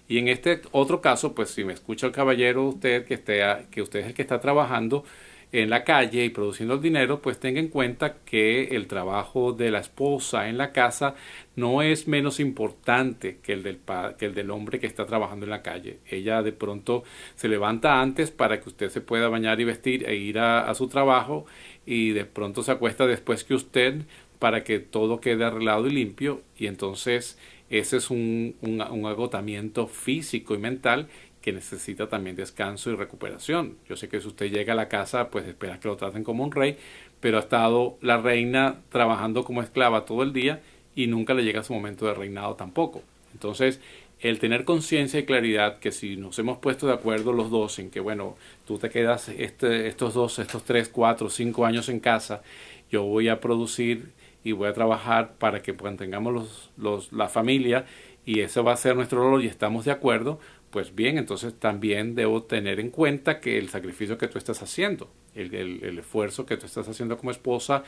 Y 0.07 0.19
en 0.19 0.27
este 0.27 0.61
otro 0.69 1.01
caso, 1.01 1.33
pues 1.33 1.49
si 1.49 1.63
me 1.63 1.73
escucha 1.73 2.05
el 2.05 2.13
caballero 2.13 2.67
usted 2.67 3.05
que 3.05 3.15
esté, 3.15 3.41
que 3.71 3.81
usted 3.81 4.01
es 4.01 4.05
el 4.05 4.13
que 4.13 4.21
está 4.21 4.39
trabajando, 4.39 5.03
en 5.51 5.69
la 5.69 5.83
calle 5.83 6.23
y 6.23 6.29
produciendo 6.29 6.75
el 6.75 6.81
dinero, 6.81 7.21
pues 7.21 7.39
tenga 7.39 7.59
en 7.59 7.67
cuenta 7.67 8.17
que 8.23 8.75
el 8.75 8.87
trabajo 8.87 9.51
de 9.51 9.69
la 9.69 9.79
esposa 9.79 10.47
en 10.47 10.57
la 10.57 10.71
casa 10.71 11.15
no 11.55 11.81
es 11.81 12.07
menos 12.07 12.39
importante 12.39 13.39
que 13.43 13.53
el 13.53 13.63
del, 13.63 13.79
que 14.17 14.27
el 14.27 14.33
del 14.33 14.49
hombre 14.49 14.79
que 14.79 14.87
está 14.87 15.05
trabajando 15.05 15.45
en 15.45 15.49
la 15.49 15.61
calle. 15.61 15.99
Ella 16.09 16.41
de 16.41 16.53
pronto 16.53 17.03
se 17.35 17.49
levanta 17.49 18.01
antes 18.01 18.31
para 18.31 18.61
que 18.61 18.69
usted 18.69 18.89
se 18.89 19.01
pueda 19.01 19.27
bañar 19.27 19.59
y 19.59 19.65
vestir 19.65 20.07
e 20.07 20.15
ir 20.15 20.39
a, 20.39 20.73
su 20.73 20.87
trabajo 20.87 21.45
y 21.85 22.11
de 22.11 22.23
pronto 22.23 22.63
se 22.63 22.71
acuesta 22.71 23.05
después 23.05 23.43
que 23.43 23.53
usted 23.53 24.01
para 24.39 24.63
que 24.63 24.79
todo 24.79 25.19
quede 25.19 25.43
arreglado 25.43 25.87
y 25.87 25.91
limpio 25.91 26.41
y 26.57 26.67
entonces 26.67 27.37
ese 27.69 27.97
es 27.97 28.09
un, 28.09 28.55
un, 28.61 28.81
un 28.81 29.05
agotamiento 29.05 29.87
físico 29.87 30.55
y 30.55 30.57
mental 30.57 31.09
que 31.41 31.51
necesita 31.51 32.07
también 32.07 32.35
descanso 32.35 32.91
y 32.91 32.95
recuperación. 32.95 33.77
Yo 33.89 33.95
sé 33.95 34.07
que 34.09 34.21
si 34.21 34.27
usted 34.27 34.51
llega 34.51 34.73
a 34.73 34.75
la 34.75 34.87
casa, 34.87 35.29
pues 35.29 35.47
espera 35.47 35.79
que 35.79 35.87
lo 35.87 35.97
traten 35.97 36.23
como 36.23 36.43
un 36.43 36.51
rey, 36.51 36.77
pero 37.19 37.37
ha 37.37 37.41
estado 37.41 37.97
la 38.01 38.17
reina 38.17 38.81
trabajando 38.89 39.43
como 39.43 39.61
esclava 39.61 40.05
todo 40.05 40.23
el 40.23 40.33
día 40.33 40.61
y 40.95 41.07
nunca 41.07 41.33
le 41.33 41.43
llega 41.43 41.63
su 41.63 41.73
momento 41.73 42.05
de 42.05 42.13
reinado 42.13 42.55
tampoco. 42.55 43.01
Entonces, 43.33 43.79
el 44.19 44.39
tener 44.39 44.65
conciencia 44.65 45.19
y 45.19 45.25
claridad 45.25 45.79
que 45.79 45.91
si 45.91 46.15
nos 46.15 46.37
hemos 46.37 46.59
puesto 46.59 46.85
de 46.85 46.93
acuerdo 46.93 47.33
los 47.33 47.49
dos 47.49 47.79
en 47.79 47.89
que, 47.89 47.99
bueno, 47.99 48.35
tú 48.67 48.77
te 48.77 48.89
quedas 48.89 49.29
este, 49.29 49.87
estos 49.87 50.13
dos, 50.13 50.37
estos 50.37 50.63
tres, 50.63 50.89
cuatro, 50.89 51.29
cinco 51.29 51.65
años 51.65 51.89
en 51.89 51.99
casa, 51.99 52.43
yo 52.91 53.03
voy 53.03 53.29
a 53.29 53.39
producir 53.39 54.11
y 54.43 54.51
voy 54.51 54.67
a 54.67 54.73
trabajar 54.73 55.33
para 55.39 55.61
que 55.63 55.73
pues, 55.73 55.97
tengamos 55.97 56.33
los, 56.33 56.71
los, 56.77 57.13
la 57.13 57.29
familia 57.29 57.85
y 58.25 58.41
eso 58.41 58.63
va 58.63 58.73
a 58.73 58.77
ser 58.77 58.95
nuestro 58.95 59.27
rol 59.27 59.43
y 59.43 59.47
estamos 59.47 59.85
de 59.85 59.91
acuerdo, 59.91 60.39
pues 60.71 60.95
bien, 60.95 61.17
entonces 61.17 61.53
también 61.59 62.15
debo 62.15 62.43
tener 62.43 62.79
en 62.79 62.89
cuenta 62.89 63.39
que 63.39 63.57
el 63.57 63.69
sacrificio 63.69 64.17
que 64.17 64.27
tú 64.27 64.37
estás 64.37 64.61
haciendo, 64.63 65.09
el, 65.35 65.53
el, 65.53 65.99
esfuerzo 65.99 66.45
que 66.45 66.57
tú 66.57 66.65
estás 66.65 66.87
haciendo 66.87 67.17
como 67.17 67.31
esposa, 67.31 67.83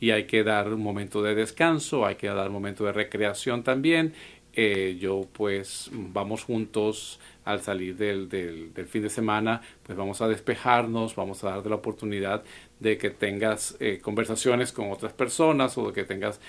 y 0.00 0.10
hay 0.10 0.24
que 0.24 0.44
dar 0.44 0.72
un 0.72 0.82
momento 0.82 1.22
de 1.22 1.34
descanso, 1.34 2.06
hay 2.06 2.14
que 2.14 2.28
dar 2.28 2.46
un 2.46 2.54
momento 2.54 2.84
de 2.84 2.92
recreación 2.92 3.64
también. 3.64 4.14
Eh, 4.60 4.96
yo 4.98 5.28
pues 5.32 5.88
vamos 5.92 6.42
juntos 6.42 7.20
al 7.44 7.60
salir 7.60 7.96
del, 7.96 8.28
del, 8.28 8.86
fin 8.86 9.02
de 9.02 9.10
semana, 9.10 9.62
pues 9.84 9.96
vamos 9.96 10.20
a 10.20 10.26
despejarnos, 10.26 11.14
vamos 11.14 11.44
a 11.44 11.50
darte 11.50 11.68
la 11.68 11.76
oportunidad 11.76 12.42
de 12.80 12.98
que 12.98 13.10
tengas 13.10 13.76
eh, 13.78 14.00
conversaciones 14.02 14.72
con 14.72 14.90
otras 14.90 15.12
personas 15.12 15.78
o 15.78 15.88
de 15.88 15.92
que 15.92 16.04
tengas 16.04 16.40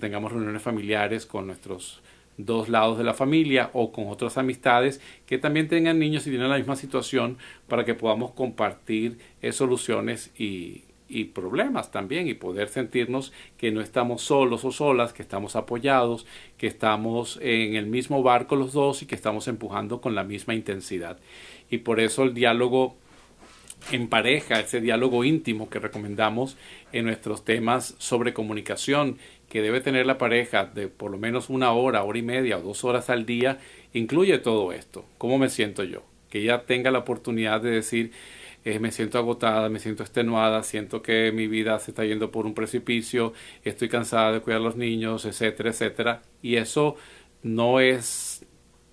tengamos 0.00 0.32
reuniones 0.32 0.60
familiares 0.62 1.24
con 1.24 1.46
nuestros 1.46 2.02
dos 2.38 2.68
lados 2.68 2.98
de 2.98 3.04
la 3.04 3.14
familia 3.14 3.70
o 3.72 3.92
con 3.92 4.08
otras 4.08 4.38
amistades 4.38 5.00
que 5.26 5.38
también 5.38 5.68
tengan 5.68 5.98
niños 5.98 6.26
y 6.26 6.30
tienen 6.30 6.50
la 6.50 6.58
misma 6.58 6.76
situación 6.76 7.38
para 7.68 7.84
que 7.84 7.94
podamos 7.94 8.32
compartir 8.32 9.18
eh, 9.42 9.52
soluciones 9.52 10.30
y, 10.38 10.84
y 11.08 11.24
problemas 11.24 11.90
también 11.90 12.28
y 12.28 12.34
poder 12.34 12.68
sentirnos 12.68 13.32
que 13.56 13.70
no 13.70 13.80
estamos 13.80 14.22
solos 14.22 14.64
o 14.64 14.72
solas, 14.72 15.12
que 15.12 15.22
estamos 15.22 15.56
apoyados, 15.56 16.26
que 16.58 16.66
estamos 16.66 17.38
en 17.42 17.76
el 17.76 17.86
mismo 17.86 18.22
barco 18.22 18.56
los 18.56 18.72
dos 18.72 19.02
y 19.02 19.06
que 19.06 19.14
estamos 19.14 19.48
empujando 19.48 20.00
con 20.00 20.14
la 20.14 20.24
misma 20.24 20.54
intensidad. 20.54 21.18
Y 21.70 21.78
por 21.78 22.00
eso 22.00 22.24
el 22.24 22.34
diálogo 22.34 22.96
en 23.92 24.08
pareja, 24.08 24.58
ese 24.58 24.80
diálogo 24.80 25.22
íntimo 25.22 25.68
que 25.70 25.78
recomendamos 25.78 26.56
en 26.92 27.04
nuestros 27.04 27.44
temas 27.44 27.94
sobre 27.98 28.32
comunicación 28.32 29.18
que 29.48 29.62
debe 29.62 29.80
tener 29.80 30.06
la 30.06 30.18
pareja 30.18 30.64
de 30.64 30.88
por 30.88 31.10
lo 31.10 31.18
menos 31.18 31.50
una 31.50 31.72
hora, 31.72 32.02
hora 32.02 32.18
y 32.18 32.22
media 32.22 32.58
o 32.58 32.62
dos 32.62 32.84
horas 32.84 33.10
al 33.10 33.26
día, 33.26 33.58
incluye 33.92 34.38
todo 34.38 34.72
esto. 34.72 35.04
¿Cómo 35.18 35.38
me 35.38 35.48
siento 35.48 35.84
yo? 35.84 36.02
Que 36.30 36.40
ella 36.40 36.64
tenga 36.66 36.90
la 36.90 36.98
oportunidad 36.98 37.60
de 37.60 37.70
decir, 37.70 38.12
eh, 38.64 38.80
me 38.80 38.90
siento 38.90 39.18
agotada, 39.18 39.68
me 39.68 39.78
siento 39.78 40.02
extenuada, 40.02 40.62
siento 40.64 41.00
que 41.00 41.30
mi 41.32 41.46
vida 41.46 41.78
se 41.78 41.92
está 41.92 42.04
yendo 42.04 42.32
por 42.32 42.46
un 42.46 42.54
precipicio, 42.54 43.32
estoy 43.64 43.88
cansada 43.88 44.32
de 44.32 44.40
cuidar 44.40 44.60
a 44.60 44.64
los 44.64 44.76
niños, 44.76 45.24
etcétera, 45.24 45.70
etcétera. 45.70 46.22
Y 46.42 46.56
eso 46.56 46.96
no 47.44 47.78
es 47.78 48.44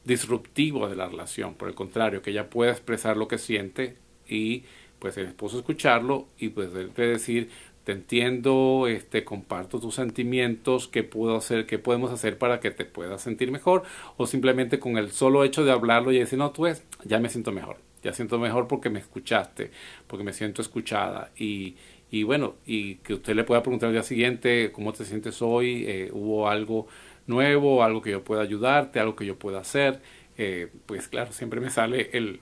disruptivo 0.05 0.87
de 0.89 0.95
la 0.95 1.07
relación, 1.07 1.55
por 1.55 1.69
el 1.69 1.75
contrario, 1.75 2.21
que 2.21 2.31
ella 2.31 2.49
pueda 2.49 2.71
expresar 2.71 3.17
lo 3.17 3.27
que 3.27 3.37
siente 3.39 3.97
y 4.27 4.63
pues 4.99 5.17
el 5.17 5.25
esposo 5.25 5.57
escucharlo 5.57 6.27
y 6.37 6.49
pues 6.49 6.69
decir 6.95 7.49
te 7.83 7.91
entiendo, 7.91 8.87
este, 8.87 9.23
comparto 9.23 9.79
tus 9.79 9.95
sentimientos, 9.95 10.87
qué 10.87 11.03
puedo 11.03 11.35
hacer, 11.35 11.65
qué 11.65 11.79
podemos 11.79 12.11
hacer 12.11 12.37
para 12.37 12.59
que 12.59 12.71
te 12.71 12.85
puedas 12.85 13.21
sentir 13.21 13.51
mejor, 13.51 13.83
o 14.17 14.25
simplemente 14.25 14.79
con 14.79 14.97
el 14.97 15.11
solo 15.11 15.43
hecho 15.43 15.65
de 15.65 15.71
hablarlo 15.71 16.11
y 16.11 16.19
decir, 16.19 16.39
no, 16.39 16.51
tú 16.51 16.67
es, 16.67 16.83
ya 17.03 17.19
me 17.19 17.29
siento 17.29 17.51
mejor, 17.51 17.77
ya 18.01 18.13
siento 18.13 18.39
mejor 18.39 18.67
porque 18.67 18.89
me 18.89 18.99
escuchaste, 18.99 19.71
porque 20.07 20.23
me 20.23 20.33
siento 20.33 20.61
escuchada, 20.61 21.31
y, 21.37 21.75
y 22.09 22.23
bueno, 22.23 22.55
y 22.65 22.95
que 22.95 23.15
usted 23.15 23.35
le 23.35 23.43
pueda 23.43 23.63
preguntar 23.63 23.87
al 23.87 23.93
día 23.93 24.03
siguiente, 24.03 24.71
¿cómo 24.71 24.93
te 24.93 25.03
sientes 25.03 25.41
hoy? 25.41 25.85
Eh, 25.87 26.09
¿Hubo 26.13 26.47
algo 26.47 26.87
nuevo, 27.27 27.83
algo 27.83 28.01
que 28.01 28.11
yo 28.11 28.23
pueda 28.23 28.43
ayudarte, 28.43 28.99
algo 28.99 29.15
que 29.15 29.25
yo 29.25 29.37
pueda 29.37 29.59
hacer? 29.59 29.99
Eh, 30.37 30.69
pues 30.85 31.07
claro, 31.07 31.31
siempre 31.31 31.59
me 31.59 31.69
sale 31.69 32.09
el, 32.13 32.39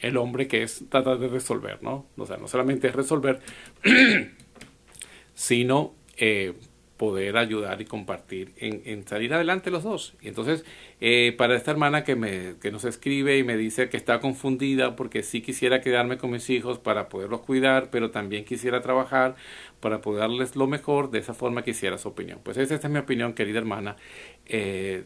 el 0.00 0.16
hombre 0.16 0.48
que 0.48 0.62
es 0.62 0.84
tratar 0.88 1.18
de 1.18 1.28
resolver, 1.28 1.82
¿no? 1.82 2.06
O 2.16 2.26
sea, 2.26 2.36
no 2.36 2.48
solamente 2.48 2.88
es 2.88 2.94
resolver, 2.94 3.40
sino 5.42 5.92
eh, 6.18 6.54
poder 6.96 7.36
ayudar 7.36 7.80
y 7.80 7.84
compartir 7.84 8.52
en, 8.58 9.04
salir 9.08 9.34
adelante 9.34 9.72
los 9.72 9.82
dos. 9.82 10.14
Y 10.20 10.28
entonces, 10.28 10.64
eh, 11.00 11.34
para 11.36 11.56
esta 11.56 11.72
hermana 11.72 12.04
que, 12.04 12.14
me, 12.14 12.54
que 12.60 12.70
nos 12.70 12.84
escribe 12.84 13.38
y 13.38 13.42
me 13.42 13.56
dice 13.56 13.88
que 13.88 13.96
está 13.96 14.20
confundida 14.20 14.94
porque 14.94 15.24
sí 15.24 15.42
quisiera 15.42 15.80
quedarme 15.80 16.16
con 16.16 16.30
mis 16.30 16.48
hijos 16.48 16.78
para 16.78 17.08
poderlos 17.08 17.40
cuidar, 17.40 17.90
pero 17.90 18.12
también 18.12 18.44
quisiera 18.44 18.82
trabajar 18.82 19.34
para 19.80 20.00
poder 20.00 20.20
darles 20.20 20.54
lo 20.54 20.68
mejor, 20.68 21.10
de 21.10 21.18
esa 21.18 21.34
forma 21.34 21.64
quisiera 21.64 21.98
su 21.98 22.06
opinión. 22.06 22.38
Pues 22.44 22.56
esa 22.56 22.76
es 22.76 22.88
mi 22.88 23.00
opinión, 23.00 23.32
querida 23.32 23.58
hermana. 23.58 23.96
Eh, 24.46 25.02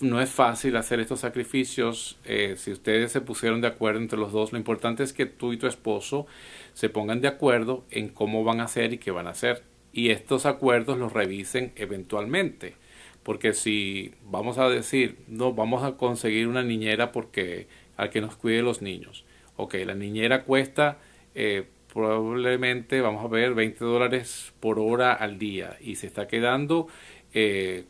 no 0.00 0.20
es 0.20 0.30
fácil 0.30 0.76
hacer 0.76 1.00
estos 1.00 1.20
sacrificios. 1.20 2.18
si 2.56 2.72
ustedes 2.72 3.12
se 3.12 3.20
pusieron 3.20 3.60
de 3.60 3.68
acuerdo 3.68 4.00
entre 4.00 4.18
los 4.18 4.32
dos, 4.32 4.52
lo 4.52 4.58
importante 4.58 5.02
es 5.02 5.12
que 5.12 5.26
tú 5.26 5.52
y 5.52 5.56
tu 5.56 5.66
esposo 5.66 6.26
se 6.74 6.88
pongan 6.88 7.20
de 7.20 7.28
acuerdo 7.28 7.84
en 7.90 8.08
cómo 8.08 8.44
van 8.44 8.60
a 8.60 8.64
hacer 8.64 8.92
y 8.92 8.98
qué 8.98 9.10
van 9.10 9.26
a 9.26 9.30
hacer. 9.30 9.62
Y 9.92 10.10
estos 10.10 10.46
acuerdos 10.46 10.98
los 10.98 11.12
revisen 11.12 11.72
eventualmente. 11.76 12.74
Porque 13.22 13.52
si 13.52 14.14
vamos 14.24 14.58
a 14.58 14.68
decir, 14.68 15.18
no, 15.28 15.52
vamos 15.52 15.84
a 15.84 15.96
conseguir 15.96 16.48
una 16.48 16.62
niñera 16.62 17.12
porque 17.12 17.68
al 17.96 18.10
que 18.10 18.20
nos 18.20 18.36
cuide 18.36 18.62
los 18.62 18.82
niños. 18.82 19.24
Ok, 19.56 19.74
la 19.86 19.94
niñera 19.94 20.44
cuesta 20.44 20.98
eh, 21.34 21.66
probablemente, 21.92 23.00
vamos 23.00 23.24
a 23.24 23.28
ver, 23.28 23.54
20 23.54 23.84
dólares 23.84 24.52
por 24.60 24.78
hora 24.78 25.12
al 25.12 25.38
día 25.38 25.76
y 25.80 25.96
se 25.96 26.06
está 26.06 26.26
quedando 26.26 26.88
eh, 27.34 27.84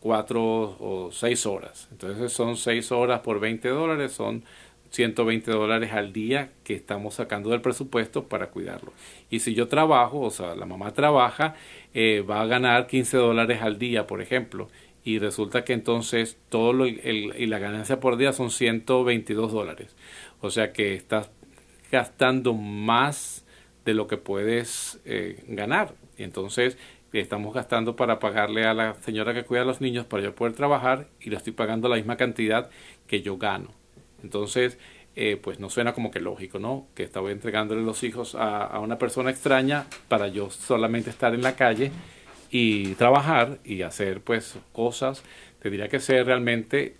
4 0.00 0.42
o 0.42 1.10
6 1.12 1.46
horas. 1.46 1.88
Entonces 1.92 2.32
son 2.32 2.56
6 2.56 2.92
horas 2.92 3.20
por 3.20 3.40
20 3.40 3.68
dólares, 3.68 4.12
son 4.12 4.44
120 4.90 5.50
dólares 5.50 5.92
al 5.92 6.12
día 6.12 6.50
que 6.64 6.74
estamos 6.74 7.14
sacando 7.14 7.50
del 7.50 7.60
presupuesto 7.60 8.24
para 8.24 8.48
cuidarlo. 8.48 8.92
Y 9.30 9.40
si 9.40 9.54
yo 9.54 9.68
trabajo, 9.68 10.20
o 10.20 10.30
sea, 10.30 10.54
la 10.54 10.66
mamá 10.66 10.92
trabaja, 10.92 11.54
eh, 11.94 12.24
va 12.28 12.42
a 12.42 12.46
ganar 12.46 12.86
15 12.86 13.16
dólares 13.16 13.62
al 13.62 13.78
día, 13.78 14.06
por 14.06 14.20
ejemplo. 14.20 14.68
Y 15.04 15.18
resulta 15.18 15.64
que 15.64 15.72
entonces 15.72 16.36
todo 16.48 16.72
lo, 16.72 16.84
el, 16.84 17.34
y 17.38 17.46
la 17.46 17.58
ganancia 17.58 18.00
por 18.00 18.16
día 18.16 18.32
son 18.32 18.50
122 18.50 19.52
dólares. 19.52 19.94
O 20.40 20.50
sea 20.50 20.72
que 20.72 20.94
estás 20.94 21.30
gastando 21.90 22.52
más 22.54 23.44
de 23.84 23.94
lo 23.94 24.06
que 24.06 24.16
puedes 24.16 25.00
eh, 25.04 25.42
ganar. 25.48 25.94
Y 26.18 26.24
estamos 27.12 27.54
gastando 27.54 27.96
para 27.96 28.18
pagarle 28.18 28.64
a 28.64 28.74
la 28.74 28.94
señora 29.02 29.34
que 29.34 29.44
cuida 29.44 29.62
a 29.62 29.64
los 29.64 29.80
niños 29.80 30.06
para 30.06 30.22
yo 30.22 30.34
poder 30.34 30.54
trabajar 30.54 31.08
y 31.20 31.30
le 31.30 31.36
estoy 31.36 31.52
pagando 31.52 31.88
la 31.88 31.96
misma 31.96 32.16
cantidad 32.16 32.70
que 33.06 33.22
yo 33.22 33.36
gano. 33.36 33.72
Entonces, 34.22 34.78
eh, 35.16 35.36
pues 35.42 35.58
no 35.58 35.70
suena 35.70 35.92
como 35.92 36.10
que 36.10 36.20
lógico, 36.20 36.58
¿no? 36.58 36.86
Que 36.94 37.02
estaba 37.02 37.32
entregándole 37.32 37.82
los 37.82 38.04
hijos 38.04 38.36
a, 38.38 38.78
una 38.78 38.98
persona 38.98 39.30
extraña 39.30 39.86
para 40.08 40.28
yo 40.28 40.50
solamente 40.50 41.10
estar 41.10 41.34
en 41.34 41.42
la 41.42 41.56
calle 41.56 41.90
y 42.50 42.94
trabajar 42.94 43.58
y 43.64 43.82
hacer 43.82 44.20
pues 44.20 44.56
cosas. 44.72 45.24
Tendría 45.60 45.88
que 45.88 45.98
ser 45.98 46.26
realmente 46.26 46.96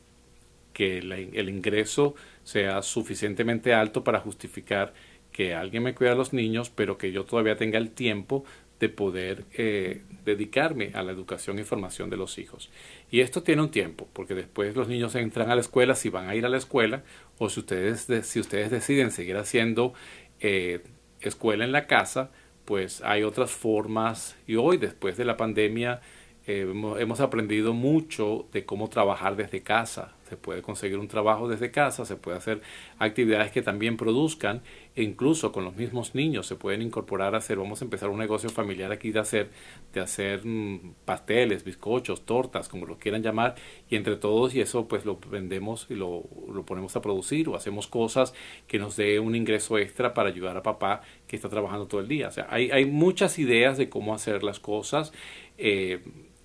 que 0.72 0.98
el 0.98 1.48
ingreso 1.48 2.14
sea 2.42 2.82
suficientemente 2.82 3.74
alto 3.74 4.02
para 4.02 4.20
justificar 4.20 4.92
que 5.32 5.54
alguien 5.54 5.82
me 5.82 5.94
cuida 5.94 6.12
a 6.12 6.14
los 6.14 6.32
niños, 6.32 6.70
pero 6.70 6.98
que 6.98 7.12
yo 7.12 7.24
todavía 7.24 7.56
tenga 7.56 7.78
el 7.78 7.90
tiempo 7.90 8.44
de 8.80 8.88
poder 8.88 9.44
eh, 9.52 10.02
dedicarme 10.24 10.90
a 10.94 11.02
la 11.02 11.12
educación 11.12 11.58
y 11.58 11.64
formación 11.64 12.08
de 12.10 12.16
los 12.16 12.38
hijos. 12.38 12.70
Y 13.10 13.20
esto 13.20 13.42
tiene 13.42 13.62
un 13.62 13.70
tiempo, 13.70 14.08
porque 14.12 14.34
después 14.34 14.74
los 14.74 14.88
niños 14.88 15.14
entran 15.14 15.50
a 15.50 15.54
la 15.54 15.60
escuela, 15.60 15.94
si 15.94 16.08
van 16.08 16.28
a 16.28 16.34
ir 16.34 16.46
a 16.46 16.48
la 16.48 16.56
escuela, 16.56 17.04
o 17.38 17.50
si 17.50 17.60
ustedes, 17.60 18.08
si 18.26 18.40
ustedes 18.40 18.70
deciden 18.70 19.10
seguir 19.10 19.36
haciendo 19.36 19.92
eh, 20.40 20.80
escuela 21.20 21.64
en 21.64 21.72
la 21.72 21.86
casa, 21.86 22.30
pues 22.64 23.02
hay 23.02 23.22
otras 23.22 23.50
formas. 23.50 24.36
Y 24.46 24.56
hoy, 24.56 24.78
después 24.78 25.18
de 25.18 25.26
la 25.26 25.36
pandemia, 25.36 26.00
eh, 26.46 26.66
hemos 26.98 27.20
aprendido 27.20 27.74
mucho 27.74 28.48
de 28.52 28.64
cómo 28.64 28.88
trabajar 28.88 29.36
desde 29.36 29.60
casa, 29.60 30.14
se 30.30 30.36
puede 30.36 30.62
conseguir 30.62 30.98
un 30.98 31.08
trabajo 31.08 31.48
desde 31.48 31.72
casa, 31.72 32.04
se 32.04 32.14
puede 32.14 32.36
hacer 32.36 32.62
actividades 33.00 33.50
que 33.50 33.62
también 33.62 33.96
produzcan, 33.96 34.62
e 34.94 35.02
incluso 35.02 35.50
con 35.50 35.64
los 35.64 35.74
mismos 35.74 36.14
niños 36.14 36.46
se 36.46 36.54
pueden 36.54 36.82
incorporar 36.82 37.34
a 37.34 37.38
hacer, 37.38 37.58
vamos 37.58 37.82
a 37.82 37.84
empezar 37.84 38.08
un 38.10 38.18
negocio 38.20 38.48
familiar 38.48 38.92
aquí 38.92 39.10
de 39.10 39.18
hacer, 39.18 39.50
de 39.92 40.00
hacer 40.00 40.46
mm, 40.46 40.94
pasteles, 41.04 41.64
bizcochos, 41.64 42.24
tortas, 42.24 42.68
como 42.68 42.86
lo 42.86 42.96
quieran 42.96 43.24
llamar, 43.24 43.56
y 43.88 43.96
entre 43.96 44.14
todos 44.14 44.54
y 44.54 44.60
eso 44.60 44.86
pues 44.86 45.04
lo 45.04 45.18
vendemos 45.18 45.88
y 45.90 45.96
lo, 45.96 46.22
lo 46.52 46.64
ponemos 46.64 46.94
a 46.94 47.02
producir 47.02 47.48
o 47.48 47.56
hacemos 47.56 47.88
cosas 47.88 48.32
que 48.68 48.78
nos 48.78 48.96
dé 48.96 49.18
un 49.18 49.34
ingreso 49.34 49.78
extra 49.78 50.14
para 50.14 50.28
ayudar 50.28 50.56
a 50.56 50.62
papá 50.62 51.00
que 51.26 51.34
está 51.34 51.48
trabajando 51.48 51.88
todo 51.88 52.00
el 52.00 52.06
día. 52.06 52.28
O 52.28 52.32
sea, 52.32 52.46
hay, 52.50 52.70
hay 52.70 52.84
muchas 52.86 53.40
ideas 53.40 53.78
de 53.78 53.88
cómo 53.88 54.14
hacer 54.14 54.44
las 54.44 54.60
cosas. 54.60 55.12
Eh, 55.58 56.00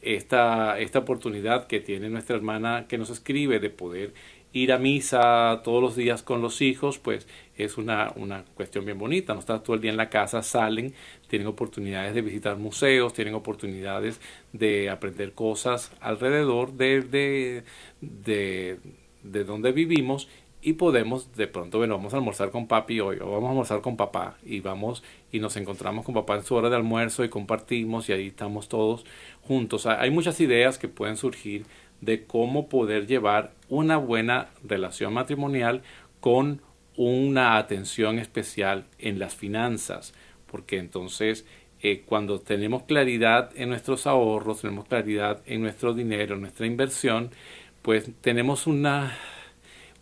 esta, 0.05 0.79
esta 0.79 0.99
oportunidad 0.99 1.67
que 1.67 1.79
tiene 1.79 2.09
nuestra 2.09 2.35
hermana 2.35 2.85
que 2.87 2.97
nos 2.97 3.09
escribe 3.09 3.59
de 3.59 3.69
poder 3.71 4.13
ir 4.53 4.71
a 4.71 4.77
misa 4.77 5.61
todos 5.65 5.81
los 5.81 5.95
días 5.97 6.23
con 6.23 6.41
los 6.41 6.61
hijos, 6.61 6.97
pues 6.97 7.27
es 7.57 7.77
una, 7.77 8.13
una 8.15 8.45
cuestión 8.55 8.85
bien 8.85 8.97
bonita. 8.97 9.33
No 9.33 9.41
están 9.41 9.61
todo 9.63 9.75
el 9.75 9.81
día 9.81 9.91
en 9.91 9.97
la 9.97 10.09
casa, 10.09 10.41
salen, 10.43 10.93
tienen 11.27 11.47
oportunidades 11.47 12.15
de 12.15 12.21
visitar 12.21 12.55
museos, 12.57 13.13
tienen 13.13 13.33
oportunidades 13.33 14.21
de 14.53 14.89
aprender 14.89 15.33
cosas 15.33 15.91
alrededor 15.99 16.73
de, 16.73 17.01
de, 17.01 17.63
de, 17.99 18.79
de 19.23 19.43
donde 19.43 19.73
vivimos 19.73 20.29
y 20.65 20.73
podemos 20.73 21.31
de 21.35 21.45
pronto, 21.45 21.77
bueno, 21.77 21.95
vamos 21.95 22.15
a 22.15 22.17
almorzar 22.17 22.49
con 22.49 22.65
papi 22.67 22.99
hoy 22.99 23.17
o 23.21 23.29
vamos 23.29 23.45
a 23.45 23.49
almorzar 23.51 23.81
con 23.81 23.95
papá 23.95 24.37
y 24.43 24.61
vamos 24.61 25.03
y 25.31 25.39
nos 25.39 25.55
encontramos 25.57 26.03
con 26.03 26.15
papá 26.15 26.37
en 26.37 26.43
su 26.43 26.55
hora 26.55 26.71
de 26.71 26.75
almuerzo 26.75 27.23
y 27.23 27.29
compartimos 27.29 28.09
y 28.09 28.13
ahí 28.13 28.27
estamos 28.29 28.67
todos 28.67 29.05
juntos. 29.43 29.85
Hay 29.85 30.09
muchas 30.09 30.41
ideas 30.41 30.79
que 30.79 30.87
pueden 30.87 31.17
surgir 31.17 31.67
de 32.01 32.25
cómo 32.25 32.67
poder 32.67 33.05
llevar 33.05 33.53
una 33.69 33.97
buena 33.97 34.49
relación 34.63 35.13
matrimonial 35.13 35.83
con 36.19 36.61
una 36.97 37.57
atención 37.57 38.17
especial 38.17 38.85
en 38.97 39.19
las 39.19 39.35
finanzas, 39.35 40.15
porque 40.47 40.79
entonces 40.79 41.45
eh, 41.83 42.01
cuando 42.07 42.39
tenemos 42.39 42.81
claridad 42.83 43.51
en 43.55 43.69
nuestros 43.69 44.07
ahorros, 44.07 44.61
tenemos 44.61 44.87
claridad 44.87 45.43
en 45.45 45.61
nuestro 45.61 45.93
dinero, 45.93 46.33
en 46.33 46.41
nuestra 46.41 46.65
inversión, 46.65 47.29
pues 47.83 48.09
tenemos 48.21 48.65
una, 48.65 49.15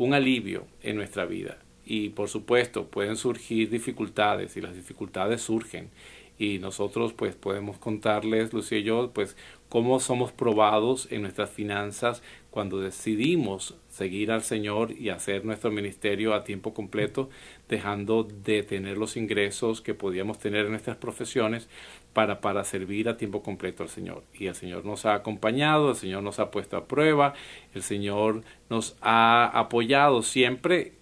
un 0.03 0.13
alivio 0.13 0.65
en 0.81 0.95
nuestra 0.95 1.25
vida. 1.25 1.57
Y 1.85 2.09
por 2.09 2.29
supuesto 2.29 2.87
pueden 2.87 3.17
surgir 3.17 3.69
dificultades 3.69 4.55
y 4.55 4.61
las 4.61 4.75
dificultades 4.75 5.41
surgen 5.41 5.89
y 6.37 6.59
nosotros 6.59 7.13
pues 7.13 7.35
podemos 7.35 7.77
contarles, 7.77 8.53
Lucía 8.53 8.79
y 8.79 8.83
yo, 8.83 9.11
pues 9.13 9.37
cómo 9.69 9.99
somos 9.99 10.31
probados 10.31 11.07
en 11.11 11.21
nuestras 11.21 11.49
finanzas 11.49 12.21
cuando 12.49 12.79
decidimos 12.79 13.75
seguir 13.89 14.31
al 14.31 14.43
Señor 14.43 14.91
y 14.91 15.09
hacer 15.09 15.45
nuestro 15.45 15.71
ministerio 15.71 16.33
a 16.33 16.43
tiempo 16.43 16.73
completo, 16.73 17.29
dejando 17.69 18.23
de 18.23 18.63
tener 18.63 18.97
los 18.97 19.15
ingresos 19.15 19.81
que 19.81 19.93
podíamos 19.93 20.39
tener 20.39 20.65
en 20.65 20.71
nuestras 20.71 20.97
profesiones 20.97 21.69
para, 22.13 22.41
para 22.41 22.63
servir 22.63 23.09
a 23.09 23.17
tiempo 23.17 23.43
completo 23.43 23.83
al 23.83 23.89
Señor. 23.89 24.23
Y 24.33 24.47
el 24.47 24.55
Señor 24.55 24.85
nos 24.85 25.05
ha 25.05 25.15
acompañado, 25.15 25.89
el 25.89 25.95
Señor 25.95 26.23
nos 26.23 26.39
ha 26.39 26.51
puesto 26.51 26.77
a 26.77 26.87
prueba, 26.87 27.33
el 27.73 27.83
Señor 27.83 28.43
nos 28.69 28.95
ha 29.01 29.45
apoyado 29.53 30.21
siempre 30.21 30.93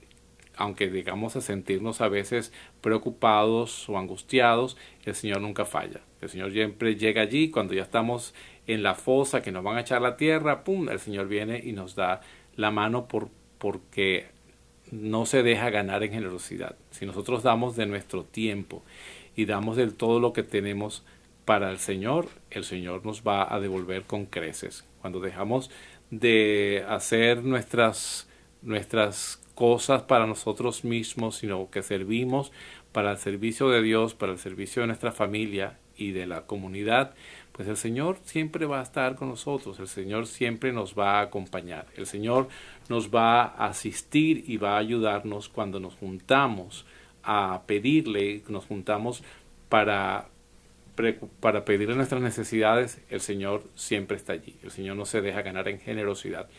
aunque 0.58 0.90
digamos 0.90 1.36
a 1.36 1.42
sentirnos 1.42 2.02
a 2.02 2.08
veces 2.08 2.54
preocupados 2.82 3.90
o 3.90 3.98
angustiados, 3.98 4.78
el 5.06 5.16
Señor 5.16 5.42
nunca 5.42 5.66
falla. 5.66 6.02
El 6.22 6.30
Señor 6.30 6.52
siempre 6.52 6.96
llega 6.96 7.24
allí 7.24 7.50
cuando 7.50 7.74
ya 7.74 7.82
estamos 7.82 8.36
en 8.68 8.84
la 8.84 8.94
fosa 8.94 9.42
que 9.42 9.52
nos 9.52 9.64
van 9.64 9.78
a 9.78 9.82
echar 9.82 10.02
la 10.02 10.18
tierra, 10.18 10.64
pum, 10.64 10.90
el 10.90 11.00
Señor 11.00 11.28
viene 11.28 11.62
y 11.64 11.72
nos 11.72 11.96
da 11.96 12.22
la 12.56 12.70
mano 12.70 13.08
por, 13.08 13.30
porque 13.58 14.28
no 14.92 15.26
se 15.26 15.42
deja 15.42 15.70
ganar 15.70 16.04
en 16.04 16.12
generosidad. 16.12 16.76
Si 16.92 17.06
nosotros 17.06 17.44
damos 17.44 17.76
de 17.76 17.86
nuestro 17.86 18.24
tiempo 18.24 18.84
y 19.42 19.46
damos 19.46 19.76
de 19.76 19.88
todo 19.88 20.20
lo 20.20 20.34
que 20.34 20.44
tenemos 20.44 21.04
para 21.46 21.72
el 21.72 21.80
Señor, 21.80 22.28
el 22.52 22.64
Señor 22.64 23.04
nos 23.04 23.24
va 23.24 23.52
a 23.52 23.60
devolver 23.60 24.04
con 24.04 24.28
creces. 24.28 24.86
Cuando 25.02 25.20
dejamos 25.20 25.72
de 26.12 26.86
hacer 26.88 27.44
nuestras 27.44 28.30
nuestras 28.62 29.42
cosas 29.56 30.04
para 30.04 30.28
nosotros 30.28 30.84
mismos, 30.84 31.38
sino 31.38 31.72
que 31.72 31.82
servimos 31.82 32.52
para 32.92 33.14
el 33.14 33.18
servicio 33.18 33.70
de 33.70 33.82
Dios, 33.82 34.14
para 34.14 34.32
el 34.32 34.38
servicio 34.38 34.84
de 34.84 34.88
nuestra 34.88 35.12
familia 35.12 35.80
y 35.98 36.12
de 36.12 36.28
la 36.28 36.46
comunidad, 36.46 37.16
pues 37.52 37.68
el 37.68 37.78
Señor 37.78 38.20
siempre 38.24 38.68
va 38.68 38.80
a 38.80 38.84
estar 38.84 39.16
con 39.16 39.30
nosotros, 39.30 39.80
el 39.80 39.88
Señor 39.88 40.28
siempre 40.28 40.72
nos 40.72 40.94
va 40.94 41.18
a 41.18 41.22
acompañar, 41.22 41.88
el 41.96 42.06
Señor 42.06 42.48
nos 42.90 43.10
va 43.10 43.42
a 43.42 43.66
asistir 43.70 44.44
y 44.48 44.58
va 44.58 44.76
a 44.76 44.80
ayudarnos 44.80 45.50
cuando 45.50 45.80
nos 45.80 45.96
juntamos 45.96 46.86
a 47.24 47.64
pedirle, 47.68 48.44
nos 48.48 48.66
juntamos 48.66 49.24
para 49.70 50.28
para 51.40 51.66
pedirle 51.66 51.96
nuestras 51.96 52.22
necesidades, 52.22 53.02
el 53.10 53.22
Señor 53.22 53.64
siempre 53.76 54.18
está 54.18 54.34
allí. 54.34 54.56
El 54.64 54.72
Señor 54.72 54.96
no 54.98 55.06
se 55.06 55.22
deja 55.22 55.42
ganar 55.42 55.68
en 55.68 55.80
generosidad. 55.80 56.50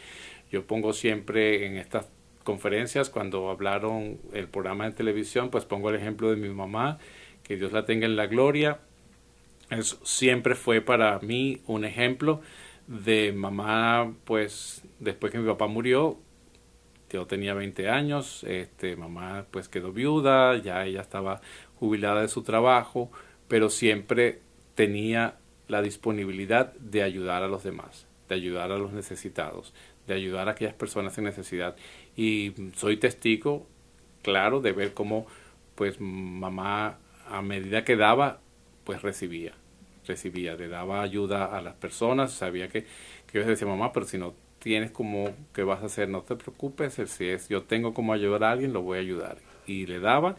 Yo 0.51 0.67
pongo 0.67 0.93
siempre 0.93 1.67
en 1.67 1.77
estas 1.77 2.11
conferencias, 2.43 3.09
cuando 3.09 3.51
hablaron 3.51 4.19
el 4.33 4.49
programa 4.49 4.85
de 4.85 4.93
televisión, 4.93 5.51
pues 5.51 5.65
pongo 5.65 5.91
el 5.91 5.97
ejemplo 5.97 6.31
de 6.31 6.37
mi 6.37 6.49
mamá, 6.49 6.99
que 7.45 7.57
Dios 7.57 7.73
la 7.73 7.85
tenga 7.85 8.07
en 8.07 8.17
la 8.17 8.27
gloria. 8.27 8.81
Eso 9.71 9.99
siempre 10.05 10.55
fue 10.55 10.81
para 10.81 11.19
mí 11.21 11.61
un 11.67 11.85
ejemplo 11.85 12.41
de 12.87 13.33
mamá, 13.33 14.13
pues 14.25 14.83
después 14.99 15.33
que 15.33 15.39
mi 15.39 15.49
papá 15.49 15.67
murió, 15.67 16.19
yo 17.13 17.27
tenía 17.27 17.55
20 17.55 17.89
años, 17.89 18.45
este, 18.45 18.97
mamá 18.97 19.47
pues 19.51 19.69
quedó 19.69 19.93
viuda, 19.93 20.57
ya 20.57 20.85
ella 20.85 21.01
estaba 21.01 21.41
jubilada 21.77 22.23
de 22.23 22.29
su 22.29 22.43
trabajo, 22.43 23.11
pero 23.49 23.69
siempre 23.71 24.41
tenía 24.75 25.37
la 25.69 25.83
disponibilidad 25.83 26.73
de 26.75 27.03
ayudar 27.03 27.43
a 27.43 27.49
los 27.49 27.63
demás, 27.63 28.07
de 28.29 28.35
ayudar 28.35 28.73
a 28.73 28.79
los 28.79 28.93
necesitados, 28.93 29.75
de 30.07 30.15
ayudar 30.15 30.49
a 30.49 30.53
aquellas 30.53 30.75
personas 30.75 31.17
en 31.19 31.25
necesidad. 31.25 31.77
Y 32.17 32.53
soy 32.77 32.97
testigo, 32.97 33.67
claro, 34.23 34.61
de 34.61 34.73
ver 34.73 34.95
cómo 34.95 35.27
pues 35.75 36.01
mamá 36.01 36.99
a 37.29 37.43
medida 37.43 37.85
que 37.85 37.97
daba, 37.97 38.41
pues 38.85 39.03
recibía, 39.03 39.53
recibía, 40.07 40.55
le 40.55 40.69
daba 40.69 41.03
ayuda 41.03 41.57
a 41.57 41.61
las 41.63 41.75
personas, 41.75 42.33
sabía 42.33 42.69
que, 42.69 42.87
que 43.27 43.39
yo 43.39 43.45
decía, 43.45 43.67
mamá, 43.67 43.93
pero 43.93 44.07
si 44.07 44.19
no 44.19 44.35
tienes 44.63 44.91
como 44.91 45.31
que 45.53 45.65
vas 45.65 45.83
a 45.83 45.87
hacer, 45.87 46.09
no 46.09 46.23
te 46.23 46.37
preocupes, 46.37 46.95
si 47.07 47.29
es 47.29 47.49
yo 47.49 47.63
tengo 47.65 47.95
como 47.95 48.13
ayudar 48.13 48.45
a 48.45 48.53
alguien, 48.53 48.73
lo 48.73 48.83
voy 48.83 48.99
a 48.99 49.01
ayudar. 49.01 49.39
Y 49.67 49.87
le 49.87 50.01
daba 50.01 50.37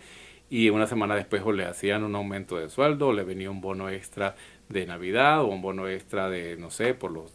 y 0.49 0.69
una 0.69 0.87
semana 0.87 1.15
después 1.15 1.41
o 1.45 1.51
le 1.51 1.65
hacían 1.65 2.03
un 2.03 2.15
aumento 2.15 2.57
de 2.57 2.69
sueldo, 2.69 3.07
o 3.07 3.13
le 3.13 3.23
venía 3.23 3.49
un 3.49 3.61
bono 3.61 3.89
extra 3.89 4.35
de 4.69 4.85
Navidad 4.85 5.41
o 5.41 5.47
un 5.47 5.61
bono 5.61 5.87
extra 5.87 6.29
de, 6.29 6.57
no 6.57 6.69
sé, 6.69 6.93
por 6.93 7.11
los 7.11 7.31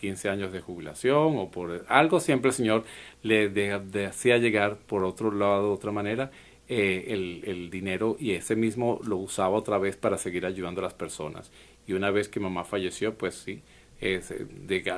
15 0.00 0.28
años 0.28 0.52
de 0.52 0.60
jubilación 0.60 1.38
o 1.38 1.50
por 1.50 1.84
algo, 1.88 2.20
siempre 2.20 2.50
el 2.50 2.54
Señor 2.54 2.84
le 3.22 4.06
hacía 4.06 4.38
llegar 4.38 4.78
por 4.78 5.04
otro 5.04 5.30
lado, 5.32 5.68
de 5.68 5.74
otra 5.74 5.92
manera, 5.92 6.30
eh, 6.68 7.42
el, 7.46 7.70
dinero 7.70 8.16
y 8.18 8.32
ese 8.32 8.56
mismo 8.56 8.98
lo 9.04 9.18
usaba 9.18 9.56
otra 9.56 9.78
vez 9.78 9.96
para 9.96 10.18
seguir 10.18 10.44
ayudando 10.46 10.80
a 10.80 10.84
las 10.84 10.94
personas. 10.94 11.52
Y 11.86 11.92
una 11.92 12.10
vez 12.10 12.28
que 12.28 12.40
mamá 12.40 12.64
falleció, 12.64 13.16
pues 13.16 13.36
sí, 13.36 13.62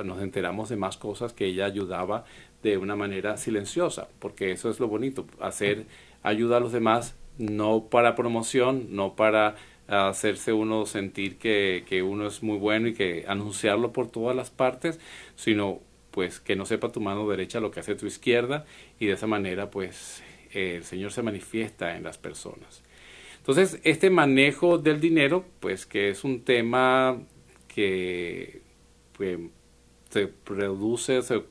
nos 0.05 0.23
enteramos 0.23 0.69
de 0.69 0.77
más 0.77 0.97
cosas 0.97 1.33
que 1.33 1.47
ella 1.47 1.67
ayudaba 1.67 2.25
de 2.63 2.79
una 2.79 2.97
manera 2.97 3.37
silenciosa, 3.37 4.09
porque 4.19 4.53
eso 4.53 4.71
es 4.71 4.81
lo 4.81 4.89
bonito, 4.89 5.27
hacer 5.41 5.87
ayuda 6.23 6.57
a 6.57 6.61
los 6.61 6.73
demás, 6.73 7.17
no 7.39 7.85
para 7.85 8.17
promoción, 8.17 8.89
no 8.91 9.15
para 9.15 9.55
hacerse 9.87 10.53
uno 10.53 10.85
sentir 10.85 11.39
que, 11.39 11.85
que, 11.89 12.03
uno 12.03 12.27
es 12.27 12.43
muy 12.43 12.59
bueno 12.59 12.89
y 12.89 12.95
que 12.95 13.25
anunciarlo 13.27 13.93
por 13.93 14.11
todas 14.11 14.37
las 14.37 14.51
partes, 14.51 15.01
sino 15.37 15.81
pues 16.11 16.41
que 16.41 16.57
no 16.57 16.67
sepa 16.67 16.91
tu 16.91 17.01
mano 17.01 17.29
derecha 17.29 17.61
lo 17.61 17.71
que 17.71 17.81
hace 17.81 17.95
tu 17.95 18.07
izquierda 18.07 18.67
y 18.99 19.07
de 19.07 19.13
esa 19.13 19.27
manera 19.27 19.71
pues 19.71 20.23
el 20.53 20.85
Señor 20.85 21.13
se 21.13 21.23
manifiesta 21.23 21.97
en 21.97 22.03
las 22.03 22.19
personas. 22.19 22.83
Entonces, 23.39 23.81
este 23.85 24.11
manejo 24.11 24.77
del 24.77 25.01
dinero, 25.01 25.45
pues 25.61 25.87
que 25.87 26.11
es 26.11 26.25
un 26.25 26.43
tema 26.43 27.19
que 27.69 28.61
pues, 29.19 29.39
se 30.09 30.29
produce, 30.29 31.21
se, 31.21 31.43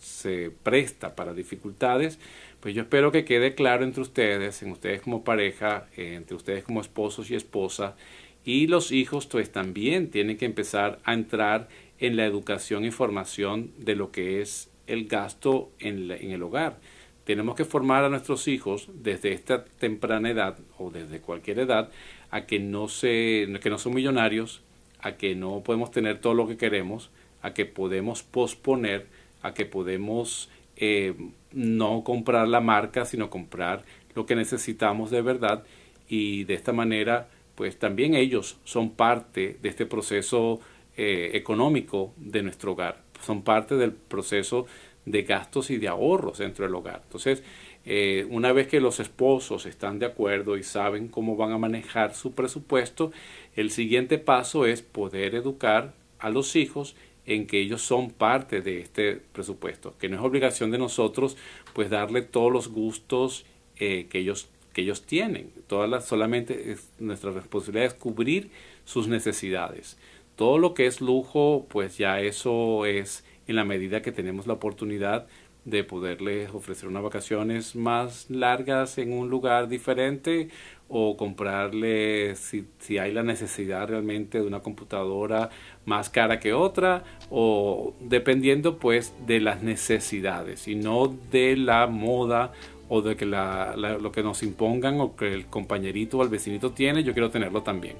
se 0.00 0.50
presta 0.62 1.14
para 1.14 1.34
dificultades, 1.34 2.18
pues 2.60 2.74
yo 2.74 2.82
espero 2.82 3.12
que 3.12 3.26
quede 3.26 3.54
claro 3.54 3.84
entre 3.84 4.00
ustedes, 4.00 4.62
en 4.62 4.70
ustedes 4.70 5.02
como 5.02 5.24
pareja, 5.24 5.88
eh, 5.96 6.14
entre 6.14 6.36
ustedes 6.36 6.64
como 6.64 6.80
esposos 6.80 7.30
y 7.30 7.34
esposa, 7.34 7.96
y 8.44 8.68
los 8.68 8.92
hijos 8.92 9.26
pues 9.26 9.52
también 9.52 10.10
tienen 10.10 10.38
que 10.38 10.46
empezar 10.46 10.98
a 11.04 11.12
entrar 11.12 11.68
en 11.98 12.16
la 12.16 12.24
educación 12.24 12.86
y 12.86 12.90
formación 12.90 13.72
de 13.76 13.96
lo 13.96 14.10
que 14.10 14.40
es 14.40 14.70
el 14.86 15.06
gasto 15.06 15.70
en, 15.78 16.10
en 16.10 16.30
el 16.30 16.42
hogar. 16.42 16.78
Tenemos 17.24 17.54
que 17.54 17.66
formar 17.66 18.04
a 18.04 18.08
nuestros 18.08 18.48
hijos 18.48 18.88
desde 18.94 19.32
esta 19.32 19.64
temprana 19.64 20.30
edad 20.30 20.58
o 20.78 20.90
desde 20.90 21.20
cualquier 21.20 21.58
edad 21.58 21.90
a 22.30 22.46
que 22.46 22.58
no, 22.58 22.88
se, 22.88 23.46
que 23.62 23.70
no 23.70 23.78
son 23.78 23.94
millonarios, 23.94 24.62
a 25.02 25.12
que 25.16 25.34
no 25.34 25.62
podemos 25.62 25.90
tener 25.90 26.20
todo 26.20 26.34
lo 26.34 26.46
que 26.46 26.56
queremos, 26.56 27.10
a 27.42 27.54
que 27.54 27.66
podemos 27.66 28.22
posponer, 28.22 29.06
a 29.42 29.54
que 29.54 29.66
podemos 29.66 30.50
eh, 30.76 31.14
no 31.52 32.04
comprar 32.04 32.48
la 32.48 32.60
marca, 32.60 33.04
sino 33.04 33.30
comprar 33.30 33.84
lo 34.14 34.26
que 34.26 34.36
necesitamos 34.36 35.10
de 35.10 35.22
verdad 35.22 35.64
y 36.08 36.44
de 36.44 36.54
esta 36.54 36.72
manera 36.72 37.28
pues 37.54 37.78
también 37.78 38.14
ellos 38.14 38.58
son 38.64 38.90
parte 38.92 39.58
de 39.60 39.68
este 39.68 39.84
proceso 39.84 40.60
eh, 40.96 41.32
económico 41.34 42.14
de 42.16 42.42
nuestro 42.42 42.72
hogar, 42.72 43.02
son 43.20 43.42
parte 43.42 43.76
del 43.76 43.92
proceso 43.92 44.66
de 45.04 45.22
gastos 45.22 45.70
y 45.70 45.76
de 45.76 45.88
ahorros 45.88 46.38
dentro 46.38 46.64
del 46.64 46.74
hogar. 46.74 47.02
Entonces, 47.04 47.42
eh, 47.84 48.26
una 48.30 48.52
vez 48.52 48.66
que 48.66 48.80
los 48.80 49.00
esposos 49.00 49.66
están 49.66 49.98
de 49.98 50.06
acuerdo 50.06 50.56
y 50.56 50.62
saben 50.62 51.08
cómo 51.08 51.36
van 51.36 51.52
a 51.52 51.58
manejar 51.58 52.14
su 52.14 52.32
presupuesto, 52.32 53.12
el 53.56 53.70
siguiente 53.70 54.18
paso 54.18 54.66
es 54.66 54.82
poder 54.82 55.34
educar 55.34 55.94
a 56.18 56.30
los 56.30 56.56
hijos 56.56 56.94
en 57.26 57.46
que 57.46 57.60
ellos 57.60 57.82
son 57.82 58.10
parte 58.10 58.60
de 58.60 58.80
este 58.80 59.16
presupuesto, 59.32 59.94
que 59.98 60.08
no 60.08 60.16
es 60.16 60.22
obligación 60.22 60.70
de 60.70 60.78
nosotros 60.78 61.36
pues 61.74 61.90
darle 61.90 62.22
todos 62.22 62.52
los 62.52 62.68
gustos 62.68 63.44
eh, 63.76 64.06
que 64.10 64.18
ellos 64.18 64.48
que 64.72 64.82
ellos 64.82 65.02
tienen. 65.02 65.52
Todas 65.66 65.90
las, 65.90 66.06
solamente 66.06 66.72
es, 66.72 66.90
nuestra 66.98 67.30
responsabilidad 67.32 67.86
es 67.86 67.94
cubrir 67.94 68.50
sus 68.84 69.08
necesidades. 69.08 69.98
Todo 70.36 70.58
lo 70.58 70.74
que 70.74 70.86
es 70.86 71.00
lujo, 71.00 71.66
pues 71.68 71.98
ya 71.98 72.20
eso 72.20 72.86
es 72.86 73.24
en 73.46 73.56
la 73.56 73.64
medida 73.64 74.00
que 74.02 74.12
tenemos 74.12 74.46
la 74.46 74.54
oportunidad, 74.54 75.26
de 75.64 75.84
poderles 75.84 76.50
ofrecer 76.54 76.88
unas 76.88 77.02
vacaciones 77.02 77.76
más 77.76 78.30
largas 78.30 78.98
en 78.98 79.12
un 79.12 79.28
lugar 79.28 79.68
diferente 79.68 80.48
o 80.88 81.16
comprarle 81.16 82.34
si, 82.34 82.66
si, 82.78 82.98
hay 82.98 83.12
la 83.12 83.22
necesidad 83.22 83.88
realmente 83.88 84.40
de 84.40 84.46
una 84.46 84.60
computadora 84.60 85.50
más 85.84 86.10
cara 86.10 86.40
que 86.40 86.52
otra 86.52 87.04
o 87.30 87.94
dependiendo 88.00 88.78
pues 88.78 89.14
de 89.26 89.40
las 89.40 89.62
necesidades 89.62 90.66
y 90.66 90.74
no 90.74 91.14
de 91.30 91.56
la 91.56 91.86
moda 91.86 92.52
o 92.88 93.02
de 93.02 93.16
que 93.16 93.24
lo 93.24 94.12
que 94.12 94.22
nos 94.24 94.42
impongan 94.42 95.00
o 95.00 95.14
que 95.14 95.32
el 95.32 95.46
compañerito 95.46 96.18
o 96.18 96.22
el 96.24 96.28
vecinito 96.28 96.72
tiene 96.72 97.04
yo 97.04 97.12
quiero 97.12 97.30
tenerlo 97.30 97.62
también. 97.62 97.96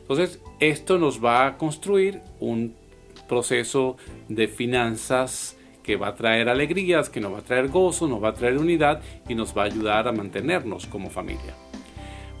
Entonces 0.00 0.40
esto 0.58 0.98
nos 0.98 1.24
va 1.24 1.46
a 1.46 1.56
construir 1.58 2.20
un 2.40 2.74
proceso 3.28 3.96
de 4.28 4.48
finanzas 4.48 5.56
que 5.82 5.96
va 5.96 6.08
a 6.08 6.14
traer 6.14 6.48
alegrías, 6.48 7.10
que 7.10 7.20
nos 7.20 7.32
va 7.32 7.38
a 7.38 7.42
traer 7.42 7.68
gozo, 7.68 8.06
nos 8.06 8.22
va 8.22 8.28
a 8.28 8.34
traer 8.34 8.58
unidad 8.58 9.00
y 9.28 9.34
nos 9.34 9.56
va 9.56 9.62
a 9.62 9.66
ayudar 9.66 10.08
a 10.08 10.12
mantenernos 10.12 10.86
como 10.86 11.10
familia. 11.10 11.54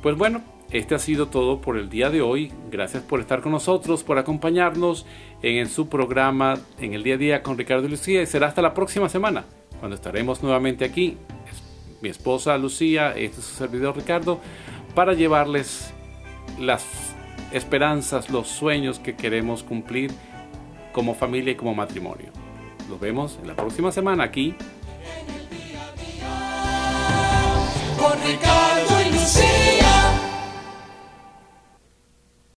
Pues 0.02 0.16
bueno, 0.16 0.42
este 0.72 0.94
ha 0.94 0.98
sido 0.98 1.28
todo 1.28 1.60
por 1.60 1.76
el 1.76 1.90
día 1.90 2.08
de 2.08 2.22
hoy. 2.22 2.50
Gracias 2.70 3.02
por 3.02 3.20
estar 3.20 3.42
con 3.42 3.52
nosotros, 3.52 4.02
por 4.02 4.18
acompañarnos 4.18 5.06
en, 5.42 5.68
su 5.68 5.88
programa 5.88 6.58
en 6.80 6.94
el 6.94 7.02
día 7.02 7.14
a 7.14 7.18
día 7.18 7.42
con 7.42 7.58
Ricardo 7.58 7.86
y 7.86 7.90
Lucía 7.90 8.22
y 8.22 8.26
será 8.26 8.46
hasta 8.46 8.62
la 8.62 8.72
próxima 8.72 9.08
semana 9.08 9.44
cuando 9.80 9.94
estaremos 9.94 10.42
nuevamente 10.42 10.84
aquí. 10.84 11.18
Mi 12.00 12.08
esposa 12.08 12.56
Lucía, 12.58 13.10
este 13.10 13.40
es 13.40 13.46
su 13.46 13.54
servidor 13.54 13.96
Ricardo, 13.96 14.40
para 14.94 15.12
llevarles 15.12 15.92
las 16.58 17.14
esperanzas, 17.52 18.30
los 18.30 18.48
sueños 18.48 18.98
que 18.98 19.14
queremos 19.14 19.62
cumplir 19.62 20.10
como 20.92 21.14
familia 21.14 21.52
y 21.52 21.54
como 21.54 21.74
matrimonio. 21.74 22.41
Nos 22.88 23.00
vemos 23.00 23.38
en 23.40 23.48
la 23.48 23.54
próxima 23.54 23.92
semana 23.92 24.24
aquí. 24.24 24.54
Con 27.98 28.22
Ricardo 28.24 29.00
y 29.00 29.12
Lucía. 29.12 29.81